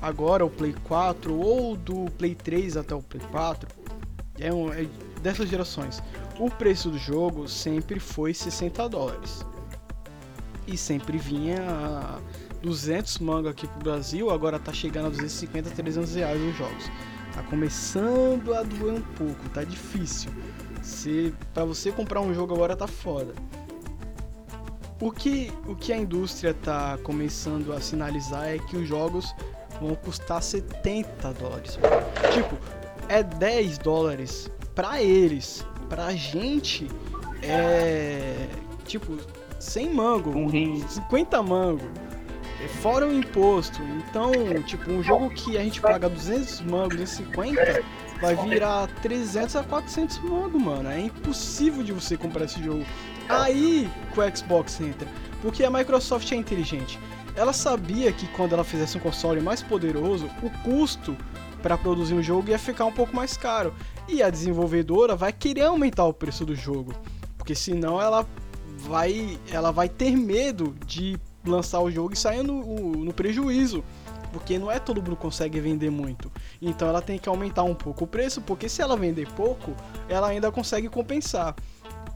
agora 0.00 0.42
o 0.46 0.48
Play 0.48 0.74
4, 0.84 1.38
ou 1.38 1.76
do 1.76 2.06
Play 2.16 2.34
3 2.34 2.78
até 2.78 2.94
o 2.94 3.02
Play 3.02 3.22
4, 3.30 3.68
é, 4.38 4.50
um, 4.50 4.72
é 4.72 4.86
dessas 5.20 5.50
gerações. 5.50 6.02
O 6.40 6.48
preço 6.50 6.88
do 6.88 6.96
jogo 6.96 7.46
sempre 7.46 8.00
foi 8.00 8.32
60 8.32 8.88
dólares. 8.88 9.44
E 10.66 10.74
sempre 10.74 11.18
vinha 11.18 11.58
a 11.60 12.18
200 12.62 13.18
manga 13.18 13.50
aqui 13.50 13.66
pro 13.66 13.80
Brasil, 13.80 14.30
agora 14.30 14.58
tá 14.58 14.72
chegando 14.72 15.08
a 15.08 15.10
250, 15.10 15.68
300 15.68 16.14
reais 16.14 16.40
os 16.40 16.56
jogos. 16.56 16.90
Tá 17.34 17.42
começando 17.42 18.54
a 18.54 18.62
doer 18.62 18.94
um 18.94 19.02
pouco, 19.02 19.50
tá 19.50 19.62
difícil. 19.64 20.30
Se, 20.80 21.34
pra 21.52 21.66
você 21.66 21.92
comprar 21.92 22.22
um 22.22 22.32
jogo 22.32 22.54
agora 22.54 22.74
tá 22.74 22.86
foda. 22.86 23.34
O 24.98 25.12
que, 25.12 25.52
o 25.66 25.76
que 25.76 25.92
a 25.92 25.96
indústria 25.98 26.54
tá 26.54 26.96
começando 27.02 27.70
a 27.70 27.82
sinalizar 27.82 28.48
é 28.48 28.58
que 28.58 28.78
os 28.78 28.88
jogos 28.88 29.34
vão 29.78 29.94
custar 29.94 30.42
70 30.42 31.34
dólares. 31.34 31.78
Tipo, 32.32 32.56
é 33.10 33.22
10 33.22 33.76
dólares 33.76 34.50
pra 34.74 35.02
eles. 35.02 35.66
Pra 35.90 36.12
gente 36.12 36.88
é 37.42 38.46
tipo 38.86 39.18
100 39.58 39.92
mango, 39.92 40.30
Um 40.30 40.46
rim. 40.46 40.82
50 40.88 41.42
mango. 41.42 41.84
é 42.64 42.68
Fora 42.68 43.06
o 43.06 43.12
imposto. 43.12 43.82
Então, 43.82 44.32
tipo, 44.64 44.90
um 44.90 45.02
jogo 45.02 45.28
que 45.30 45.58
a 45.58 45.62
gente 45.62 45.80
paga 45.80 46.08
200 46.08 46.60
mangos 46.62 47.00
e 47.00 47.06
50 47.06 47.82
vai 48.20 48.36
virar 48.36 48.86
300 49.02 49.56
a 49.56 49.64
400 49.64 50.18
mango, 50.20 50.60
mano. 50.60 50.88
É 50.88 51.00
impossível 51.00 51.82
de 51.82 51.92
você 51.92 52.16
comprar 52.16 52.44
esse 52.44 52.62
jogo. 52.62 52.84
Aí 53.28 53.90
que 54.14 54.20
o 54.20 54.36
Xbox 54.36 54.80
entra. 54.80 55.08
Porque 55.42 55.64
a 55.64 55.70
Microsoft 55.70 56.30
é 56.30 56.36
inteligente. 56.36 56.98
Ela 57.34 57.52
sabia 57.52 58.12
que 58.12 58.26
quando 58.28 58.52
ela 58.52 58.64
fizesse 58.64 58.96
um 58.96 59.00
console 59.00 59.40
mais 59.40 59.62
poderoso, 59.62 60.30
o 60.42 60.50
custo 60.62 61.16
para 61.62 61.76
produzir 61.76 62.14
um 62.14 62.22
jogo 62.22 62.50
ia 62.50 62.58
ficar 62.58 62.84
um 62.84 62.92
pouco 62.92 63.14
mais 63.14 63.36
caro. 63.36 63.74
E 64.12 64.22
a 64.22 64.28
desenvolvedora 64.28 65.14
vai 65.14 65.32
querer 65.32 65.62
aumentar 65.62 66.04
o 66.04 66.12
preço 66.12 66.44
do 66.44 66.54
jogo. 66.54 66.92
Porque 67.38 67.54
senão 67.54 68.00
ela 68.00 68.26
vai, 68.78 69.38
ela 69.52 69.70
vai 69.70 69.88
ter 69.88 70.16
medo 70.16 70.74
de 70.84 71.16
lançar 71.46 71.80
o 71.80 71.90
jogo 71.90 72.12
e 72.12 72.16
sair 72.16 72.42
no, 72.42 72.62
no 72.92 73.12
prejuízo. 73.12 73.84
Porque 74.32 74.58
não 74.58 74.70
é 74.70 74.78
todo 74.78 75.02
mundo 75.02 75.16
consegue 75.16 75.60
vender 75.60 75.90
muito. 75.90 76.30
Então 76.60 76.88
ela 76.88 77.00
tem 77.00 77.18
que 77.18 77.28
aumentar 77.28 77.62
um 77.62 77.74
pouco 77.74 78.04
o 78.04 78.06
preço, 78.06 78.40
porque 78.40 78.68
se 78.68 78.82
ela 78.82 78.96
vender 78.96 79.28
pouco, 79.32 79.74
ela 80.08 80.28
ainda 80.28 80.50
consegue 80.50 80.88
compensar. 80.88 81.54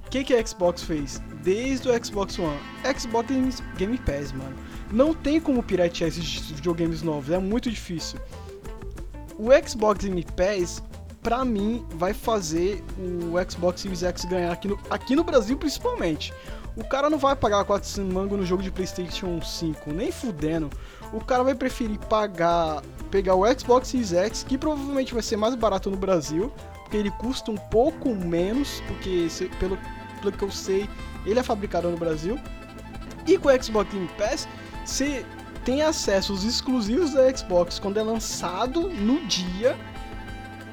O 0.06 0.10
que, 0.10 0.22
que 0.22 0.34
a 0.34 0.46
Xbox 0.46 0.82
fez? 0.82 1.20
Desde 1.42 1.88
o 1.88 2.04
Xbox 2.04 2.38
One, 2.38 2.58
Xbox 2.96 3.28
Game 3.76 3.98
Pass, 3.98 4.32
mano. 4.32 4.54
Não 4.92 5.12
tem 5.12 5.40
como 5.40 5.62
piratear 5.62 6.08
esses 6.08 6.50
videogames 6.50 7.02
novos, 7.02 7.30
é 7.30 7.38
muito 7.38 7.70
difícil. 7.70 8.20
O 9.36 9.48
Xbox 9.66 10.04
Game 10.04 10.24
Pass, 10.36 10.80
pra 11.24 11.42
mim, 11.42 11.84
vai 11.94 12.12
fazer 12.12 12.84
o 12.98 13.50
Xbox 13.50 13.80
Series 13.80 14.02
X 14.02 14.26
ganhar 14.26 14.52
aqui 14.52 14.68
no, 14.68 14.78
aqui 14.90 15.16
no 15.16 15.24
Brasil 15.24 15.56
principalmente. 15.56 16.32
O 16.76 16.84
cara 16.84 17.08
não 17.08 17.18
vai 17.18 17.34
pagar 17.34 17.64
400 17.64 18.12
mango 18.12 18.36
no 18.36 18.44
jogo 18.44 18.62
de 18.62 18.70
PlayStation 18.70 19.40
5, 19.40 19.90
nem 19.92 20.12
fudendo. 20.12 20.68
O 21.12 21.24
cara 21.24 21.42
vai 21.42 21.54
preferir 21.54 21.98
pagar, 22.10 22.82
pegar 23.10 23.34
o 23.36 23.46
Xbox 23.58 23.88
Series 23.88 24.12
X, 24.12 24.44
que 24.46 24.58
provavelmente 24.58 25.14
vai 25.14 25.22
ser 25.22 25.36
mais 25.36 25.54
barato 25.54 25.90
no 25.90 25.96
Brasil, 25.96 26.52
porque 26.82 26.98
ele 26.98 27.10
custa 27.12 27.50
um 27.50 27.56
pouco 27.56 28.14
menos, 28.14 28.82
porque 28.86 29.28
pelo, 29.58 29.78
pelo 30.20 30.32
que 30.32 30.42
eu 30.42 30.50
sei, 30.50 30.90
ele 31.24 31.38
é 31.38 31.42
fabricado 31.42 31.88
no 31.90 31.96
Brasil. 31.96 32.38
E 33.26 33.38
com 33.38 33.48
o 33.48 33.62
Xbox 33.62 33.90
Game 33.90 34.10
Pass, 34.18 34.46
você 34.84 35.24
tem 35.64 35.80
acesso 35.80 36.32
aos 36.32 36.44
exclusivos 36.44 37.14
da 37.14 37.34
Xbox 37.34 37.78
quando 37.78 37.98
é 37.98 38.02
lançado 38.02 38.90
no 38.90 39.24
dia 39.26 39.74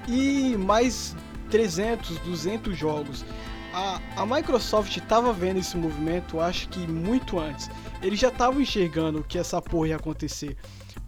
e 0.08 0.56
mais 0.58 1.16
300, 1.49 2.18
200 2.20 2.78
jogos. 2.78 3.26
A, 3.74 4.02
a 4.18 4.26
Microsoft 4.26 4.95
estava 4.97 5.32
vendo 5.32 5.60
esse 5.60 5.78
movimento, 5.78 6.39
acho 6.39 6.68
que 6.70 6.80
muito 6.80 7.39
antes. 7.39 7.70
Eles 8.02 8.20
já 8.20 8.28
estavam 8.28 8.60
enxergando 8.60 9.24
que 9.24 9.38
essa 9.38 9.62
porra 9.62 9.89
ia 9.89 9.95
acontecer. 9.95 10.58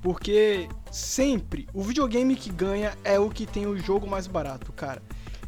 Porque 0.02 0.68
sempre 0.91 1.68
o 1.74 1.82
videogame 1.82 2.36
que 2.36 2.52
ganha 2.52 2.94
é 3.04 3.18
o 3.18 3.30
que 3.30 3.46
tem 3.46 3.66
o 3.66 3.78
jogo 3.78 4.06
mais 4.08 4.28
barato, 4.28 4.72
cara. 4.74 5.02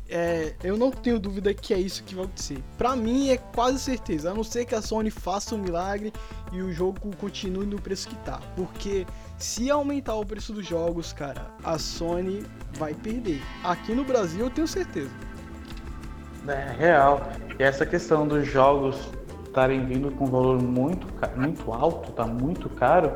É, 0.07 0.55
eu 0.63 0.77
não 0.77 0.91
tenho 0.91 1.19
dúvida 1.19 1.53
que 1.53 1.73
é 1.73 1.79
isso 1.79 2.03
que 2.03 2.13
vai 2.13 2.25
acontecer. 2.25 2.63
Pra 2.77 2.95
mim 2.95 3.29
é 3.29 3.37
quase 3.37 3.79
certeza, 3.79 4.31
a 4.31 4.33
não 4.33 4.43
ser 4.43 4.65
que 4.65 4.75
a 4.75 4.81
Sony 4.81 5.09
faça 5.09 5.55
um 5.55 5.57
milagre 5.57 6.13
e 6.51 6.61
o 6.61 6.71
jogo 6.71 7.15
continue 7.17 7.65
no 7.65 7.81
preço 7.81 8.07
que 8.07 8.15
tá. 8.17 8.39
Porque 8.55 9.05
se 9.45 9.69
aumentar 9.69 10.15
o 10.15 10.25
preço 10.25 10.51
dos 10.51 10.65
jogos, 10.65 11.13
cara, 11.13 11.45
a 11.63 11.77
Sony 11.77 12.43
vai 12.79 12.95
perder. 12.95 13.39
Aqui 13.63 13.93
no 13.93 14.03
Brasil 14.03 14.45
eu 14.45 14.49
tenho 14.49 14.67
certeza. 14.67 15.11
É 16.47 16.75
real. 16.75 17.29
E 17.59 17.61
essa 17.61 17.85
questão 17.85 18.27
dos 18.27 18.47
jogos 18.47 18.97
estarem 19.45 19.85
vindo 19.85 20.09
com 20.11 20.25
valor 20.25 20.59
muito, 20.59 21.07
muito 21.35 21.71
alto, 21.71 22.11
tá 22.13 22.25
muito 22.25 22.67
caro, 22.69 23.15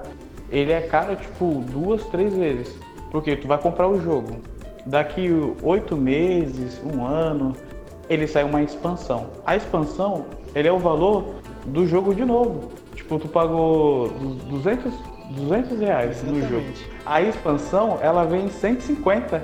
ele 0.51 0.71
é 0.71 0.81
caro 0.81 1.15
tipo 1.15 1.63
duas, 1.71 2.05
três 2.05 2.33
vezes. 2.35 2.79
Porque 3.09 3.35
tu 3.35 3.47
vai 3.47 3.57
comprar 3.57 3.87
o 3.87 3.99
jogo, 3.99 4.39
daqui 4.85 5.29
oito 5.63 5.97
meses, 5.97 6.79
um 6.85 7.03
ano, 7.03 7.55
ele 8.07 8.27
sai 8.27 8.43
uma 8.43 8.61
expansão. 8.61 9.31
A 9.47 9.55
expansão, 9.55 10.27
ele 10.53 10.67
é 10.67 10.71
o 10.71 10.77
valor 10.77 11.41
do 11.65 11.87
jogo 11.87 12.13
de 12.13 12.23
novo. 12.23 12.71
Tipo, 12.93 13.17
tu 13.17 13.27
pagou 13.27 14.09
200, 14.47 14.93
200 15.29 15.79
reais 15.79 16.11
Exatamente. 16.11 16.43
no 16.43 16.49
jogo. 16.49 16.65
A 17.05 17.21
expansão, 17.21 17.99
ela 18.01 18.25
vem 18.25 18.45
em 18.45 18.49
150. 18.49 19.41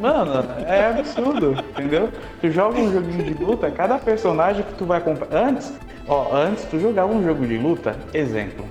Mano, 0.00 0.44
é 0.66 0.88
absurdo, 0.88 1.52
entendeu? 1.70 2.10
Tu 2.40 2.50
joga 2.50 2.78
um 2.78 2.92
joguinho 2.92 3.34
de 3.34 3.42
luta, 3.42 3.70
cada 3.70 3.98
personagem 3.98 4.62
que 4.62 4.74
tu 4.74 4.84
vai 4.84 5.00
comprar. 5.00 5.34
Antes, 5.34 5.72
ó, 6.06 6.34
antes 6.34 6.64
tu 6.64 6.78
jogava 6.78 7.12
um 7.12 7.24
jogo 7.24 7.46
de 7.46 7.56
luta, 7.56 7.96
exemplo. 8.12 8.66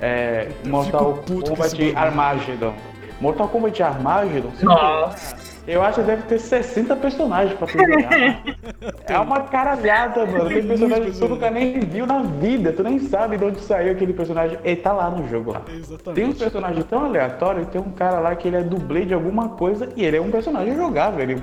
É, 0.00 0.48
Mortal 0.64 1.22
Kombat 1.28 1.94
Armageddon. 1.94 2.74
Mortal 3.20 3.48
Kombat 3.48 3.82
Armageddon. 3.82 4.50
Nossa. 4.62 5.51
Eu 5.66 5.80
acho 5.82 6.00
que 6.00 6.06
deve 6.06 6.22
ter 6.22 6.40
60 6.40 6.96
personagens 6.96 7.56
pra 7.56 7.68
tu 7.68 7.78
jogar. 7.78 8.10
é 9.06 9.18
uma 9.18 9.42
caralhada, 9.42 10.26
mano. 10.26 10.48
Tem 10.48 10.66
personagem 10.66 11.12
que 11.12 11.18
tu 11.18 11.28
nunca 11.28 11.50
nem 11.50 11.78
viu 11.80 12.04
na 12.04 12.20
vida. 12.22 12.72
Tu 12.72 12.82
nem 12.82 12.98
sabe 12.98 13.38
de 13.38 13.44
onde 13.44 13.60
saiu 13.60 13.92
aquele 13.92 14.12
personagem. 14.12 14.58
Ele 14.64 14.76
tá 14.76 14.92
lá 14.92 15.08
no 15.08 15.28
jogo 15.28 15.52
lá. 15.52 15.62
Exatamente. 15.72 16.14
Tem 16.14 16.24
um 16.24 16.32
personagem 16.32 16.82
tão 16.82 17.04
aleatório. 17.04 17.64
Tem 17.66 17.80
um 17.80 17.92
cara 17.92 18.18
lá 18.18 18.34
que 18.34 18.48
ele 18.48 18.56
é 18.56 18.62
dublê 18.62 19.04
de 19.04 19.14
alguma 19.14 19.50
coisa 19.50 19.88
e 19.94 20.04
ele 20.04 20.16
é 20.16 20.20
um 20.20 20.32
personagem 20.32 20.74
jogável. 20.74 21.20
Ele 21.20 21.40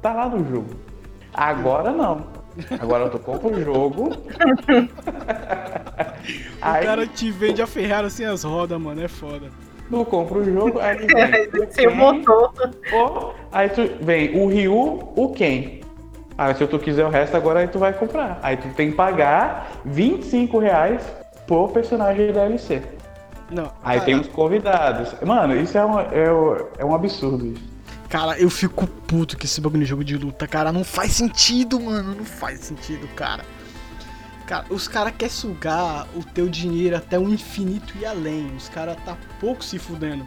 tá 0.00 0.12
lá 0.12 0.28
no 0.28 0.48
jogo. 0.48 0.68
Agora 1.34 1.90
não. 1.90 2.24
Agora 2.80 3.10
tu 3.10 3.18
compra 3.18 3.48
o 3.48 3.60
jogo. 3.64 4.10
o 4.14 4.16
Aí... 6.62 6.84
cara 6.84 7.04
te 7.06 7.30
vende 7.32 7.60
a 7.60 7.66
Ferrari 7.66 8.06
assim 8.06 8.24
as 8.24 8.44
rodas, 8.44 8.80
mano. 8.80 9.02
É 9.02 9.08
foda. 9.08 9.50
Tu 9.88 10.04
compra 10.06 10.38
o 10.38 10.44
jogo, 10.44 10.80
aí 10.80 10.98
vem. 11.06 11.70
Sem 11.70 11.86
o 11.88 11.94
motor. 11.94 12.52
aí 13.52 13.68
tu 13.68 13.88
vem 14.00 14.36
o 14.40 14.48
Ryu, 14.48 15.12
o 15.14 15.32
Ken. 15.32 15.80
Aí 16.38 16.54
se 16.54 16.66
tu 16.66 16.78
quiser 16.78 17.06
o 17.06 17.08
resto, 17.08 17.36
agora 17.36 17.60
aí 17.60 17.68
tu 17.68 17.78
vai 17.78 17.92
comprar. 17.92 18.38
Aí 18.42 18.56
tu 18.56 18.68
tem 18.74 18.90
que 18.90 18.96
pagar 18.96 19.72
25 19.84 20.58
reais 20.58 21.02
por 21.46 21.70
personagem 21.70 22.32
DLC. 22.32 22.82
Não. 23.50 23.70
Aí 23.82 23.98
cara... 23.98 24.00
tem 24.04 24.14
os 24.16 24.28
convidados. 24.28 25.14
Mano, 25.24 25.56
isso 25.56 25.78
é 25.78 25.84
um, 25.84 26.00
é, 26.00 26.26
é 26.78 26.84
um 26.84 26.94
absurdo 26.94 27.46
isso. 27.46 27.76
Cara, 28.08 28.38
eu 28.38 28.48
fico 28.48 28.86
puto 28.86 29.36
com 29.36 29.44
esse 29.44 29.60
bagulho 29.60 29.82
de 29.82 29.88
jogo 29.88 30.04
de 30.04 30.16
luta, 30.16 30.46
cara. 30.46 30.72
Não 30.72 30.84
faz 30.84 31.12
sentido, 31.12 31.80
mano. 31.80 32.14
Não 32.14 32.24
faz 32.24 32.60
sentido, 32.60 33.08
cara. 33.14 33.44
Cara, 34.46 34.64
os 34.70 34.86
caras 34.86 35.12
querem 35.18 35.34
sugar 35.34 36.06
o 36.14 36.22
teu 36.22 36.48
dinheiro 36.48 36.96
até 36.96 37.18
o 37.18 37.28
infinito 37.28 37.94
e 38.00 38.06
além. 38.06 38.54
Os 38.56 38.68
caras 38.68 38.96
tá 39.04 39.16
pouco 39.40 39.64
se 39.64 39.78
fudendo. 39.78 40.24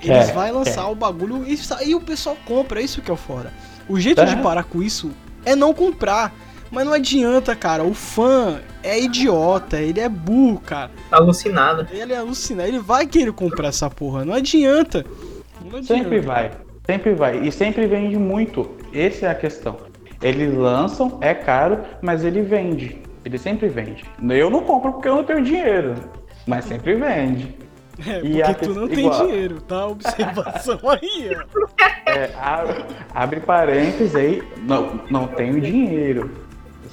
Eles 0.00 0.28
é, 0.28 0.32
vão 0.32 0.52
lançar 0.52 0.82
é. 0.82 0.90
o 0.90 0.94
bagulho 0.94 1.44
e, 1.46 1.58
e 1.88 1.94
o 1.94 2.00
pessoal 2.00 2.36
compra, 2.44 2.80
é 2.80 2.84
isso 2.84 3.02
que 3.02 3.10
é 3.10 3.14
o 3.14 3.16
fora. 3.16 3.52
O 3.88 3.98
jeito 3.98 4.20
é. 4.20 4.24
de 4.24 4.36
parar 4.36 4.64
com 4.64 4.82
isso 4.82 5.10
é 5.44 5.56
não 5.56 5.74
comprar. 5.74 6.32
Mas 6.70 6.86
não 6.86 6.94
adianta, 6.94 7.54
cara. 7.54 7.84
O 7.84 7.92
fã 7.92 8.60
é 8.82 8.98
idiota, 8.98 9.78
ele 9.78 10.00
é 10.00 10.08
burro, 10.08 10.58
cara. 10.58 10.90
Alucinado. 11.10 11.86
Ele 11.92 12.14
é 12.14 12.16
alucinado, 12.16 12.66
ele 12.66 12.78
vai 12.78 13.06
querer 13.06 13.32
comprar 13.32 13.68
essa 13.68 13.90
porra. 13.90 14.24
Não 14.24 14.32
adianta. 14.32 15.04
Não 15.60 15.78
adianta. 15.78 16.02
Sempre 16.02 16.20
vai. 16.20 16.50
Sempre 16.86 17.14
vai. 17.14 17.46
E 17.46 17.52
sempre 17.52 17.86
vende 17.86 18.16
muito. 18.16 18.70
Essa 18.94 19.26
é 19.26 19.30
a 19.30 19.34
questão. 19.34 19.76
Eles 20.22 20.54
lançam, 20.56 21.18
é 21.20 21.34
caro, 21.34 21.80
mas 22.00 22.24
ele 22.24 22.40
vende. 22.40 23.02
Ele 23.24 23.38
sempre 23.38 23.68
vende. 23.68 24.04
Eu 24.30 24.50
não 24.50 24.62
compro 24.62 24.92
porque 24.92 25.08
eu 25.08 25.16
não 25.16 25.24
tenho 25.24 25.42
dinheiro, 25.42 25.94
mas 26.46 26.64
sempre 26.64 26.94
vende. 26.94 27.56
É, 28.06 28.20
e 28.24 28.42
porque 28.42 28.66
tu 28.66 28.74
não 28.74 28.88
tem 28.88 29.10
dinheiro, 29.10 29.60
tá? 29.60 29.86
Observação 29.86 30.80
aí, 30.88 31.30
ó. 31.36 32.10
É, 32.10 32.30
abre, 32.40 32.84
abre 33.14 33.40
parênteses 33.40 34.16
aí, 34.16 34.42
não, 34.62 34.98
não 35.10 35.26
tenho 35.26 35.60
dinheiro. 35.60 36.30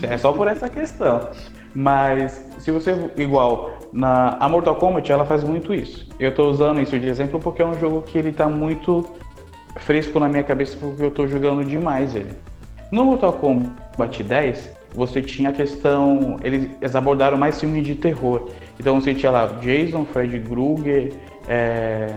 É 0.03 0.17
só 0.17 0.33
por 0.33 0.49
essa 0.49 0.67
questão. 0.67 1.29
Mas 1.73 2.45
se 2.59 2.69
você, 2.69 2.93
igual, 3.15 3.71
na 3.93 4.37
a 4.39 4.49
Mortal 4.49 4.75
Kombat, 4.75 5.11
ela 5.11 5.25
faz 5.25 5.43
muito 5.43 5.73
isso. 5.73 6.07
Eu 6.19 6.33
tô 6.33 6.49
usando 6.49 6.81
isso 6.81 6.99
de 6.99 7.07
exemplo 7.07 7.39
porque 7.39 7.61
é 7.61 7.65
um 7.65 7.79
jogo 7.79 8.01
que 8.01 8.17
ele 8.17 8.31
tá 8.31 8.47
muito 8.47 9.05
fresco 9.77 10.19
na 10.19 10.27
minha 10.27 10.43
cabeça 10.43 10.77
porque 10.77 11.03
eu 11.03 11.11
tô 11.11 11.27
jogando 11.27 11.63
demais 11.63 12.15
ele. 12.15 12.33
No 12.91 13.05
Mortal 13.05 13.33
Kombat 13.33 14.23
10, 14.23 14.78
você 14.93 15.21
tinha 15.21 15.49
a 15.49 15.53
questão. 15.53 16.37
Eles, 16.43 16.95
abordaram 16.95 17.37
mais 17.37 17.59
filmes 17.59 17.85
de 17.85 17.95
terror. 17.95 18.49
Então 18.79 18.99
você 18.99 19.13
tinha 19.13 19.31
lá 19.31 19.47
Jason, 19.61 20.05
Fred 20.05 20.39
Krueger, 20.39 21.13
é, 21.47 22.13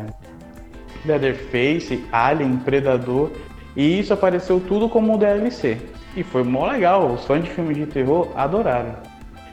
Leatherface, 1.04 2.04
Alien, 2.12 2.56
Predador. 2.58 3.30
E 3.76 3.98
isso 3.98 4.12
apareceu 4.12 4.60
tudo 4.60 4.88
como 4.88 5.18
DLC. 5.18 5.78
E 6.14 6.22
foi 6.22 6.42
mó 6.42 6.66
legal, 6.66 7.10
os 7.12 7.24
fãs 7.24 7.42
de 7.42 7.50
filmes 7.50 7.76
de 7.76 7.86
terror 7.86 8.28
adoraram. 8.36 8.94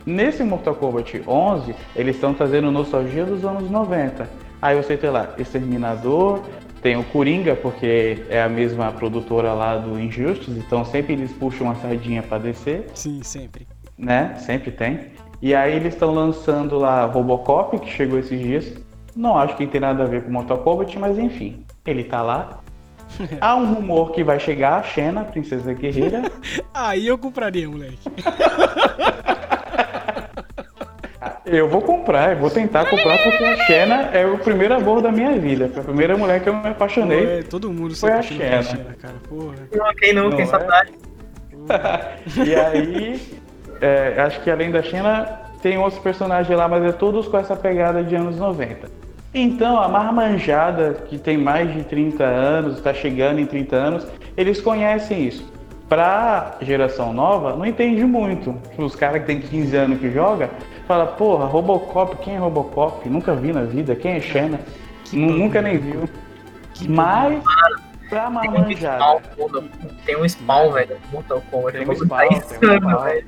Nesse 0.06 0.44
Mortal 0.44 0.76
Kombat 0.76 1.22
11, 1.26 1.76
eles 1.96 2.16
estão 2.16 2.34
trazendo 2.34 2.72
nostalgia 2.72 3.26
dos 3.26 3.46
anos 3.46 3.70
90. 3.70 4.30
Aí 4.62 4.76
você 4.76 4.98
tem 4.98 5.10
lá 5.10 5.30
Exterminador, 5.38 6.42
tem 6.82 6.98
o 6.98 7.04
Coringa, 7.04 7.56
porque 7.56 8.24
é 8.30 8.42
a 8.42 8.50
mesma 8.50 8.92
produtora 8.92 9.54
lá 9.54 9.78
do 9.78 10.00
Injustice, 10.00 10.52
então 10.52 10.84
sempre 10.86 11.14
eles 11.14 11.32
puxam 11.32 11.68
uma 11.68 11.76
sardinha 11.76 12.24
para 12.24 12.38
descer. 12.38 12.86
Sim, 12.94 13.22
sempre. 13.24 13.68
Né? 13.98 14.36
Sempre 14.38 14.72
tem. 14.72 15.12
E 15.42 15.54
aí 15.56 15.76
eles 15.76 15.94
estão 15.94 16.14
lançando 16.14 16.78
lá 16.78 17.06
Robocop, 17.06 17.80
que 17.80 17.90
chegou 17.90 18.20
esses 18.20 18.40
dias. 18.40 18.74
Não 19.16 19.38
acho 19.38 19.56
que 19.56 19.68
tem 19.68 19.82
nada 19.82 20.04
a 20.04 20.06
ver 20.06 20.24
com 20.24 20.32
Mortal 20.32 20.60
Kombat, 20.60 20.98
mas 21.00 21.18
enfim, 21.18 21.66
ele 21.86 22.04
tá 22.04 22.22
lá. 22.22 22.60
Há 23.42 23.56
um 23.56 23.74
rumor 23.74 24.12
que 24.12 24.24
vai 24.24 24.40
chegar 24.40 24.80
a 24.80 24.84
Xena, 24.84 25.24
Princesa 25.24 25.74
Guerreira. 25.74 26.24
aí 26.74 27.08
eu 27.08 27.18
compraria, 27.18 27.68
moleque. 27.70 27.98
Eu 31.52 31.68
vou 31.68 31.82
comprar, 31.82 32.34
eu 32.34 32.38
vou 32.38 32.50
tentar 32.50 32.86
comprar 32.86 33.18
porque 33.24 33.44
a 33.44 33.58
Xena 33.66 34.10
é 34.14 34.26
o 34.26 34.38
primeiro 34.38 34.76
amor 34.76 35.02
da 35.02 35.12
minha 35.12 35.38
vida. 35.40 35.70
Foi 35.70 35.82
a 35.82 35.86
primeira 35.86 36.16
mulher 36.16 36.42
que 36.42 36.50
eu 36.50 36.56
me 36.56 36.68
apaixonei. 36.68 37.26
Pô, 37.26 37.32
é, 37.32 37.44
todo 37.44 37.72
mundo 37.72 37.96
foi 37.96 38.12
a 38.12 38.22
Xena. 38.22 38.64
Xena 38.64 38.96
cara. 39.02 39.16
Porra. 39.28 39.56
Não, 39.76 39.96
quem 39.96 40.14
não, 40.14 40.30
não 40.30 40.38
quem 40.38 40.44
é? 40.44 40.46
saudade. 40.46 40.94
e 42.46 42.56
aí, 42.56 43.22
é, 43.82 44.22
acho 44.22 44.42
que 44.42 44.52
além 44.52 44.72
da 44.72 44.82
China, 44.84 45.26
tem 45.62 45.78
outros 45.78 46.02
personagens 46.02 46.58
lá, 46.58 46.68
mas 46.68 46.84
é 46.84 46.92
todos 46.92 47.28
com 47.28 47.38
essa 47.38 47.56
pegada 47.56 48.04
de 48.04 48.16
anos 48.16 48.38
90. 48.38 48.88
Então, 49.34 49.80
a 49.80 49.88
marmanjada, 49.88 51.04
que 51.08 51.18
tem 51.18 51.38
mais 51.38 51.72
de 51.72 51.84
30 51.84 52.24
anos, 52.24 52.78
está 52.78 52.94
chegando 52.94 53.40
em 53.40 53.46
30 53.46 53.76
anos, 53.76 54.08
eles 54.36 54.60
conhecem 54.60 55.28
isso. 55.28 55.52
Pra 55.88 56.58
geração 56.62 57.14
nova, 57.14 57.56
não 57.56 57.66
entende 57.66 58.04
muito. 58.04 58.56
Os 58.78 58.96
caras 58.96 59.22
que 59.22 59.28
tem 59.28 59.40
15 59.40 59.76
anos 59.76 60.00
que 60.00 60.12
joga, 60.12 60.50
fala, 60.90 61.06
porra, 61.06 61.46
Robocop, 61.46 62.18
quem 62.18 62.36
é 62.36 62.40
Robocop? 62.40 63.08
Nunca 63.08 63.36
vi 63.36 63.54
na 63.54 63.62
vida, 63.62 63.96
quem 63.96 64.14
é 64.14 64.20
Xena? 64.20 64.60
Nunca 65.14 65.62
nem 65.62 65.78
viu. 65.78 66.10
Mas, 66.88 67.44
pra 68.10 68.28
marmanjada... 68.28 69.22
Tem 70.04 70.18
um 70.18 70.28
spawn, 70.28 70.72
velho. 70.72 70.98
Mortal 71.12 71.44
Kombat. 71.52 71.78
Tem 71.78 71.88
um 71.88 71.94
spawn, 71.94 72.30
tem 72.60 72.70
um 72.70 72.78
spawn. 72.78 73.22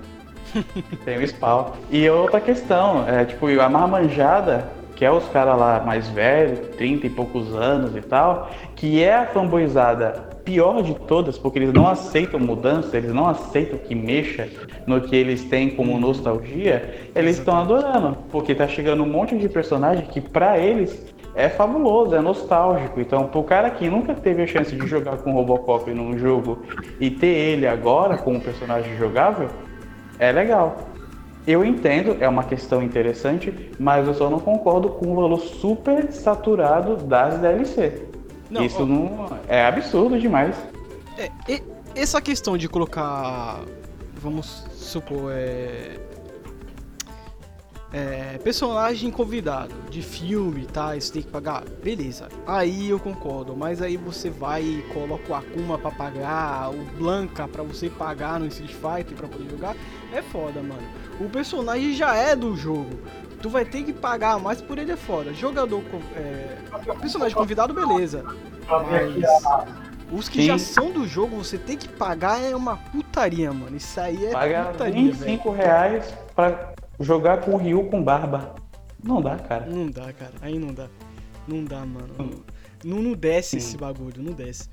Tem 1.05 1.19
um 1.19 1.27
spawn. 1.27 1.71
E 1.91 2.09
outra 2.09 2.41
questão, 2.41 3.07
é, 3.07 3.25
tipo, 3.25 3.47
a 3.47 3.69
marmanjada 3.69 4.67
que 4.95 5.05
é 5.05 5.11
os 5.11 5.27
caras 5.29 5.57
lá 5.57 5.79
mais 5.79 6.07
velhos, 6.09 6.59
30 6.77 7.07
e 7.07 7.09
poucos 7.09 7.55
anos 7.55 7.95
e 7.95 8.01
tal, 8.01 8.51
que 8.75 9.03
é 9.03 9.15
a 9.15 9.25
fanboyzada 9.25 10.29
pior 10.43 10.81
de 10.81 10.93
todas, 10.93 11.37
porque 11.37 11.59
eles 11.59 11.73
não 11.73 11.87
aceitam 11.87 12.39
mudança, 12.39 12.97
eles 12.97 13.13
não 13.13 13.27
aceitam 13.27 13.77
que 13.79 13.95
mexa 13.95 14.47
no 14.85 15.01
que 15.01 15.15
eles 15.15 15.43
têm 15.45 15.69
como 15.69 15.99
nostalgia, 15.99 17.09
eles 17.15 17.37
estão 17.37 17.55
adorando, 17.55 18.17
porque 18.31 18.55
tá 18.55 18.67
chegando 18.67 19.03
um 19.03 19.07
monte 19.07 19.37
de 19.37 19.47
personagem 19.47 20.05
que 20.05 20.21
para 20.21 20.57
eles 20.57 21.13
é 21.33 21.49
fabuloso, 21.49 22.15
é 22.15 22.21
nostálgico. 22.21 22.99
Então, 22.99 23.27
pro 23.27 23.43
cara 23.43 23.69
que 23.69 23.89
nunca 23.89 24.13
teve 24.13 24.43
a 24.43 24.47
chance 24.47 24.75
de 24.75 24.87
jogar 24.87 25.17
com 25.17 25.31
Robocop 25.31 25.89
num 25.91 26.17
jogo 26.17 26.59
e 26.99 27.09
ter 27.09 27.27
ele 27.27 27.67
agora 27.67 28.17
como 28.17 28.41
personagem 28.41 28.97
jogável, 28.97 29.47
é 30.19 30.31
legal. 30.31 30.75
Eu 31.47 31.65
entendo, 31.65 32.17
é 32.19 32.27
uma 32.27 32.43
questão 32.43 32.83
interessante, 32.83 33.71
mas 33.79 34.07
eu 34.07 34.13
só 34.13 34.29
não 34.29 34.39
concordo 34.39 34.89
com 34.89 35.11
o 35.11 35.15
valor 35.15 35.39
super 35.39 36.11
saturado 36.11 36.97
das 36.97 37.39
DLC. 37.39 38.10
Não, 38.51 38.65
Isso 38.65 38.83
ó, 38.83 38.85
não 38.85 39.39
é 39.47 39.65
absurdo 39.65 40.19
demais. 40.19 40.57
É, 41.17 41.31
essa 41.95 42.21
questão 42.21 42.57
de 42.57 42.67
colocar, 42.67 43.61
vamos 44.13 44.65
supor, 44.73 45.31
é, 45.31 45.97
é, 47.93 48.37
personagem 48.43 49.09
convidado 49.09 49.73
de 49.89 50.01
filme, 50.01 50.65
tá? 50.65 50.97
Isso 50.97 51.13
tem 51.13 51.21
que 51.21 51.29
pagar, 51.29 51.63
beleza. 51.81 52.27
Aí 52.45 52.89
eu 52.89 52.99
concordo, 52.99 53.55
mas 53.55 53.81
aí 53.81 53.95
você 53.95 54.29
vai 54.29 54.63
e 54.63 54.81
coloca 54.93 55.31
o 55.31 55.35
Akuma 55.35 55.77
pra 55.77 55.91
pagar, 55.91 56.71
o 56.71 56.83
Blanca 56.97 57.47
pra 57.47 57.63
você 57.63 57.89
pagar 57.89 58.37
no 58.37 58.47
Street 58.47 58.73
Fighter 58.73 59.15
pra 59.15 59.29
poder 59.29 59.49
jogar, 59.49 59.77
é 60.11 60.21
foda, 60.21 60.61
mano. 60.61 60.83
O 61.21 61.29
personagem 61.29 61.93
já 61.93 62.15
é 62.15 62.35
do 62.35 62.53
jogo. 62.57 62.99
Tu 63.41 63.49
vai 63.49 63.65
ter 63.65 63.83
que 63.83 63.91
pagar 63.91 64.39
mais 64.39 64.61
por 64.61 64.77
ele 64.77 64.91
é 64.91 64.95
foda. 64.95 65.33
Jogador. 65.33 65.83
É, 66.15 66.57
personagem 66.99 67.35
convidado, 67.35 67.73
beleza. 67.73 68.23
Mas. 68.67 69.81
Os 70.11 70.27
que 70.27 70.41
Sim. 70.41 70.47
já 70.47 70.59
são 70.59 70.91
do 70.91 71.07
jogo, 71.07 71.37
você 71.37 71.57
tem 71.57 71.77
que 71.77 71.87
pagar 71.87 72.41
é 72.41 72.53
uma 72.53 72.75
putaria, 72.75 73.51
mano. 73.53 73.77
Isso 73.77 73.99
aí 73.99 74.25
é 74.25 74.31
Paga 74.31 74.65
putaria, 74.65 74.93
25 75.13 75.51
véio. 75.51 75.63
reais 75.63 76.13
pra 76.35 76.73
jogar 76.99 77.39
com 77.41 77.51
o 77.51 77.57
Ryu 77.57 77.85
com 77.85 78.03
barba. 78.03 78.53
Não 79.01 79.21
dá, 79.21 79.37
cara. 79.37 79.65
Não 79.65 79.89
dá, 79.89 80.11
cara. 80.11 80.33
Aí 80.41 80.59
não 80.59 80.73
dá. 80.73 80.87
Não 81.47 81.63
dá, 81.63 81.79
mano. 81.79 82.43
Não, 82.83 83.01
não 83.01 83.13
desce 83.13 83.51
Sim. 83.51 83.57
esse 83.57 83.77
bagulho, 83.77 84.21
não 84.21 84.33
desce. 84.33 84.69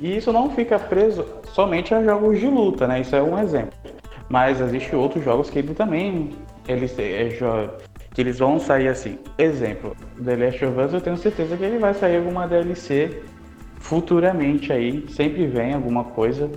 E 0.00 0.16
isso 0.16 0.32
não 0.32 0.50
fica 0.50 0.78
preso 0.78 1.24
somente 1.54 1.94
a 1.94 2.02
jogos 2.02 2.38
de 2.38 2.46
luta, 2.46 2.88
né? 2.88 3.00
Isso 3.00 3.14
é 3.14 3.22
um 3.22 3.38
exemplo. 3.38 3.78
Mas 4.28 4.60
existe 4.60 4.94
outros 4.96 5.24
jogos 5.24 5.48
que 5.48 5.60
ele 5.60 5.74
também 5.74 6.36
eles, 6.68 6.98
é, 6.98 7.22
que 8.16 8.22
eles 8.22 8.38
vão 8.38 8.58
sair 8.58 8.88
assim. 8.88 9.18
Exemplo, 9.36 9.94
The 10.24 10.36
Last 10.36 10.64
of 10.64 10.80
Us 10.80 10.92
eu 10.94 11.02
tenho 11.02 11.18
certeza 11.18 11.54
que 11.54 11.62
ele 11.62 11.78
vai 11.78 11.92
sair 11.92 12.16
alguma 12.16 12.48
DLC 12.48 13.22
futuramente 13.78 14.72
aí, 14.72 15.04
sempre 15.10 15.46
vem 15.46 15.74
alguma 15.74 16.02
coisa. 16.02 16.50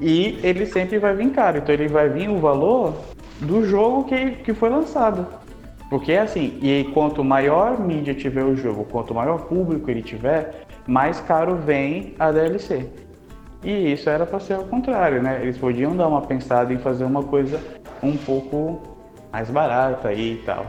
E 0.00 0.40
ele 0.42 0.66
sempre 0.66 0.98
vai 0.98 1.14
vir 1.14 1.30
caro, 1.30 1.58
então 1.58 1.72
ele 1.72 1.86
vai 1.86 2.08
vir 2.08 2.28
o 2.28 2.40
valor 2.40 2.96
do 3.40 3.64
jogo 3.64 4.02
que, 4.08 4.32
que 4.42 4.52
foi 4.52 4.68
lançado. 4.68 5.28
Porque 5.88 6.10
é 6.10 6.22
assim, 6.22 6.58
e 6.60 6.90
quanto 6.92 7.22
maior 7.22 7.78
mídia 7.78 8.12
tiver 8.12 8.42
o 8.42 8.56
jogo, 8.56 8.84
quanto 8.84 9.14
maior 9.14 9.42
público 9.42 9.88
ele 9.88 10.02
tiver, 10.02 10.66
mais 10.88 11.20
caro 11.20 11.54
vem 11.54 12.14
a 12.18 12.32
DLC. 12.32 12.88
E 13.62 13.92
isso 13.92 14.10
era 14.10 14.26
para 14.26 14.40
ser 14.40 14.54
ao 14.54 14.64
contrário, 14.64 15.22
né? 15.22 15.38
Eles 15.40 15.56
podiam 15.56 15.96
dar 15.96 16.08
uma 16.08 16.22
pensada 16.22 16.74
em 16.74 16.78
fazer 16.78 17.04
uma 17.04 17.22
coisa 17.22 17.60
um 18.02 18.16
pouco 18.16 18.99
mais 19.32 19.50
barata 19.50 20.08
aí 20.08 20.34
e 20.34 20.42
tal. 20.44 20.66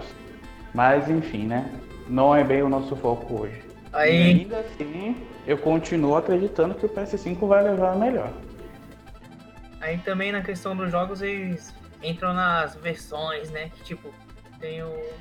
Mas 0.74 1.10
enfim, 1.10 1.46
né? 1.48 1.72
Não 2.08 2.36
é 2.36 2.44
bem 2.44 2.62
o 2.62 2.70
nosso 2.70 2.96
foco 2.96 3.42
hoje. 3.42 3.62
Aí... 3.94 4.16
E 4.16 4.24
ainda 4.42 4.60
assim, 4.60 5.16
eu 5.46 5.58
continuo 5.58 6.16
acreditando 6.16 6.76
que 6.76 6.86
o 6.86 6.90
PS5 6.90 7.48
vai 7.48 7.64
levar 7.64 7.94
a 7.94 7.96
melhor. 7.96 8.32
Aí 9.80 9.98
também 10.00 10.32
na 10.32 10.42
questão 10.42 10.76
dos 10.76 10.92
jogos 10.92 11.22
eles 11.22 11.74
entram 12.04 12.34
nas 12.34 12.76
versões, 12.76 13.50
né? 13.50 13.70
Que 13.70 13.84
tipo, 13.84 14.14
tem 14.60 14.84
o, 14.84 15.14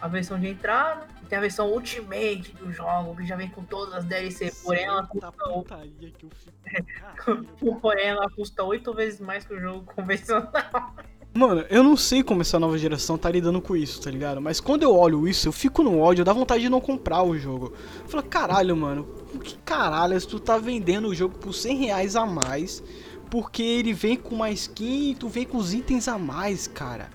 a 0.00 0.08
versão 0.08 0.40
de 0.40 0.48
entrada, 0.48 1.06
tem 1.28 1.38
a 1.38 1.40
versão 1.40 1.70
Ultimate 1.70 2.54
do 2.58 2.72
jogo, 2.72 3.14
que 3.16 3.26
já 3.26 3.36
vem 3.36 3.48
com 3.48 3.62
todas 3.62 3.94
as 3.94 4.04
DLC, 4.04 4.52
porém 4.64 4.84
ela 4.84 5.06
custa. 5.06 5.30
Putaria 5.32 6.10
que 6.10 6.26
eu 6.26 6.30
fico... 6.30 7.76
porém 7.80 8.06
ela 8.06 8.28
custa 8.30 8.64
8 8.64 8.94
vezes 8.94 9.20
mais 9.20 9.44
que 9.44 9.54
o 9.54 9.60
jogo 9.60 9.84
convencional. 9.94 10.94
Mano, 11.32 11.64
eu 11.70 11.82
não 11.84 11.96
sei 11.96 12.24
como 12.24 12.42
essa 12.42 12.58
nova 12.58 12.76
geração 12.76 13.16
tá 13.16 13.30
lidando 13.30 13.62
com 13.62 13.76
isso, 13.76 14.02
tá 14.02 14.10
ligado? 14.10 14.40
Mas 14.40 14.60
quando 14.60 14.82
eu 14.82 14.94
olho 14.94 15.28
isso, 15.28 15.46
eu 15.46 15.52
fico 15.52 15.82
no 15.82 16.00
ódio, 16.00 16.24
dá 16.24 16.32
vontade 16.32 16.62
de 16.62 16.68
não 16.68 16.80
comprar 16.80 17.22
o 17.22 17.38
jogo. 17.38 17.72
Eu 18.02 18.08
falo, 18.08 18.24
caralho, 18.24 18.76
mano, 18.76 19.04
que 19.42 19.56
caralho, 19.58 20.20
tu 20.26 20.40
tá 20.40 20.58
vendendo 20.58 21.08
o 21.08 21.14
jogo 21.14 21.38
por 21.38 21.54
100 21.54 21.76
reais 21.76 22.16
a 22.16 22.26
mais, 22.26 22.82
porque 23.30 23.62
ele 23.62 23.92
vem 23.92 24.16
com 24.16 24.34
mais 24.34 24.62
skin 24.62 25.12
e 25.12 25.14
tu 25.14 25.28
vem 25.28 25.46
com 25.46 25.56
os 25.56 25.72
itens 25.72 26.08
a 26.08 26.18
mais, 26.18 26.66
cara. 26.66 27.08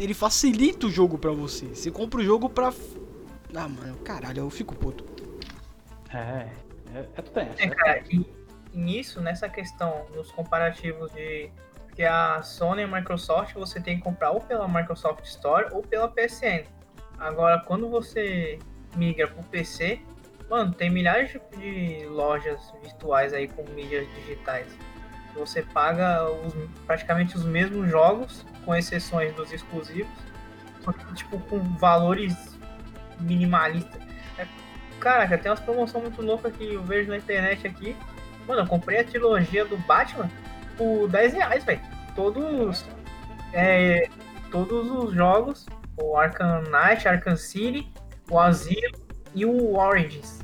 Ele 0.00 0.14
facilita 0.14 0.86
o 0.86 0.90
jogo 0.90 1.16
pra 1.16 1.30
você. 1.30 1.66
Você 1.66 1.90
compra 1.90 2.20
o 2.20 2.24
jogo 2.24 2.48
pra 2.48 2.72
ah, 3.54 3.68
mano, 3.68 3.96
caralho, 3.98 4.40
eu 4.40 4.50
fico 4.50 4.74
puto. 4.74 5.04
É, 6.12 6.48
é, 6.94 7.06
é 7.16 7.22
tenso. 7.22 7.62
É, 7.62 7.68
cara, 7.68 8.02
e 8.10 8.26
nisso, 8.72 9.20
nessa 9.20 9.48
questão, 9.48 10.06
nos 10.14 10.30
comparativos 10.32 11.12
de 11.12 11.50
que 11.94 12.02
a 12.02 12.42
Sony 12.42 12.82
e 12.82 12.84
a 12.84 12.88
Microsoft, 12.88 13.54
você 13.54 13.80
tem 13.80 13.96
que 13.98 14.02
comprar 14.02 14.30
ou 14.30 14.40
pela 14.40 14.66
Microsoft 14.66 15.24
Store 15.24 15.68
ou 15.72 15.82
pela 15.82 16.08
PSN. 16.08 16.64
Agora, 17.18 17.60
quando 17.60 17.88
você 17.88 18.58
migra 18.96 19.28
pro 19.28 19.42
PC, 19.44 20.00
mano, 20.48 20.72
tem 20.72 20.90
milhares 20.90 21.36
de 21.56 22.06
lojas 22.06 22.72
virtuais 22.82 23.32
aí 23.32 23.46
com 23.48 23.62
mídias 23.70 24.06
digitais. 24.14 24.66
Você 25.34 25.62
paga 25.62 26.30
os, 26.30 26.54
praticamente 26.86 27.36
os 27.36 27.44
mesmos 27.44 27.90
jogos, 27.90 28.44
com 28.64 28.74
exceções 28.74 29.34
dos 29.34 29.52
exclusivos, 29.52 30.12
só 30.80 30.92
que 30.92 31.14
tipo 31.14 31.38
com 31.40 31.58
valores 31.76 32.34
minimalista. 33.20 33.98
É, 34.38 34.46
caraca, 34.98 35.38
tem 35.38 35.50
umas 35.50 35.60
promoções 35.60 36.04
muito 36.04 36.22
loucas 36.22 36.54
que 36.54 36.74
eu 36.74 36.82
vejo 36.82 37.10
na 37.10 37.18
internet 37.18 37.66
aqui. 37.66 37.96
Mano, 38.46 38.62
eu 38.62 38.66
comprei 38.66 39.00
a 39.00 39.04
trilogia 39.04 39.64
do 39.64 39.76
Batman 39.78 40.28
por 40.76 41.08
10 41.08 41.34
reais, 41.34 41.64
velho. 41.64 41.80
Todos. 42.14 42.84
É, 43.52 44.08
todos 44.50 44.90
os 44.90 45.14
jogos. 45.14 45.66
O 46.00 46.16
Arkham 46.16 46.62
Knight, 46.62 47.06
Arkham 47.06 47.36
City, 47.36 47.92
o 48.30 48.38
Asilo 48.38 48.98
e 49.34 49.44
o 49.44 49.76
Origins. 49.76 50.40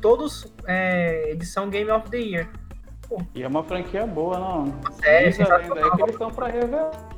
Todos 0.00 0.50
é, 0.66 1.32
edição 1.32 1.68
Game 1.68 1.90
of 1.90 2.10
the 2.10 2.18
Year. 2.18 2.48
Pô. 3.06 3.22
E 3.34 3.42
é 3.42 3.48
uma 3.48 3.62
franquia 3.62 4.06
boa, 4.06 4.38
não? 4.38 4.80
É, 5.02 5.26
ainda 5.26 5.54
aí 5.54 5.90
que 5.90 6.02
eles 6.02 6.12
estão 6.12 6.30
pra 6.30 6.46
revelar 6.46 7.10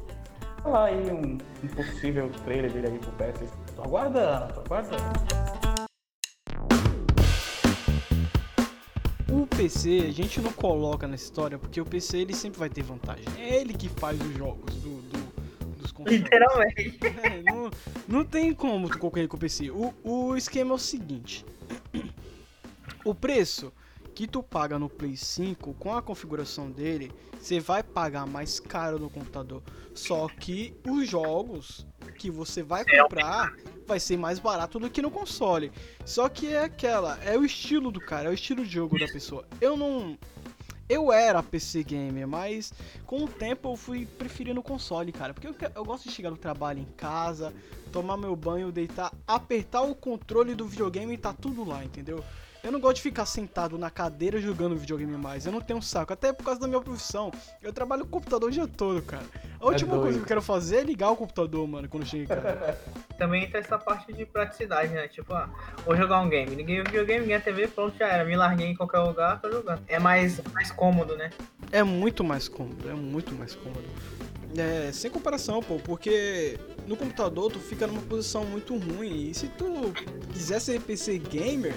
aí 0.71 1.11
um, 1.11 1.39
um 1.65 1.69
possível 1.69 2.31
trailer 2.45 2.71
dele 2.71 2.89
aí 2.89 2.99
pro 2.99 3.13
PS 3.13 3.53
Tô 3.75 3.83
aguardando, 3.83 4.55
tô 4.55 4.61
aguardando. 4.61 5.72
O 9.33 9.47
PC 9.47 10.05
a 10.09 10.11
gente 10.11 10.41
não 10.43 10.53
coloca 10.53 11.09
na 11.09 11.15
história 11.15 11.59
porque 11.59 11.81
o 11.81 11.87
PC 11.87 12.19
ele 12.19 12.35
sempre 12.35 12.59
vai 12.59 12.69
ter 12.69 12.83
vantagem. 12.83 13.25
É 13.39 13.61
ele 13.61 13.73
que 13.73 13.89
faz 13.89 14.21
os 14.21 14.37
jogos 14.37 14.75
do, 14.75 15.01
do 15.01 15.33
dos 15.83 15.91
consoles. 15.91 16.21
Literalmente. 16.21 16.99
É, 17.07 17.43
não, 17.43 17.71
não 18.07 18.25
tem 18.25 18.53
como 18.55 18.89
tu 18.89 18.99
concorrer 18.99 19.29
com 19.29 19.37
o 19.37 19.41
PC. 19.41 19.71
O, 19.71 19.95
o 20.05 20.37
esquema 20.37 20.73
é 20.73 20.75
o 20.75 20.79
seguinte: 20.79 21.45
o 23.05 23.15
preço 23.15 23.73
que 24.15 24.27
tu 24.27 24.43
paga 24.43 24.79
no 24.79 24.91
Play 24.91 25.17
5 25.17 25.75
com 25.75 25.95
a 25.95 26.03
configuração 26.03 26.71
dele, 26.71 27.11
você 27.41 27.59
vai 27.59 27.83
pagar 27.83 28.27
mais 28.27 28.61
caro 28.61 28.99
no 28.99 29.09
computador. 29.09 29.63
Só 29.95 30.29
que 30.29 30.75
os 30.87 31.09
jogos 31.09 31.87
que 32.23 32.31
você 32.31 32.63
vai 32.63 32.85
comprar 32.85 33.53
vai 33.85 33.99
ser 33.99 34.17
mais 34.17 34.39
barato 34.39 34.79
do 34.79 34.89
que 34.89 35.03
no 35.03 35.11
console. 35.11 35.73
Só 36.05 36.29
que 36.29 36.47
é 36.55 36.63
aquela, 36.63 37.19
é 37.25 37.37
o 37.37 37.45
estilo 37.45 37.91
do 37.91 38.01
cara, 38.01 38.29
é 38.29 38.31
o 38.31 38.33
estilo 38.33 38.65
de 38.65 38.71
jogo 38.71 38.97
da 38.97 39.09
pessoa. 39.09 39.45
Eu 39.61 39.77
não 39.77 40.17
eu 40.89 41.13
era 41.13 41.43
PC 41.43 41.83
gamer, 41.83 42.29
mas 42.29 42.73
com 43.07 43.25
o 43.25 43.29
tempo 43.29 43.73
eu 43.73 43.77
fui 43.77 44.07
preferindo 44.07 44.61
o 44.61 44.63
console, 44.63 45.11
cara. 45.11 45.35
Porque 45.35 45.49
eu, 45.49 45.55
eu 45.75 45.85
gosto 45.85 46.09
de 46.09 46.15
chegar 46.15 46.31
no 46.31 46.37
trabalho 46.37 46.79
em 46.79 46.87
casa, 46.97 47.53
tomar 47.91 48.17
meu 48.17 48.37
banho, 48.37 48.71
deitar, 48.71 49.13
apertar 49.27 49.83
o 49.83 49.93
controle 49.93 50.55
do 50.55 50.67
videogame 50.69 51.15
e 51.15 51.19
tá 51.19 51.33
tudo 51.33 51.65
lá, 51.65 51.85
entendeu? 51.85 52.23
Eu 52.63 52.71
não 52.71 52.79
gosto 52.79 52.97
de 52.97 53.03
ficar 53.03 53.27
sentado 53.27 53.77
na 53.77 53.91
cadeira 53.91 54.41
jogando 54.41 54.77
videogame 54.77 55.17
mais. 55.17 55.45
Eu 55.45 55.51
não 55.51 55.61
tenho 55.61 55.81
um 55.81 55.83
saco. 55.83 56.13
Até 56.13 56.33
por 56.33 56.45
causa 56.45 56.61
da 56.61 56.69
minha 56.69 56.81
profissão. 56.81 57.33
Eu 57.61 57.73
trabalho 57.73 58.03
com 58.03 58.09
o 58.09 58.13
computador 58.13 58.49
o 58.49 58.53
dia 58.53 58.69
todo, 58.69 59.03
cara. 59.03 59.25
A 59.59 59.67
última 59.67 59.97
é 59.97 59.99
coisa 59.99 60.19
que 60.19 60.25
eu 60.25 60.29
quero 60.29 60.43
fazer 60.43 60.77
é 60.77 60.85
ligar 60.85 61.11
o 61.11 61.17
computador, 61.17 61.67
mano, 61.67 61.89
quando 61.89 62.07
chega 62.07 62.23
em 62.23 62.27
casa. 62.27 62.79
Também 63.19 63.51
tem 63.51 63.61
essa 63.61 63.77
parte 63.77 64.13
de 64.13 64.25
praticidade, 64.25 64.93
né? 64.93 65.09
Tipo, 65.09 65.35
ah, 65.35 65.51
vou 65.85 65.97
jogar 65.97 66.21
um 66.21 66.29
game. 66.29 66.55
Ninguém 66.55 66.85
videogame, 66.85 67.23
ninguém 67.23 67.37
a 67.37 67.41
TV, 67.41 67.67
pronto, 67.67 67.99
já 67.99 68.07
era. 68.07 68.25
Me 68.25 68.37
larguei 68.37 68.69
em 68.69 68.77
qualquer 68.77 69.01
lugar, 69.01 69.41
tô 69.41 69.51
jogando. 69.51 69.83
É 69.89 69.99
mais, 69.99 70.41
mais 70.53 70.71
cômodo, 70.71 71.17
né? 71.17 71.31
É 71.73 71.83
muito 71.83 72.23
mais 72.23 72.47
cômodo, 72.47 72.89
é 72.89 72.95
muito 72.95 73.35
mais 73.35 73.57
cômodo. 73.57 73.89
É, 74.57 74.93
sem 74.93 75.11
comparação, 75.11 75.63
pô, 75.63 75.77
porque 75.77 76.61
no 76.87 76.97
computador 76.97 77.51
tu 77.51 77.59
fica 77.59 77.89
numa 77.89 78.03
posição 78.03 78.45
muito 78.45 78.77
ruim. 78.77 79.31
E 79.31 79.35
se 79.35 79.49
tu 79.49 79.93
quiser 80.33 80.61
ser 80.61 80.81
PC 80.81 81.19
gamer 81.19 81.75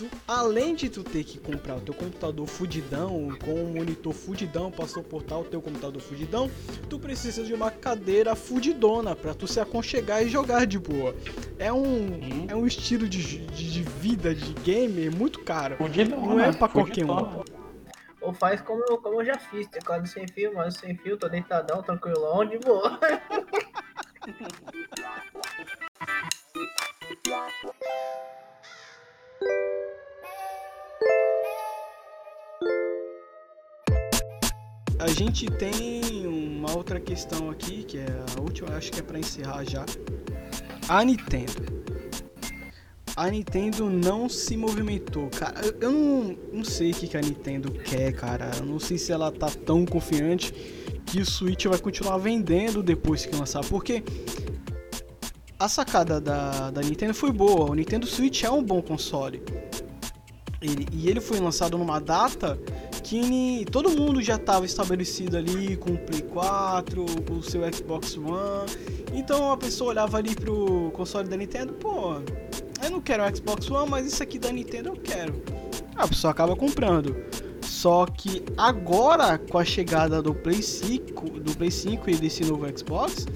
tu, 0.00 0.08
além 0.26 0.74
de 0.74 0.88
tu 0.88 1.04
ter 1.04 1.22
que 1.24 1.38
comprar 1.38 1.76
o 1.76 1.80
teu 1.80 1.92
computador 1.92 2.46
fudidão, 2.46 3.36
com 3.44 3.52
um 3.52 3.74
monitor 3.74 4.14
fudidão 4.14 4.70
para 4.70 4.86
suportar 4.86 5.36
o 5.38 5.44
teu 5.44 5.60
computador 5.60 6.00
fudidão, 6.00 6.50
tu 6.88 6.98
precisa 6.98 7.44
de 7.44 7.52
uma 7.52 7.70
cadeira 7.70 8.34
fudidona 8.34 9.14
para 9.14 9.34
tu 9.34 9.46
se 9.46 9.60
aconchegar 9.60 10.22
e 10.22 10.30
jogar 10.30 10.64
de 10.64 10.78
boa. 10.78 11.14
É 11.58 11.70
um, 11.70 11.82
uhum. 11.82 12.46
é 12.48 12.56
um 12.56 12.66
estilo 12.66 13.06
de, 13.06 13.44
de, 13.46 13.70
de, 13.70 13.82
vida 13.82 14.34
de 14.34 14.54
gamer 14.54 15.14
muito 15.14 15.40
caro. 15.40 15.76
Fudidona, 15.76 16.26
Não 16.26 16.40
é 16.40 16.50
pra 16.52 16.68
qualquer 16.68 17.04
um. 17.04 17.42
Ou 18.22 18.32
faz 18.32 18.62
como 18.62 18.82
eu, 18.88 18.96
como 18.98 19.20
eu 19.20 19.26
já 19.26 19.38
fiz, 19.38 19.66
teclado 19.66 20.06
sem 20.06 20.26
fio, 20.28 20.54
mas 20.54 20.74
sem 20.74 20.96
fio, 20.96 21.18
tô 21.18 21.28
deitadão, 21.28 21.82
tranquilão, 21.82 22.46
de 22.46 22.58
boa. 22.58 22.98
A 35.00 35.08
gente 35.08 35.46
tem 35.46 36.26
uma 36.26 36.76
outra 36.76 37.00
questão 37.00 37.48
aqui, 37.48 37.84
que 37.84 37.96
é 37.96 38.06
a 38.36 38.40
última, 38.42 38.76
acho 38.76 38.92
que 38.92 39.00
é 39.00 39.02
para 39.02 39.18
encerrar 39.18 39.64
já. 39.64 39.86
A 40.86 41.02
Nintendo. 41.02 41.80
A 43.16 43.30
Nintendo 43.30 43.88
não 43.88 44.28
se 44.28 44.58
movimentou. 44.58 45.30
Cara, 45.30 45.58
eu 45.80 45.90
não, 45.90 46.36
não 46.52 46.64
sei 46.64 46.90
o 46.90 46.94
que, 46.94 47.16
a 47.16 47.20
Nintendo 47.22 47.72
quer, 47.72 48.12
cara. 48.12 48.50
Eu 48.58 48.66
não 48.66 48.78
sei 48.78 48.98
se 48.98 49.10
ela 49.10 49.32
tá 49.32 49.48
tão 49.64 49.86
confiante 49.86 50.52
que 51.06 51.18
o 51.18 51.24
Switch 51.24 51.64
vai 51.64 51.78
continuar 51.78 52.18
vendendo 52.18 52.82
depois 52.82 53.24
que 53.24 53.34
lançar. 53.34 53.64
Porque 53.64 54.04
a 55.58 55.66
sacada 55.66 56.20
da, 56.20 56.70
da 56.70 56.82
Nintendo 56.82 57.14
foi 57.14 57.32
boa. 57.32 57.70
O 57.70 57.74
Nintendo 57.74 58.06
Switch 58.06 58.44
é 58.44 58.50
um 58.50 58.62
bom 58.62 58.82
console. 58.82 59.42
Ele, 60.60 60.86
e 60.92 61.08
ele 61.08 61.20
foi 61.20 61.40
lançado 61.40 61.78
numa 61.78 61.98
data 61.98 62.58
que 63.10 63.64
todo 63.72 63.90
mundo 63.90 64.22
já 64.22 64.36
estava 64.36 64.64
estabelecido 64.64 65.36
ali 65.36 65.76
com 65.76 65.94
o 65.94 65.98
Play 65.98 66.22
4, 66.22 67.04
com 67.26 67.34
o 67.34 67.42
seu 67.42 67.60
Xbox 67.72 68.16
One. 68.16 68.70
Então 69.12 69.50
a 69.50 69.56
pessoa 69.56 69.90
olhava 69.90 70.18
ali 70.18 70.32
pro 70.36 70.92
console 70.92 71.28
da 71.28 71.36
Nintendo, 71.36 71.72
pô, 71.72 72.14
eu 72.80 72.88
não 72.88 73.00
quero 73.00 73.24
um 73.24 73.34
Xbox 73.34 73.68
One, 73.68 73.90
mas 73.90 74.06
isso 74.06 74.22
aqui 74.22 74.38
da 74.38 74.52
Nintendo 74.52 74.90
eu 74.90 74.96
quero. 74.96 75.42
A 75.96 76.06
pessoa 76.06 76.30
acaba 76.30 76.54
comprando. 76.54 77.16
Só 77.62 78.06
que 78.06 78.44
agora 78.56 79.38
com 79.38 79.58
a 79.58 79.64
chegada 79.64 80.22
do 80.22 80.32
Play 80.32 80.62
5, 80.62 81.40
do 81.40 81.56
Play 81.56 81.72
5 81.72 82.10
e 82.10 82.14
desse 82.14 82.44
novo 82.44 82.64
Xbox, 82.78 83.26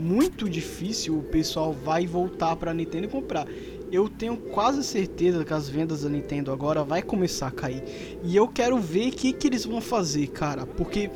muito 0.00 0.48
difícil 0.48 1.18
o 1.18 1.22
pessoal 1.22 1.74
vai 1.74 2.06
voltar 2.06 2.56
para 2.56 2.72
Nintendo 2.72 3.04
e 3.04 3.08
comprar 3.08 3.46
eu 3.90 4.08
tenho 4.08 4.36
quase 4.36 4.84
certeza 4.84 5.44
que 5.44 5.52
as 5.52 5.68
vendas 5.68 6.02
da 6.02 6.08
Nintendo 6.08 6.52
agora 6.52 6.84
vai 6.84 7.02
começar 7.02 7.48
a 7.48 7.50
cair. 7.50 7.82
E 8.22 8.36
eu 8.36 8.48
quero 8.48 8.78
ver 8.78 9.08
o 9.08 9.12
que, 9.12 9.32
que 9.32 9.46
eles 9.46 9.64
vão 9.64 9.80
fazer, 9.80 10.26
cara. 10.28 10.66
Porque 10.66 11.10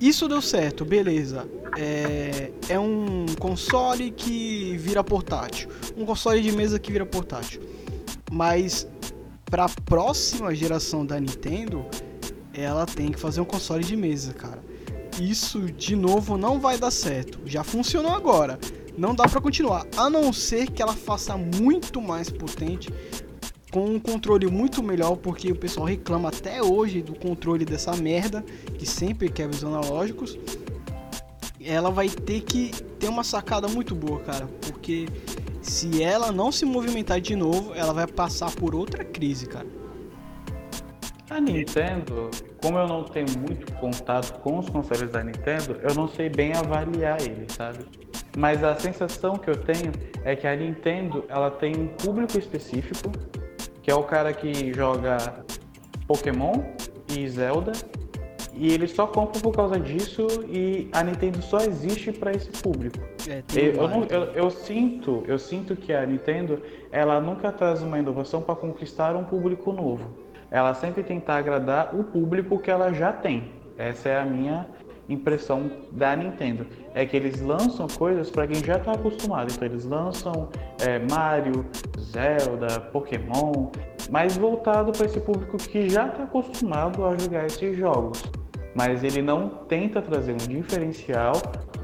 isso 0.00 0.28
deu 0.28 0.40
certo, 0.40 0.84
beleza. 0.84 1.48
É, 1.76 2.50
é 2.68 2.78
um 2.78 3.26
console 3.38 4.10
que 4.10 4.76
vira 4.76 5.02
portátil. 5.02 5.68
Um 5.96 6.04
console 6.04 6.40
de 6.40 6.52
mesa 6.52 6.78
que 6.78 6.92
vira 6.92 7.06
portátil. 7.06 7.60
Mas 8.30 8.86
para 9.44 9.64
a 9.64 9.68
próxima 9.68 10.54
geração 10.54 11.04
da 11.04 11.18
Nintendo, 11.18 11.84
ela 12.54 12.86
tem 12.86 13.10
que 13.10 13.18
fazer 13.18 13.40
um 13.40 13.44
console 13.44 13.84
de 13.84 13.96
mesa, 13.96 14.32
cara. 14.32 14.62
Isso 15.20 15.60
de 15.60 15.96
novo 15.96 16.38
não 16.38 16.60
vai 16.60 16.78
dar 16.78 16.90
certo. 16.90 17.40
Já 17.44 17.64
funcionou 17.64 18.12
agora 18.12 18.58
não 18.96 19.14
dá 19.14 19.28
para 19.28 19.40
continuar, 19.40 19.86
a 19.96 20.10
não 20.10 20.32
ser 20.32 20.70
que 20.70 20.82
ela 20.82 20.94
faça 20.94 21.36
muito 21.36 22.00
mais 22.00 22.30
potente 22.30 22.92
com 23.70 23.84
um 23.86 24.00
controle 24.00 24.48
muito 24.48 24.82
melhor, 24.82 25.16
porque 25.16 25.52
o 25.52 25.56
pessoal 25.56 25.86
reclama 25.86 26.28
até 26.28 26.62
hoje 26.62 27.00
do 27.02 27.14
controle 27.14 27.64
dessa 27.64 27.94
merda, 27.96 28.44
que 28.76 28.84
sempre 28.84 29.28
quer 29.28 29.48
os 29.48 29.64
analógicos. 29.64 30.38
Ela 31.62 31.90
vai 31.90 32.08
ter 32.08 32.40
que 32.40 32.70
ter 32.98 33.08
uma 33.08 33.22
sacada 33.22 33.68
muito 33.68 33.94
boa, 33.94 34.20
cara, 34.20 34.48
porque 34.62 35.06
se 35.62 36.02
ela 36.02 36.32
não 36.32 36.50
se 36.50 36.64
movimentar 36.64 37.20
de 37.20 37.36
novo, 37.36 37.72
ela 37.74 37.92
vai 37.92 38.06
passar 38.06 38.50
por 38.50 38.74
outra 38.74 39.04
crise, 39.04 39.46
cara. 39.46 39.66
A 41.28 41.40
Nintendo, 41.40 42.28
como 42.60 42.76
eu 42.76 42.88
não 42.88 43.04
tenho 43.04 43.28
muito 43.38 43.72
contato 43.74 44.40
com 44.40 44.58
os 44.58 44.68
consoles 44.68 45.10
da 45.10 45.22
Nintendo, 45.22 45.78
eu 45.80 45.94
não 45.94 46.08
sei 46.08 46.28
bem 46.28 46.52
avaliar 46.54 47.22
eles, 47.22 47.52
sabe? 47.52 47.84
Mas 48.36 48.62
a 48.62 48.76
sensação 48.76 49.36
que 49.36 49.50
eu 49.50 49.56
tenho 49.56 49.92
é 50.24 50.36
que 50.36 50.46
a 50.46 50.54
Nintendo 50.54 51.24
ela 51.28 51.50
tem 51.50 51.76
um 51.76 51.88
público 51.88 52.38
específico, 52.38 53.10
que 53.82 53.90
é 53.90 53.94
o 53.94 54.04
cara 54.04 54.32
que 54.32 54.72
joga 54.72 55.44
Pokémon 56.06 56.54
e 57.16 57.28
Zelda, 57.28 57.72
e 58.54 58.72
ele 58.72 58.86
só 58.86 59.06
compra 59.06 59.40
por 59.40 59.52
causa 59.52 59.78
disso 59.78 60.26
e 60.48 60.88
a 60.92 61.02
Nintendo 61.02 61.40
só 61.40 61.58
existe 61.58 62.12
para 62.12 62.32
esse 62.32 62.50
público. 62.50 62.98
É, 63.28 63.42
eu, 63.54 63.74
eu, 63.74 63.88
não, 63.88 64.04
eu, 64.04 64.24
eu, 64.32 64.50
sinto, 64.50 65.24
eu 65.26 65.38
sinto 65.38 65.76
que 65.76 65.92
a 65.92 66.04
Nintendo 66.04 66.60
ela 66.90 67.20
nunca 67.20 67.52
traz 67.52 67.82
uma 67.82 67.98
inovação 67.98 68.42
para 68.42 68.54
conquistar 68.54 69.14
um 69.16 69.24
público 69.24 69.72
novo. 69.72 70.10
Ela 70.50 70.74
sempre 70.74 71.02
tenta 71.02 71.34
agradar 71.34 71.94
o 71.94 72.02
público 72.04 72.58
que 72.58 72.70
ela 72.70 72.92
já 72.92 73.12
tem. 73.12 73.52
Essa 73.78 74.10
é 74.10 74.20
a 74.20 74.24
minha 74.24 74.66
impressão 75.12 75.70
da 75.92 76.14
Nintendo. 76.16 76.66
É 76.94 77.04
que 77.04 77.16
eles 77.16 77.40
lançam 77.40 77.86
coisas 77.86 78.30
para 78.30 78.46
quem 78.46 78.64
já 78.64 78.76
está 78.76 78.92
acostumado. 78.92 79.52
Então 79.52 79.66
eles 79.66 79.84
lançam 79.84 80.48
é, 80.80 80.98
Mario, 80.98 81.64
Zelda, 81.98 82.80
Pokémon, 82.92 83.70
mas 84.10 84.36
voltado 84.36 84.92
para 84.92 85.06
esse 85.06 85.20
público 85.20 85.56
que 85.56 85.88
já 85.88 86.08
está 86.08 86.24
acostumado 86.24 87.04
a 87.04 87.16
jogar 87.16 87.46
esses 87.46 87.76
jogos. 87.76 88.22
Mas 88.74 89.02
ele 89.02 89.20
não 89.20 89.48
tenta 89.48 90.00
trazer 90.00 90.32
um 90.32 90.36
diferencial, 90.36 91.32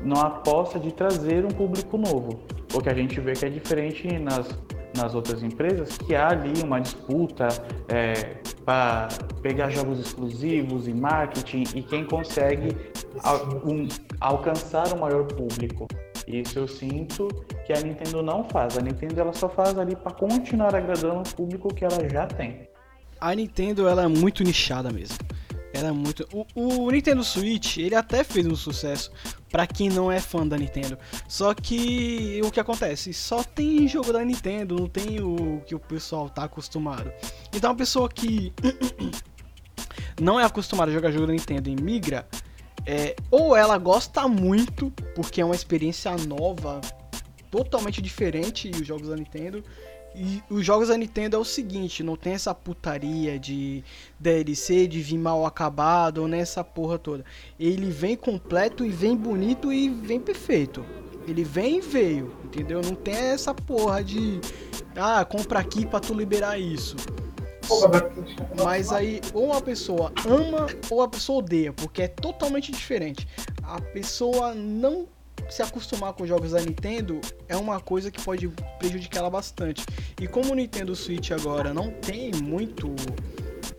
não 0.03 0.21
aposta 0.21 0.79
de 0.79 0.93
trazer 0.93 1.45
um 1.45 1.49
público 1.49 1.97
novo. 1.97 2.41
O 2.73 2.81
que 2.81 2.89
a 2.89 2.95
gente 2.95 3.21
vê 3.21 3.33
que 3.33 3.47
é 3.47 3.49
diferente 3.49 4.19
nas, 4.19 4.49
nas 4.97 5.15
outras 5.15 5.43
empresas, 5.43 5.97
que 5.99 6.15
há 6.15 6.29
ali 6.29 6.63
uma 6.63 6.81
disputa 6.81 7.49
é, 7.89 8.39
para 8.65 9.09
pegar 9.43 9.71
jogos 9.71 10.01
exclusivos 10.01 10.89
e 10.89 10.93
marketing 10.93 11.65
e 11.75 11.83
quem 11.83 12.05
consegue 12.05 12.77
um, 13.65 13.87
alcançar 14.21 14.93
o 14.93 15.01
maior 15.01 15.25
público. 15.25 15.87
Isso 16.27 16.59
eu 16.59 16.67
sinto 16.67 17.29
que 17.65 17.73
a 17.73 17.81
Nintendo 17.81 18.23
não 18.23 18.43
faz. 18.45 18.77
A 18.77 18.81
Nintendo 18.81 19.21
ela 19.21 19.33
só 19.33 19.49
faz 19.49 19.79
ali 19.79 19.95
para 19.95 20.13
continuar 20.13 20.75
agradando 20.75 21.21
o 21.21 21.35
público 21.35 21.73
que 21.73 21.85
ela 21.85 22.09
já 22.09 22.27
tem. 22.27 22.69
A 23.21 23.35
Nintendo 23.35 23.89
ela 23.89 24.03
é 24.03 24.09
muito 24.09 24.43
nichada 24.43 24.91
mesmo. 24.91 25.19
Ela 25.77 25.89
é 25.89 25.93
muito. 25.93 26.27
O, 26.33 26.87
o 26.87 26.91
Nintendo 26.91 27.23
Switch 27.23 27.77
ele 27.77 27.95
até 27.95 28.25
fez 28.25 28.47
um 28.47 28.57
sucesso 28.57 29.11
para 29.51 29.67
quem 29.67 29.91
não 29.91 30.11
é 30.11 30.19
fã 30.19 30.47
da 30.47 30.57
Nintendo. 30.57 30.99
Só 31.29 31.53
que 31.53 32.41
o 32.45 32.51
que 32.51 32.59
acontece? 32.59 33.13
Só 33.13 33.45
tem 33.45 33.87
jogo 33.87 34.13
da 34.13 34.25
Nintendo, 34.25 34.75
não 34.75 34.89
tem 34.89 35.21
o 35.21 35.61
que 35.67 35.75
o 35.75 35.79
pessoal 35.79 36.31
tá 36.31 36.45
acostumado. 36.45 37.13
Então 37.55 37.73
a 37.73 37.75
pessoa 37.75 38.09
que 38.09 38.53
não 40.21 40.41
é 40.41 40.45
acostumada 40.45 40.91
a 40.91 40.95
jogar 40.95 41.11
jogo 41.11 41.27
da 41.27 41.33
Nintendo 41.33 41.69
e 41.69 41.77
migra, 41.77 42.27
é, 42.87 43.15
ou 43.31 43.55
ela 43.55 43.77
gosta 43.77 44.27
muito, 44.27 44.91
porque 45.15 45.41
é 45.41 45.45
uma 45.45 45.55
experiência 45.55 46.17
nova, 46.17 46.81
totalmente 47.51 48.01
diferente 48.01 48.71
os 48.71 48.87
jogos 48.87 49.09
da 49.09 49.17
Nintendo. 49.17 49.63
E 50.19 50.43
os 50.49 50.65
jogos 50.65 50.89
da 50.89 50.97
Nintendo 50.97 51.37
é 51.37 51.39
o 51.39 51.45
seguinte, 51.45 52.03
não 52.03 52.17
tem 52.17 52.33
essa 52.33 52.55
putaria 52.55 53.39
de 53.39 53.85
DLC, 54.19 54.87
de 54.87 55.03
vir 55.03 55.19
mal 55.19 55.45
acabado, 55.45 56.27
nessa 56.27 56.65
porra 56.65 56.99
toda. 56.99 57.23
Ele 57.61 57.91
vem 57.91 58.17
completo 58.17 58.83
e 58.83 58.89
vem 58.89 59.15
bonito 59.15 59.71
e 59.71 59.91
vem 59.91 60.19
perfeito. 60.19 60.83
Ele 61.29 61.45
vem 61.45 61.79
e 61.79 61.81
veio, 61.83 62.35
entendeu? 62.45 62.81
Não 62.81 62.95
tem 62.95 63.15
essa 63.15 63.53
porra 63.53 64.03
de 64.03 64.41
ah, 64.97 65.23
compra 65.23 65.59
aqui 65.59 65.85
para 65.85 66.01
tu 66.01 66.15
liberar 66.15 66.59
isso. 66.59 66.97
Mas 68.65 68.93
aí, 68.93 69.21
ou 69.35 69.53
a 69.53 69.61
pessoa 69.61 70.13
ama 70.25 70.67
ou 70.89 71.03
a 71.03 71.09
pessoa 71.09 71.41
odeia, 71.41 71.73
porque 71.75 72.03
é 72.03 72.09
totalmente 72.09 72.73
diferente. 72.73 73.29
A 73.63 73.81
pessoa 73.81 74.55
não 74.55 75.09
se 75.49 75.63
acostumar 75.63 76.13
com 76.13 76.27
jogos 76.27 76.53
da 76.53 76.61
Nintendo 76.61 77.21
é 77.49 77.57
uma 77.57 77.81
coisa 77.81 78.11
que 78.11 78.23
pode 78.23 78.49
prejudicar 78.79 79.21
ela 79.21 79.31
bastante. 79.31 79.85
E 80.21 80.27
como 80.27 80.53
o 80.53 80.55
Nintendo 80.55 80.95
Switch 80.95 81.31
agora 81.31 81.73
não 81.73 81.91
tem 81.91 82.33
muito 82.43 82.95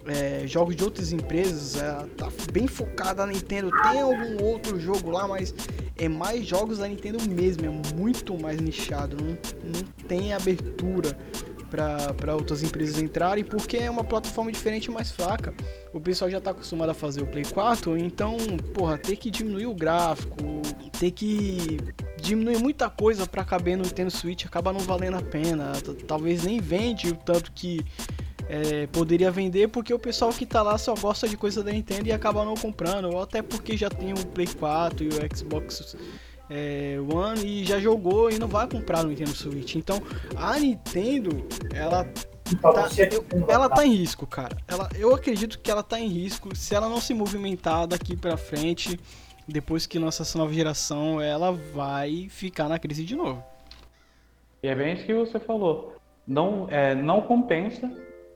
é, 0.05 0.47
jogos 0.47 0.76
de 0.76 0.84
outras 0.84 1.11
empresas, 1.11 1.76
é, 1.76 2.05
tá 2.15 2.30
bem 2.51 2.68
focada 2.68 3.26
na 3.26 3.34
Nintendo, 3.34 3.70
tem 3.84 4.01
algum 4.01 4.43
outro 4.43 4.80
jogo 4.80 5.11
lá, 5.11 5.28
mas 5.28 5.53
é 5.97 6.07
mais 6.07 6.45
jogos 6.45 6.78
da 6.78 6.88
Nintendo 6.88 7.18
mesmo, 7.30 7.65
é 7.65 7.95
muito 7.95 8.39
mais 8.39 8.59
nichado, 8.59 9.18
não, 9.18 9.38
não 9.63 9.84
tem 10.07 10.34
abertura 10.34 11.18
para 11.70 12.36
outras 12.36 12.63
empresas 12.63 12.99
entrarem, 12.99 13.43
porque 13.43 13.78
é 13.78 13.89
uma 13.89 14.03
plataforma 14.03 14.51
diferente 14.51 14.89
mais 14.89 15.11
fraca. 15.11 15.53
O 15.93 15.99
pessoal 15.99 16.30
já 16.30 16.38
está 16.38 16.51
acostumado 16.51 16.89
a 16.89 16.93
fazer 16.93 17.22
o 17.22 17.28
Play 17.28 17.45
4, 17.45 17.97
então, 17.97 18.38
porra, 18.74 18.97
ter 18.97 19.15
que 19.15 19.30
diminuir 19.30 19.68
o 19.68 19.74
gráfico, 19.74 20.36
ter 20.99 21.11
que 21.11 21.78
diminuir 22.22 22.57
muita 22.59 22.89
coisa 22.89 23.26
para 23.26 23.43
caber 23.43 23.78
no 23.78 23.84
Nintendo 23.84 24.11
Switch 24.11 24.45
acaba 24.45 24.74
não 24.74 24.80
valendo 24.80 25.18
a 25.18 25.22
pena. 25.22 25.74
Talvez 26.07 26.43
nem 26.43 26.59
vende 26.59 27.09
o 27.09 27.15
tanto 27.15 27.51
que 27.51 27.86
é, 28.49 28.88
poderia 28.88 29.30
vender 29.30 29.68
porque 29.68 29.93
o 29.93 29.99
pessoal 29.99 30.32
que 30.32 30.45
tá 30.45 30.61
lá 30.61 30.78
só 30.78 30.95
gosta 30.95 31.28
de 31.28 31.36
coisa 31.36 31.63
da 31.63 31.72
Nintendo 31.72 32.07
e 32.07 32.11
acaba 32.11 32.45
não 32.45 32.55
comprando, 32.55 33.09
ou 33.09 33.22
até 33.22 33.41
porque 33.41 33.76
já 33.76 33.89
tem 33.89 34.13
o 34.13 34.26
Play 34.28 34.47
4 34.47 35.03
e 35.03 35.07
o 35.09 35.36
Xbox 35.36 35.95
é, 36.50 36.98
One 37.00 37.45
e 37.45 37.66
já 37.66 37.80
jogou 37.80 38.30
e 38.32 38.39
não 38.39 38.48
vai 38.48 38.68
comprar 38.68 39.04
no 39.04 39.10
Nintendo 39.10 39.32
Switch. 39.32 39.76
Então 39.76 40.02
a 40.36 40.58
Nintendo, 40.58 41.45
ela 41.74 42.06
tá, 42.62 42.89
ela 43.48 43.70
tá 43.70 43.86
em 43.86 43.93
risco, 43.93 44.26
cara. 44.26 44.58
Ela, 44.68 44.89
eu 44.98 45.14
acredito 45.14 45.60
que 45.60 45.70
ela 45.70 45.84
tá 45.84 46.00
em 46.00 46.08
risco 46.08 46.56
se 46.56 46.74
ela 46.74 46.88
não 46.88 47.02
se 47.02 47.14
movimentar 47.14 47.88
daqui 47.88 48.16
pra 48.16 48.38
frente. 48.38 49.00
Depois 49.48 49.88
que 49.88 49.98
lança 49.98 50.24
essa 50.24 50.38
nova 50.38 50.52
geração, 50.52 51.22
ela 51.22 51.54
vai 51.74 52.28
ficar 52.30 52.68
na 52.68 52.78
crise 52.78 53.06
de 53.06 53.16
novo. 53.16 53.41
E 54.62 54.68
é 54.68 54.76
bem 54.76 54.93
isso 54.93 55.06
que 55.06 55.14
você 55.14 55.39
falou. 55.39 55.95
Não, 56.28 56.68
é, 56.70 56.93
não 56.93 57.22
compensa 57.22 57.89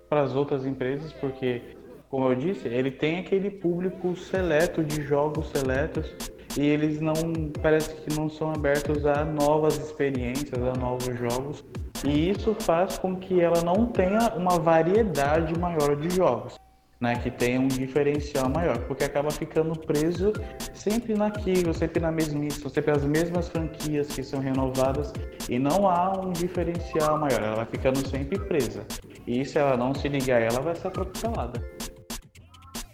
para 0.09 0.21
as 0.21 0.33
outras 0.33 0.65
empresas, 0.65 1.11
porque, 1.13 1.61
como 2.09 2.29
eu 2.29 2.35
disse, 2.35 2.67
ele 2.67 2.91
tem 2.91 3.19
aquele 3.19 3.51
público 3.51 4.15
seleto 4.15 4.81
de 4.83 5.01
jogos 5.03 5.49
seletos 5.49 6.15
e 6.57 6.65
eles 6.65 6.99
não 6.99 7.13
parece 7.61 7.93
que 7.95 8.13
não 8.15 8.29
são 8.29 8.51
abertos 8.51 9.05
a 9.05 9.23
novas 9.23 9.77
experiências, 9.77 10.61
a 10.61 10.73
novos 10.73 11.17
jogos. 11.17 11.63
E 12.05 12.31
isso 12.31 12.55
faz 12.59 12.97
com 12.97 13.15
que 13.15 13.39
ela 13.39 13.61
não 13.61 13.85
tenha 13.85 14.33
uma 14.35 14.59
variedade 14.59 15.57
maior 15.57 15.95
de 15.95 16.09
jogos, 16.09 16.55
né, 16.99 17.15
que 17.15 17.29
tenha 17.29 17.59
um 17.59 17.67
diferencial 17.67 18.49
maior, 18.49 18.77
porque 18.79 19.03
acaba 19.03 19.29
ficando 19.31 19.77
preso 19.79 20.33
sempre 20.73 21.13
naquilo, 21.13 21.73
sempre 21.73 21.99
na 21.99 22.11
mesmice, 22.11 22.67
sempre 22.69 22.91
as 22.91 23.03
mesmas 23.05 23.49
franquias 23.49 24.07
que 24.07 24.23
são 24.23 24.39
renovadas 24.39 25.13
e 25.47 25.59
não 25.59 25.87
há 25.87 26.19
um 26.19 26.31
diferencial 26.31 27.19
maior, 27.19 27.41
ela 27.41 27.55
vai 27.57 27.65
ficando 27.65 28.05
sempre 28.07 28.39
presa. 28.39 28.85
E 29.27 29.45
se 29.45 29.59
ela 29.59 29.77
não 29.77 29.93
se 29.93 30.07
ligar, 30.07 30.41
ela 30.41 30.59
vai 30.59 30.75
ser 30.75 30.87
atropelada. 30.87 31.63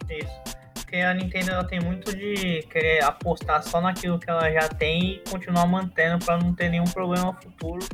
Isso. 0.10 0.57
Porque 0.88 1.02
a 1.02 1.14
Nintendo 1.14 1.52
ela 1.52 1.66
tem 1.66 1.82
muito 1.82 2.16
de 2.16 2.64
querer 2.72 3.04
apostar 3.04 3.62
só 3.62 3.82
naquilo 3.82 4.18
que 4.18 4.30
ela 4.30 4.50
já 4.50 4.70
tem 4.70 5.16
e 5.16 5.30
continuar 5.30 5.68
mantendo 5.68 6.24
para 6.24 6.38
não 6.38 6.54
ter 6.54 6.70
nenhum 6.70 6.86
problema 6.86 7.34
futuro 7.34 7.86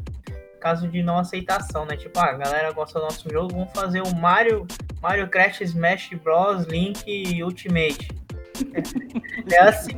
caso 0.60 0.88
de 0.88 1.02
não 1.02 1.18
aceitação, 1.18 1.88
né? 1.88 1.98
Tipo, 1.98 2.20
ah, 2.20 2.30
a 2.30 2.34
galera 2.34 2.72
gosta 2.72 3.00
do 3.00 3.06
nosso 3.06 3.28
jogo, 3.30 3.52
vamos 3.52 3.74
fazer 3.74 4.02
o 4.04 4.16
Mario, 4.16 4.68
Mario 5.02 5.28
Crash 5.28 5.62
Smash 5.62 6.12
Bros. 6.24 6.66
Link 6.68 7.44
Ultimate. 7.44 8.10
é 9.52 9.60
assim. 9.60 9.98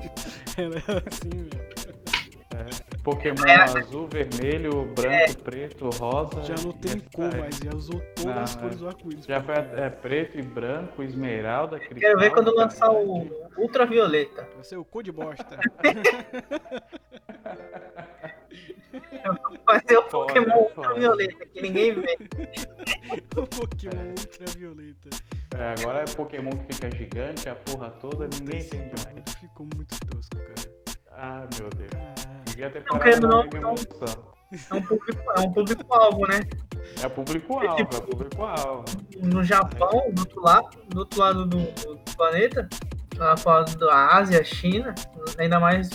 É 0.58 0.66
assim, 1.06 1.50
velho. 1.50 2.95
Pokémon 3.06 3.46
é. 3.46 3.56
azul, 3.62 4.08
vermelho, 4.08 4.92
branco, 4.96 5.14
é. 5.14 5.34
preto, 5.36 5.90
rosa. 5.92 6.42
Já 6.42 6.56
não 6.66 6.72
tem 6.72 7.00
cor, 7.14 7.30
mas 7.38 7.58
já 7.58 7.70
usou 7.72 8.02
todas 8.16 8.36
não, 8.36 8.42
as 8.42 8.56
cores 8.56 8.80
do 8.80 8.88
arco-íris. 8.88 9.26
Já 9.26 9.44
foi 9.44 9.54
é, 9.54 9.90
preto 9.92 10.40
e 10.40 10.42
branco, 10.42 11.04
esmeralda, 11.04 11.78
cristal. 11.78 12.00
Quero 12.00 12.20
ver 12.20 12.32
quando 12.32 12.56
lançar 12.56 12.90
o 12.90 13.30
ultravioleta. 13.60 14.50
Vai 14.56 14.64
ser 14.64 14.78
o 14.78 14.84
cor 14.84 15.04
de 15.04 15.12
bosta. 15.12 15.46
Vai 19.66 19.82
ser 19.88 19.98
o 19.98 20.04
Pokémon 20.04 20.58
ultravioleta, 20.58 21.46
que 21.46 21.62
ninguém 21.62 21.94
vê. 21.94 22.18
o 23.38 23.46
Pokémon 23.46 24.16
ultravioleta. 24.18 25.10
É, 25.56 25.76
agora 25.80 26.02
é 26.02 26.06
Pokémon 26.06 26.50
que 26.50 26.74
fica 26.74 26.90
gigante, 26.96 27.50
a 27.50 27.56
porra 27.56 27.92
toda, 27.92 28.28
ninguém 28.28 28.62
entende 28.62 28.92
mais. 29.04 29.36
Ficou 29.36 29.68
muito 29.76 29.96
tosco, 30.08 30.38
cara. 30.38 30.85
Ah, 31.18 31.48
meu 31.60 31.70
Deus. 31.70 31.92
Ah. 31.96 32.42
Devia 32.46 32.70
ter 32.70 32.84
parado 32.84 33.28
não, 33.28 33.44
não, 33.44 33.62
não, 33.62 33.76
é 34.72 34.74
um 34.76 34.82
público, 34.82 35.32
é 35.36 35.40
um 35.40 35.52
público-alvo, 35.52 36.28
né? 36.28 36.40
É 37.04 37.10
público-alvo, 37.10 37.66
é, 37.66 37.76
tipo, 37.76 37.96
é 37.96 38.02
público-alvo. 38.02 38.86
No 39.22 39.44
Japão, 39.44 40.12
do 40.12 40.20
outro 40.22 40.42
lado, 40.42 40.70
do, 40.90 41.00
outro 41.00 41.20
lado 41.20 41.46
do, 41.46 41.58
do 41.58 42.16
planeta, 42.16 42.70
lá 43.18 43.36
fora 43.36 43.66
da 43.66 44.16
Ásia, 44.16 44.44
China, 44.44 44.94
ainda 45.38 45.60
mais 45.60 45.90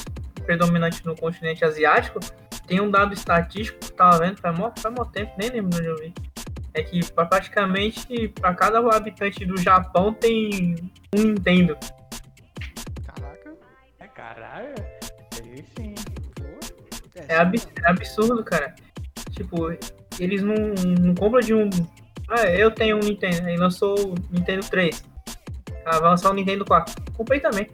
predominante 0.44 1.04
no 1.06 1.16
continente 1.16 1.64
asiático, 1.64 2.20
tem 2.66 2.80
um 2.80 2.90
dado 2.90 3.14
estatístico 3.14 3.78
que 3.78 3.86
eu 3.86 3.96
tava 3.96 4.18
vendo 4.18 4.38
faz 4.38 4.58
muito, 4.58 4.80
faz 4.80 4.94
muito 4.94 5.12
tempo, 5.12 5.32
nem 5.38 5.50
lembro 5.50 5.78
onde 5.78 5.88
eu 5.88 5.96
vi. 5.96 6.14
É 6.74 6.82
que 6.82 7.00
praticamente 7.12 8.28
para 8.28 8.54
cada 8.54 8.78
habitante 8.78 9.44
do 9.44 9.56
Japão 9.56 10.12
tem 10.12 10.76
um 11.16 11.22
Nintendo. 11.22 11.76
Caraca. 13.04 13.54
É 13.98 14.06
caralho. 14.06 14.99
Aí 15.60 15.64
sim. 15.76 15.94
É, 17.28 17.34
é 17.34 17.90
absurdo, 17.90 18.42
cara. 18.44 18.74
Tipo, 19.30 19.70
eles 20.18 20.42
não, 20.42 20.54
não 20.98 21.14
compram 21.14 21.40
de 21.40 21.54
um. 21.54 21.68
Ah, 22.28 22.44
eu 22.46 22.70
tenho 22.70 22.96
um 22.96 23.00
Nintendo, 23.00 23.46
aí 23.46 23.56
lançou 23.56 23.94
o 23.98 24.14
Nintendo 24.30 24.66
3. 24.68 25.02
Ah, 25.84 25.98
vai 25.98 26.10
lançar 26.10 26.30
o 26.30 26.34
Nintendo 26.34 26.64
4. 26.64 26.94
Comprei 27.12 27.40
também. 27.40 27.68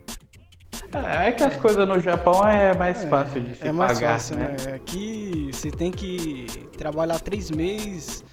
É, 0.93 1.29
é 1.29 1.33
que 1.33 1.43
as 1.43 1.57
coisas 1.57 1.87
no 1.87 2.01
Japão 2.01 2.47
é 2.47 2.75
mais 2.75 3.05
é, 3.05 3.09
fácil 3.09 3.41
de 3.43 3.55
se 3.57 3.67
é 3.67 3.73
mais 3.73 3.99
pagar, 3.99 4.13
fácil, 4.13 4.37
né? 4.37 4.57
né? 4.65 4.75
Aqui 4.75 5.51
você 5.53 5.71
tem 5.71 5.91
que 5.91 6.47
trabalhar 6.79 7.19
três 7.19 7.51
meses 7.51 8.25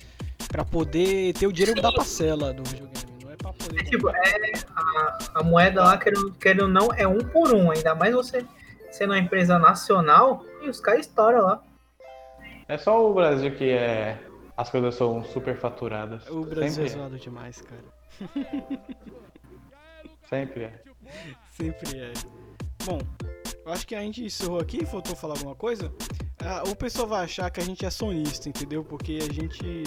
pra 0.47 0.63
poder 0.63 1.33
ter 1.33 1.47
o 1.47 1.51
dinheiro 1.51 1.81
da 1.81 1.91
parcela 1.91 2.53
do 2.53 2.63
videogame. 2.63 3.23
Não 3.23 3.31
é 3.31 3.35
pra 3.35 3.53
poder. 3.53 3.81
É, 3.81 3.83
tipo, 3.83 4.09
é, 4.09 4.51
a, 4.75 5.17
a 5.35 5.43
moeda 5.43 5.83
lá, 5.83 5.97
querendo, 5.97 6.31
querendo 6.33 6.67
não, 6.67 6.89
é 6.95 7.07
um 7.07 7.17
por 7.17 7.53
um. 7.53 7.71
Ainda 7.71 7.95
mais 7.95 8.13
você 8.13 8.45
sendo 8.93 9.11
uma 9.11 9.19
empresa 9.19 9.57
nacional, 9.57 10.45
e 10.61 10.69
os 10.69 10.79
caras 10.79 11.07
estouram 11.07 11.41
lá. 11.41 11.63
É 12.67 12.77
só 12.77 13.09
o 13.09 13.13
Brasil 13.13 13.55
que 13.55 13.71
é. 13.71 14.19
As 14.55 14.69
coisas 14.69 14.93
são 14.93 15.23
super 15.23 15.57
faturadas. 15.57 16.29
O 16.29 16.41
Brasil 16.41 16.69
Sempre 16.69 16.85
é 16.85 16.89
zoado 16.89 17.17
demais, 17.17 17.61
cara. 17.61 17.83
Sempre 20.29 20.65
é. 20.65 20.79
Sempre 21.51 21.99
é. 21.99 22.13
Bom, 22.85 22.99
eu 23.65 23.73
acho 23.73 23.87
que 23.87 23.95
a 23.95 24.01
gente 24.01 24.23
encerrou 24.23 24.59
aqui. 24.59 24.85
Faltou 24.85 25.15
falar 25.15 25.33
alguma 25.33 25.55
coisa? 25.55 25.91
Ah, 26.45 26.61
o 26.67 26.75
pessoal 26.75 27.07
vai 27.07 27.23
achar 27.23 27.49
que 27.49 27.59
a 27.59 27.63
gente 27.63 27.83
é 27.83 27.89
sonista, 27.89 28.47
entendeu? 28.47 28.83
Porque 28.83 29.17
a 29.27 29.33
gente. 29.33 29.83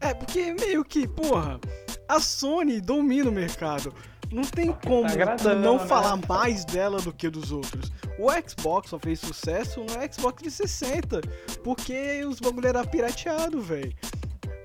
É, 0.00 0.14
porque 0.14 0.54
meio 0.54 0.82
que, 0.82 1.06
porra, 1.06 1.60
a 2.08 2.20
Sony 2.20 2.80
domina 2.80 3.28
o 3.28 3.32
mercado. 3.32 3.92
Não 4.32 4.42
tem 4.42 4.72
como 4.72 5.06
tá 5.06 5.54
não 5.54 5.78
né? 5.78 5.86
falar 5.86 6.18
mais 6.28 6.64
dela 6.64 7.00
do 7.00 7.12
que 7.12 7.28
dos 7.30 7.52
outros. 7.52 7.92
O 8.18 8.28
Xbox 8.48 8.90
só 8.90 8.98
fez 8.98 9.20
sucesso 9.20 9.80
no 9.80 9.92
Xbox 10.12 10.42
360, 10.42 11.20
porque 11.62 12.24
os 12.24 12.40
bagulho 12.40 12.66
era 12.66 12.84
pirateado, 12.84 13.60
velho. 13.60 13.92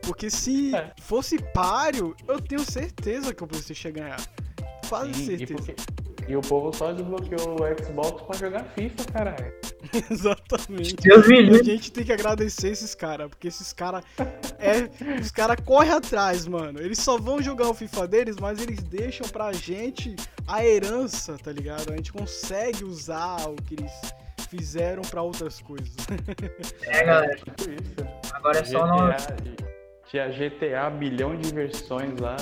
Porque 0.01 0.29
se 0.29 0.75
é. 0.75 0.91
fosse 0.99 1.37
páreo, 1.53 2.15
eu 2.27 2.41
tenho 2.41 2.63
certeza 2.63 3.33
que 3.33 3.43
o 3.43 3.47
PlayStation 3.47 3.89
ia 3.89 3.93
ganhar. 3.93 4.21
Quase 4.89 5.13
Sim, 5.13 5.25
certeza. 5.25 5.53
E, 5.53 5.55
porque... 5.55 5.75
e, 6.27 6.35
o 6.35 6.41
povo 6.41 6.75
só 6.75 6.91
desbloqueou 6.91 7.55
o 7.61 7.83
Xbox 7.83 8.21
pra 8.23 8.37
jogar 8.37 8.63
FIFA, 8.75 9.05
caralho. 9.05 9.53
Exatamente. 10.09 10.95
Deus 10.95 11.27
me 11.27 11.49
a 11.49 11.63
gente 11.63 11.91
tem 11.91 12.03
que 12.03 12.13
agradecer 12.13 12.69
esses 12.69 12.95
caras, 12.95 13.27
porque 13.29 13.47
esses 13.47 13.73
caras 13.73 14.03
é, 14.59 15.19
os 15.19 15.31
caras 15.31 15.57
correm 15.65 15.91
atrás, 15.91 16.47
mano. 16.47 16.79
Eles 16.79 16.99
só 16.99 17.17
vão 17.17 17.41
jogar 17.41 17.69
o 17.69 17.73
FIFA 17.73 18.07
deles, 18.07 18.35
mas 18.39 18.61
eles 18.61 18.81
deixam 18.83 19.27
pra 19.27 19.51
gente 19.51 20.15
a 20.47 20.65
herança, 20.65 21.37
tá 21.37 21.51
ligado? 21.51 21.91
A 21.91 21.95
gente 21.95 22.13
consegue 22.13 22.83
usar 22.83 23.49
o 23.49 23.55
que 23.55 23.75
eles 23.75 23.91
fizeram 24.49 25.01
pra 25.01 25.21
outras 25.21 25.61
coisas. 25.61 25.95
É, 26.83 27.03
galera. 27.03 27.35
Tipo 27.35 27.71
isso. 27.71 28.33
Agora 28.33 28.59
é 28.59 28.63
só 28.63 28.85
no... 28.85 29.13
Tinha 30.07 30.27
GTA, 30.27 30.89
bilhão 30.89 31.37
de 31.37 31.53
versões 31.53 32.19
lá. 32.19 32.35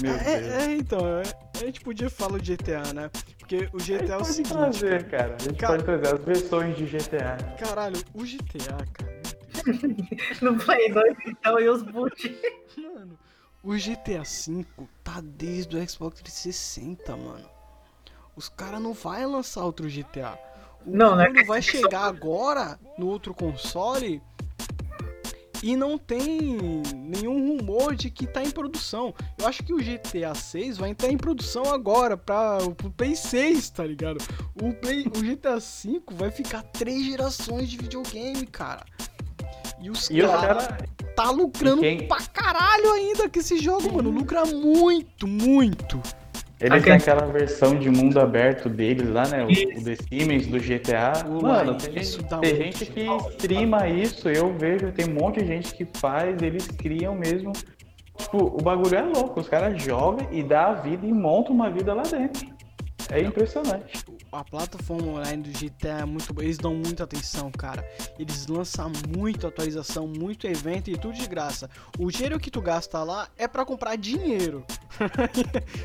Meu 0.00 0.14
é, 0.14 0.40
Deus. 0.40 0.52
É, 0.54 0.74
então, 0.74 1.06
é, 1.06 1.22
a 1.60 1.66
gente 1.66 1.80
podia 1.82 2.08
falar 2.08 2.38
de 2.38 2.56
GTA, 2.56 2.94
né? 2.94 3.10
Porque 3.52 3.68
o 3.72 3.78
GTA 3.78 4.14
é 4.14 4.16
o 4.16 4.24
seguinte. 4.24 4.52
Trazer, 4.52 5.10
cara. 5.10 5.36
A 5.38 5.42
gente 5.42 5.58
cara... 5.58 5.72
pode 5.74 5.84
trazer 5.84 6.14
as 6.14 6.24
versões 6.24 6.76
de 6.76 6.86
GTA. 6.86 7.36
Caralho, 7.58 8.02
o 8.14 8.24
GTA, 8.24 8.76
cara. 8.92 9.22
no 10.40 10.58
Play 10.58 10.90
2 10.90 11.16
então 11.26 11.60
e 11.60 11.68
os 11.68 11.82
boot. 11.82 12.40
Mano, 12.78 13.18
O 13.62 13.74
GTA 13.74 14.22
V 14.22 14.66
tá 15.04 15.20
desde 15.22 15.76
o 15.76 15.88
Xbox 15.88 16.20
360, 16.22 17.14
mano. 17.16 17.48
Os 18.34 18.48
caras 18.48 18.80
não 18.80 18.94
vai 18.94 19.26
lançar 19.26 19.64
outro 19.64 19.86
GTA. 19.86 20.38
O 20.86 20.96
Não, 20.96 21.14
né? 21.14 21.30
vai 21.46 21.60
chegar 21.60 22.06
agora 22.06 22.80
no 22.96 23.06
outro 23.06 23.34
console 23.34 24.22
e 25.62 25.76
não 25.76 25.96
tem 25.96 26.28
nenhum 26.94 27.56
rumor 27.56 27.94
de 27.94 28.10
que 28.10 28.26
tá 28.26 28.42
em 28.42 28.50
produção. 28.50 29.14
Eu 29.38 29.46
acho 29.46 29.62
que 29.62 29.72
o 29.72 29.78
GTA 29.78 30.34
6 30.34 30.78
vai 30.78 30.90
entrar 30.90 31.10
em 31.12 31.16
produção 31.16 31.72
agora 31.72 32.16
para 32.16 32.58
o 32.64 32.74
Play 32.90 33.14
6, 33.14 33.70
tá 33.70 33.84
ligado? 33.84 34.18
O, 34.60 34.72
Play, 34.74 35.06
o 35.06 35.22
GTA 35.22 35.60
5 35.60 36.14
vai 36.14 36.30
ficar 36.30 36.62
três 36.62 37.04
gerações 37.06 37.68
de 37.68 37.76
videogame, 37.76 38.46
cara. 38.46 38.84
E 39.80 39.90
os 39.90 40.08
caras 40.08 40.66
caras. 40.66 40.88
tá 41.16 41.30
lucrando 41.30 41.80
quem- 41.80 42.06
pra 42.06 42.20
caralho 42.26 42.92
ainda 42.92 43.28
com 43.28 43.38
esse 43.38 43.58
jogo, 43.58 43.92
mano. 43.92 44.10
Lucra 44.10 44.44
muito, 44.44 45.26
muito. 45.26 46.00
Eles 46.62 46.84
têm 46.84 46.92
aquela 46.92 47.26
versão 47.26 47.76
de 47.76 47.90
mundo 47.90 48.20
aberto 48.20 48.68
deles 48.68 49.08
lá, 49.10 49.26
né? 49.26 49.42
O, 49.42 49.48
o 49.48 49.84
The 49.84 49.96
Sims 49.96 50.46
do 50.46 50.58
GTA. 50.58 51.12
Uai, 51.28 51.42
Mano, 51.42 51.74
tem, 51.74 52.00
isso 52.00 52.20
gente, 52.20 52.40
tem 52.40 52.56
gente 52.56 52.86
que 52.86 53.06
streama 53.30 53.88
isso, 53.88 54.28
eu 54.28 54.56
vejo, 54.56 54.92
tem 54.92 55.08
um 55.08 55.14
monte 55.14 55.40
de 55.40 55.46
gente 55.46 55.74
que 55.74 55.86
faz, 55.98 56.40
eles 56.40 56.68
criam 56.68 57.16
mesmo. 57.16 57.52
Tipo, 58.16 58.38
o 58.38 58.62
bagulho 58.62 58.94
é 58.94 59.02
louco, 59.02 59.40
os 59.40 59.48
caras 59.48 59.82
jogam 59.82 60.28
e 60.30 60.42
dá 60.42 60.68
a 60.68 60.74
vida 60.74 61.04
e 61.04 61.12
montam 61.12 61.52
uma 61.52 61.68
vida 61.68 61.92
lá 61.92 62.02
dentro. 62.02 62.46
É 63.10 63.20
impressionante. 63.20 64.04
A 64.32 64.42
plataforma 64.42 65.08
online 65.08 65.42
do 65.42 65.50
GTA 65.50 65.98
é 66.00 66.04
muito 66.06 66.32
boa. 66.32 66.42
Eles 66.42 66.56
dão 66.56 66.74
muita 66.74 67.04
atenção, 67.04 67.50
cara. 67.52 67.86
Eles 68.18 68.46
lançam 68.46 68.90
muito 69.14 69.46
atualização, 69.46 70.08
muito 70.08 70.46
evento 70.46 70.88
e 70.88 70.96
tudo 70.96 71.12
de 71.12 71.26
graça. 71.26 71.68
O 71.98 72.10
dinheiro 72.10 72.40
que 72.40 72.50
tu 72.50 72.62
gasta 72.62 73.04
lá 73.04 73.28
é 73.36 73.46
pra 73.46 73.66
comprar 73.66 73.94
dinheiro. 73.96 74.64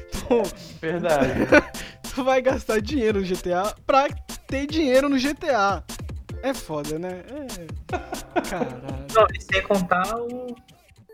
então, 0.07 0.43
Verdade. 0.79 1.33
tu 2.15 2.23
vai 2.23 2.41
gastar 2.41 2.79
dinheiro 2.79 3.19
no 3.19 3.25
GTA 3.25 3.75
pra 3.85 4.07
ter 4.47 4.65
dinheiro 4.65 5.09
no 5.09 5.19
GTA. 5.19 5.83
É 6.41 6.53
foda, 6.53 6.97
né? 6.97 7.23
É. 7.27 8.41
Caralho. 8.49 9.07
Não, 9.13 9.27
e 9.33 9.41
sem 9.41 9.61
contar 9.63 10.17
o. 10.21 10.55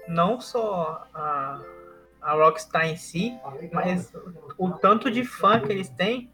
Não 0.07 0.39
só 0.39 1.07
a, 1.11 1.59
a 2.21 2.33
Rockstar 2.33 2.89
em 2.89 2.97
si, 2.97 3.33
mas 3.71 4.13
o 4.55 4.69
tanto 4.69 5.09
de 5.09 5.23
fã 5.23 5.59
que 5.59 5.71
eles 5.71 5.89
têm. 5.89 6.29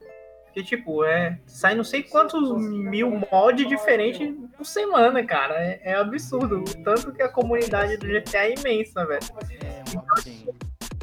Que 0.54 0.64
tipo, 0.64 1.04
é. 1.04 1.40
Sai 1.46 1.76
não 1.76 1.84
sei 1.84 2.04
quantos 2.04 2.52
mil 2.58 3.22
mods 3.32 3.68
diferentes 3.68 4.36
por 4.58 4.66
semana, 4.66 5.24
cara. 5.24 5.56
É, 5.56 5.80
é 5.84 5.96
absurdo. 5.96 6.64
O 6.64 6.84
tanto 6.84 7.12
que 7.14 7.22
a 7.22 7.30
comunidade 7.30 7.98
do 7.98 8.08
GTA 8.08 8.48
é 8.48 8.56
imensa, 8.56 9.06
velho. 9.06 9.22
É, 9.62 10.22
Sim. 10.22 10.48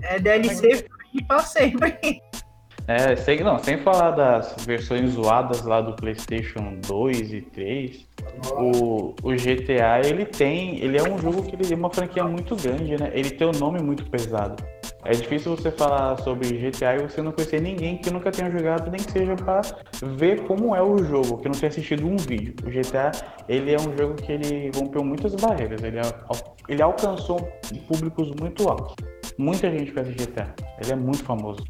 É 0.03 0.19
DLC 0.19 0.77
free 0.77 1.25
pra 1.27 1.39
sempre. 1.41 2.21
É, 2.89 3.17
sem, 3.17 3.41
não, 3.41 3.59
sem 3.59 3.79
falar 3.79 4.13
das 4.13 4.55
versões 4.65 5.11
zoadas 5.11 5.63
lá 5.63 5.81
do 5.81 5.95
PlayStation 5.95 6.79
2 6.87 7.33
e 7.33 7.41
3, 7.41 8.07
o, 8.53 9.15
o 9.23 9.31
GTA 9.33 10.01
ele 10.05 10.25
tem, 10.25 10.79
ele 10.79 10.97
é 10.97 11.03
um 11.03 11.19
jogo 11.19 11.43
que 11.43 11.57
ele 11.57 11.73
é 11.73 11.77
uma 11.77 11.93
franquia 11.93 12.23
muito 12.23 12.55
grande, 12.55 12.97
né? 12.97 13.11
Ele 13.13 13.31
tem 13.31 13.47
um 13.47 13.59
nome 13.59 13.83
muito 13.83 14.09
pesado. 14.09 14.63
É 15.05 15.13
difícil 15.13 15.57
você 15.57 15.71
falar 15.71 16.17
sobre 16.19 16.49
GTA 16.49 16.97
e 16.97 17.03
você 17.09 17.23
não 17.23 17.33
conhecer 17.33 17.61
ninguém 17.61 17.97
que 17.97 18.11
nunca 18.11 18.31
tenha 18.31 18.51
jogado, 18.51 18.91
nem 18.91 19.01
que 19.01 19.13
seja 19.13 19.35
para 19.35 19.63
ver 20.03 20.43
como 20.47 20.75
é 20.75 20.83
o 20.83 20.99
jogo, 20.99 21.39
que 21.39 21.49
não 21.49 21.55
tenha 21.55 21.71
assistido 21.71 22.07
um 22.07 22.17
vídeo. 22.17 22.55
O 22.65 22.71
GTA 22.71 23.13
ele 23.49 23.73
é 23.73 23.77
um 23.77 23.97
jogo 23.97 24.15
que 24.15 24.33
ele 24.33 24.71
rompeu 24.75 25.05
muitas 25.05 25.35
barreiras, 25.35 25.83
ele, 25.83 25.99
ele 26.69 26.83
alcançou 26.83 27.49
públicos 27.89 28.31
muito 28.41 28.69
altos. 28.69 28.95
Muita 29.39 29.71
gente 29.71 29.93
conhece 29.93 30.13
GTA, 30.13 30.55
ele 30.83 30.93
é 30.93 30.97
muito 30.97 31.23
famoso. 31.23 31.65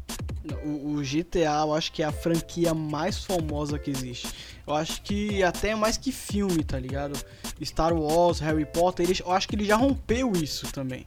O, 0.63 0.95
o 0.95 1.01
GTA, 1.01 1.61
eu 1.61 1.73
acho 1.73 1.91
que 1.91 2.03
é 2.03 2.05
a 2.05 2.11
franquia 2.11 2.73
mais 2.73 3.23
famosa 3.23 3.77
que 3.77 3.89
existe. 3.89 4.27
Eu 4.65 4.73
acho 4.73 5.01
que 5.01 5.43
até 5.43 5.75
mais 5.75 5.97
que 5.97 6.11
filme, 6.11 6.63
tá 6.63 6.79
ligado? 6.79 7.17
Star 7.63 7.93
Wars, 7.93 8.39
Harry 8.39 8.65
Potter, 8.65 9.09
ele, 9.09 9.19
eu 9.19 9.31
acho 9.31 9.47
que 9.47 9.55
ele 9.55 9.65
já 9.65 9.75
rompeu 9.75 10.33
isso 10.33 10.71
também. 10.71 11.05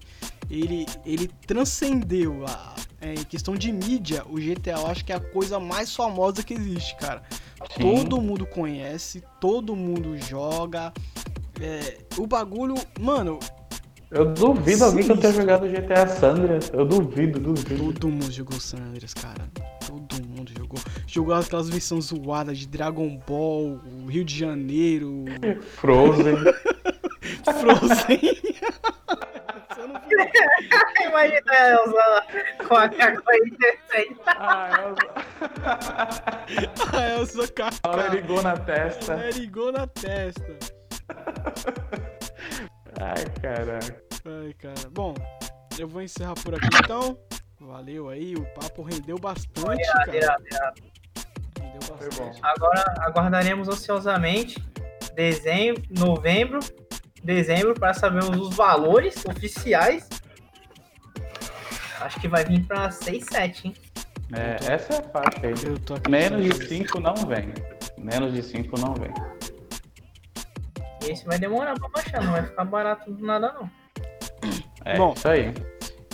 Ele, 0.50 0.86
ele 1.04 1.28
transcendeu 1.46 2.44
a 2.46 2.74
é, 3.00 3.14
em 3.14 3.24
questão 3.24 3.56
de 3.56 3.72
mídia. 3.72 4.24
O 4.28 4.34
GTA, 4.34 4.72
eu 4.72 4.86
acho 4.86 5.04
que 5.04 5.12
é 5.12 5.16
a 5.16 5.20
coisa 5.20 5.58
mais 5.58 5.94
famosa 5.94 6.42
que 6.42 6.54
existe, 6.54 6.96
cara. 6.96 7.22
Sim. 7.76 7.82
Todo 7.82 8.20
mundo 8.20 8.46
conhece, 8.46 9.24
todo 9.40 9.74
mundo 9.74 10.16
joga. 10.18 10.92
É, 11.60 11.98
o 12.16 12.26
bagulho, 12.26 12.74
mano, 12.98 13.38
Eu 14.10 14.24
duvido 14.34 14.84
alguém 14.84 15.02
que 15.04 15.08
não 15.08 15.16
tenha 15.16 15.32
jogado 15.32 15.68
GTA 15.68 16.06
Sandras. 16.08 16.70
Eu 16.72 16.84
duvido, 16.84 17.38
duvido. 17.38 17.92
Todo 17.92 18.08
mundo 18.08 18.30
jogou 18.32 18.58
San 18.58 18.78
Andreas, 18.78 19.14
cara. 19.14 19.48
Todo 19.86 20.26
mundo 20.26 20.50
jogou. 20.56 20.78
Jogou 21.06 21.34
aquelas 21.34 21.68
versões 21.70 22.06
zoadas 22.06 22.58
de 22.58 22.66
Dragon 22.66 23.16
Ball, 23.26 23.80
Rio 24.08 24.24
de 24.24 24.36
Janeiro, 24.36 25.24
Frozen. 25.76 26.36
Frozen. 27.60 28.20
Imagina 31.08 31.52
a 31.52 31.70
Elsa 31.70 31.92
lá 31.92 32.26
com 32.68 32.74
a 32.74 32.88
capa 32.88 33.32
indecente. 33.36 34.20
ah, 34.26 34.94
A 36.92 37.08
Elsa 37.10 37.42
a 37.82 37.88
hora 37.88 38.02
Kaká. 38.02 38.14
ligou 38.14 38.42
na 38.42 38.56
testa. 38.56 39.14
Ligou 39.34 39.72
na 39.72 39.86
testa. 39.86 40.56
Ai, 43.00 43.24
caraca. 43.40 44.02
Ai, 44.26 44.52
cara. 44.54 44.90
Bom, 44.90 45.14
eu 45.78 45.88
vou 45.88 46.02
encerrar 46.02 46.34
por 46.34 46.54
aqui 46.54 46.68
então. 46.84 47.18
Valeu 47.60 48.08
aí, 48.08 48.34
o 48.34 48.44
papo 48.54 48.82
rendeu 48.82 49.18
bastante, 49.18 49.82
cara. 49.92 50.16
Irado, 50.16 50.44
irado. 50.50 50.82
Rendeu 51.60 51.82
Foi 51.82 51.96
bastante. 52.08 52.18
bom. 52.18 52.32
Agora 52.42 52.84
aguardaremos 52.98 53.68
ansiosamente 53.68 54.62
dezembro, 55.14 55.82
novembro, 55.90 56.60
dezembro 57.22 57.74
para 57.74 57.92
sabermos 57.94 58.36
os 58.38 58.54
valores 58.56 59.24
oficiais. 59.26 60.08
Acho 62.00 62.18
que 62.20 62.28
vai 62.28 62.44
vir 62.44 62.64
para 62.66 62.90
6, 62.90 63.26
7, 63.30 63.68
hein? 63.68 63.74
É, 64.32 64.72
essa 64.72 64.94
é 64.94 64.98
a 64.98 65.02
faixa 65.02 65.40
aí. 65.42 66.10
Menos 66.10 66.44
de 66.44 66.66
5 66.68 67.00
não 67.00 67.14
vem. 67.14 67.52
Menos 67.98 68.32
de 68.32 68.42
5 68.42 68.80
não 68.80 68.94
vem. 68.94 69.12
Esse 71.10 71.24
vai 71.24 71.40
demorar 71.40 71.74
para 71.74 71.88
baixar, 71.88 72.22
não 72.22 72.30
vai 72.30 72.46
ficar 72.46 72.64
barato 72.64 73.12
do 73.12 73.26
nada 73.26 73.52
não. 73.52 73.68
É 74.84 74.96
Bom. 74.96 75.12
isso 75.12 75.26
aí. 75.26 75.52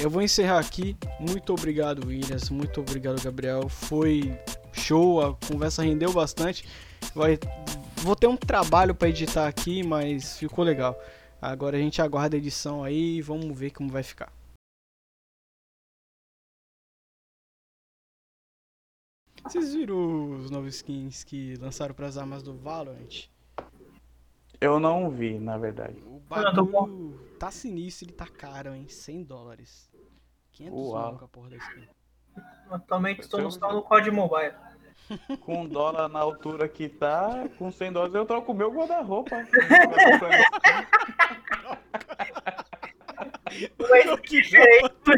Eu 0.00 0.08
vou 0.08 0.22
encerrar 0.22 0.58
aqui. 0.58 0.96
Muito 1.20 1.52
obrigado, 1.52 2.06
Williams. 2.06 2.48
Muito 2.48 2.80
obrigado, 2.80 3.22
Gabriel. 3.22 3.68
Foi 3.68 4.40
show, 4.72 5.20
a 5.20 5.34
conversa 5.46 5.82
rendeu 5.82 6.12
bastante. 6.14 6.66
Vai... 7.14 7.38
Vou 7.96 8.16
ter 8.16 8.26
um 8.26 8.38
trabalho 8.38 8.94
para 8.94 9.10
editar 9.10 9.46
aqui, 9.46 9.82
mas 9.82 10.38
ficou 10.38 10.64
legal. 10.64 10.98
Agora 11.42 11.76
a 11.76 11.80
gente 11.80 12.00
aguarda 12.00 12.34
a 12.34 12.38
edição 12.38 12.82
aí 12.82 13.18
e 13.18 13.22
vamos 13.22 13.58
ver 13.58 13.72
como 13.72 13.90
vai 13.90 14.02
ficar. 14.02 14.32
Vocês 19.44 19.74
viram 19.74 20.40
os 20.40 20.50
novos 20.50 20.76
skins 20.76 21.22
que 21.22 21.54
lançaram 21.56 21.94
para 21.94 22.06
as 22.06 22.16
armas 22.16 22.42
do 22.42 22.56
Valorant? 22.56 23.28
Eu 24.60 24.80
não 24.80 25.10
vi, 25.10 25.38
na 25.38 25.58
verdade. 25.58 26.02
O 26.06 26.20
bagulho 26.20 27.18
tá 27.38 27.50
sinistro, 27.50 28.06
ele 28.06 28.12
tá 28.12 28.26
caro, 28.26 28.74
hein? 28.74 28.88
100 28.88 29.24
dólares. 29.24 29.90
500 30.52 30.78
Uau. 30.78 31.18
com 31.18 31.24
a 31.24 31.28
porra 31.28 31.50
da 31.50 31.56
skin. 31.56 31.88
Atualmente 32.70 33.20
estou 33.20 33.40
no 33.40 33.50
só 33.50 33.72
no 33.72 33.82
COD 33.82 34.10
Mobile. 34.10 34.54
Com 35.40 35.62
um 35.62 35.68
dólar 35.68 36.08
na 36.08 36.18
altura 36.18 36.68
que 36.68 36.88
tá, 36.88 37.48
com 37.58 37.70
100 37.70 37.92
dólares 37.92 38.14
eu 38.14 38.26
troco 38.26 38.52
o 38.52 38.54
meu 38.54 38.72
guarda-roupa. 38.72 39.44
Ser 39.44 39.68
que 44.22 44.42
jeito. 44.42 45.12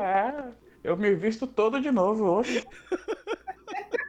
Ah, 0.00 0.50
eu 0.82 0.96
me 0.96 1.14
visto 1.14 1.46
todo 1.46 1.80
de 1.80 1.92
novo 1.92 2.24
hoje. 2.24 2.66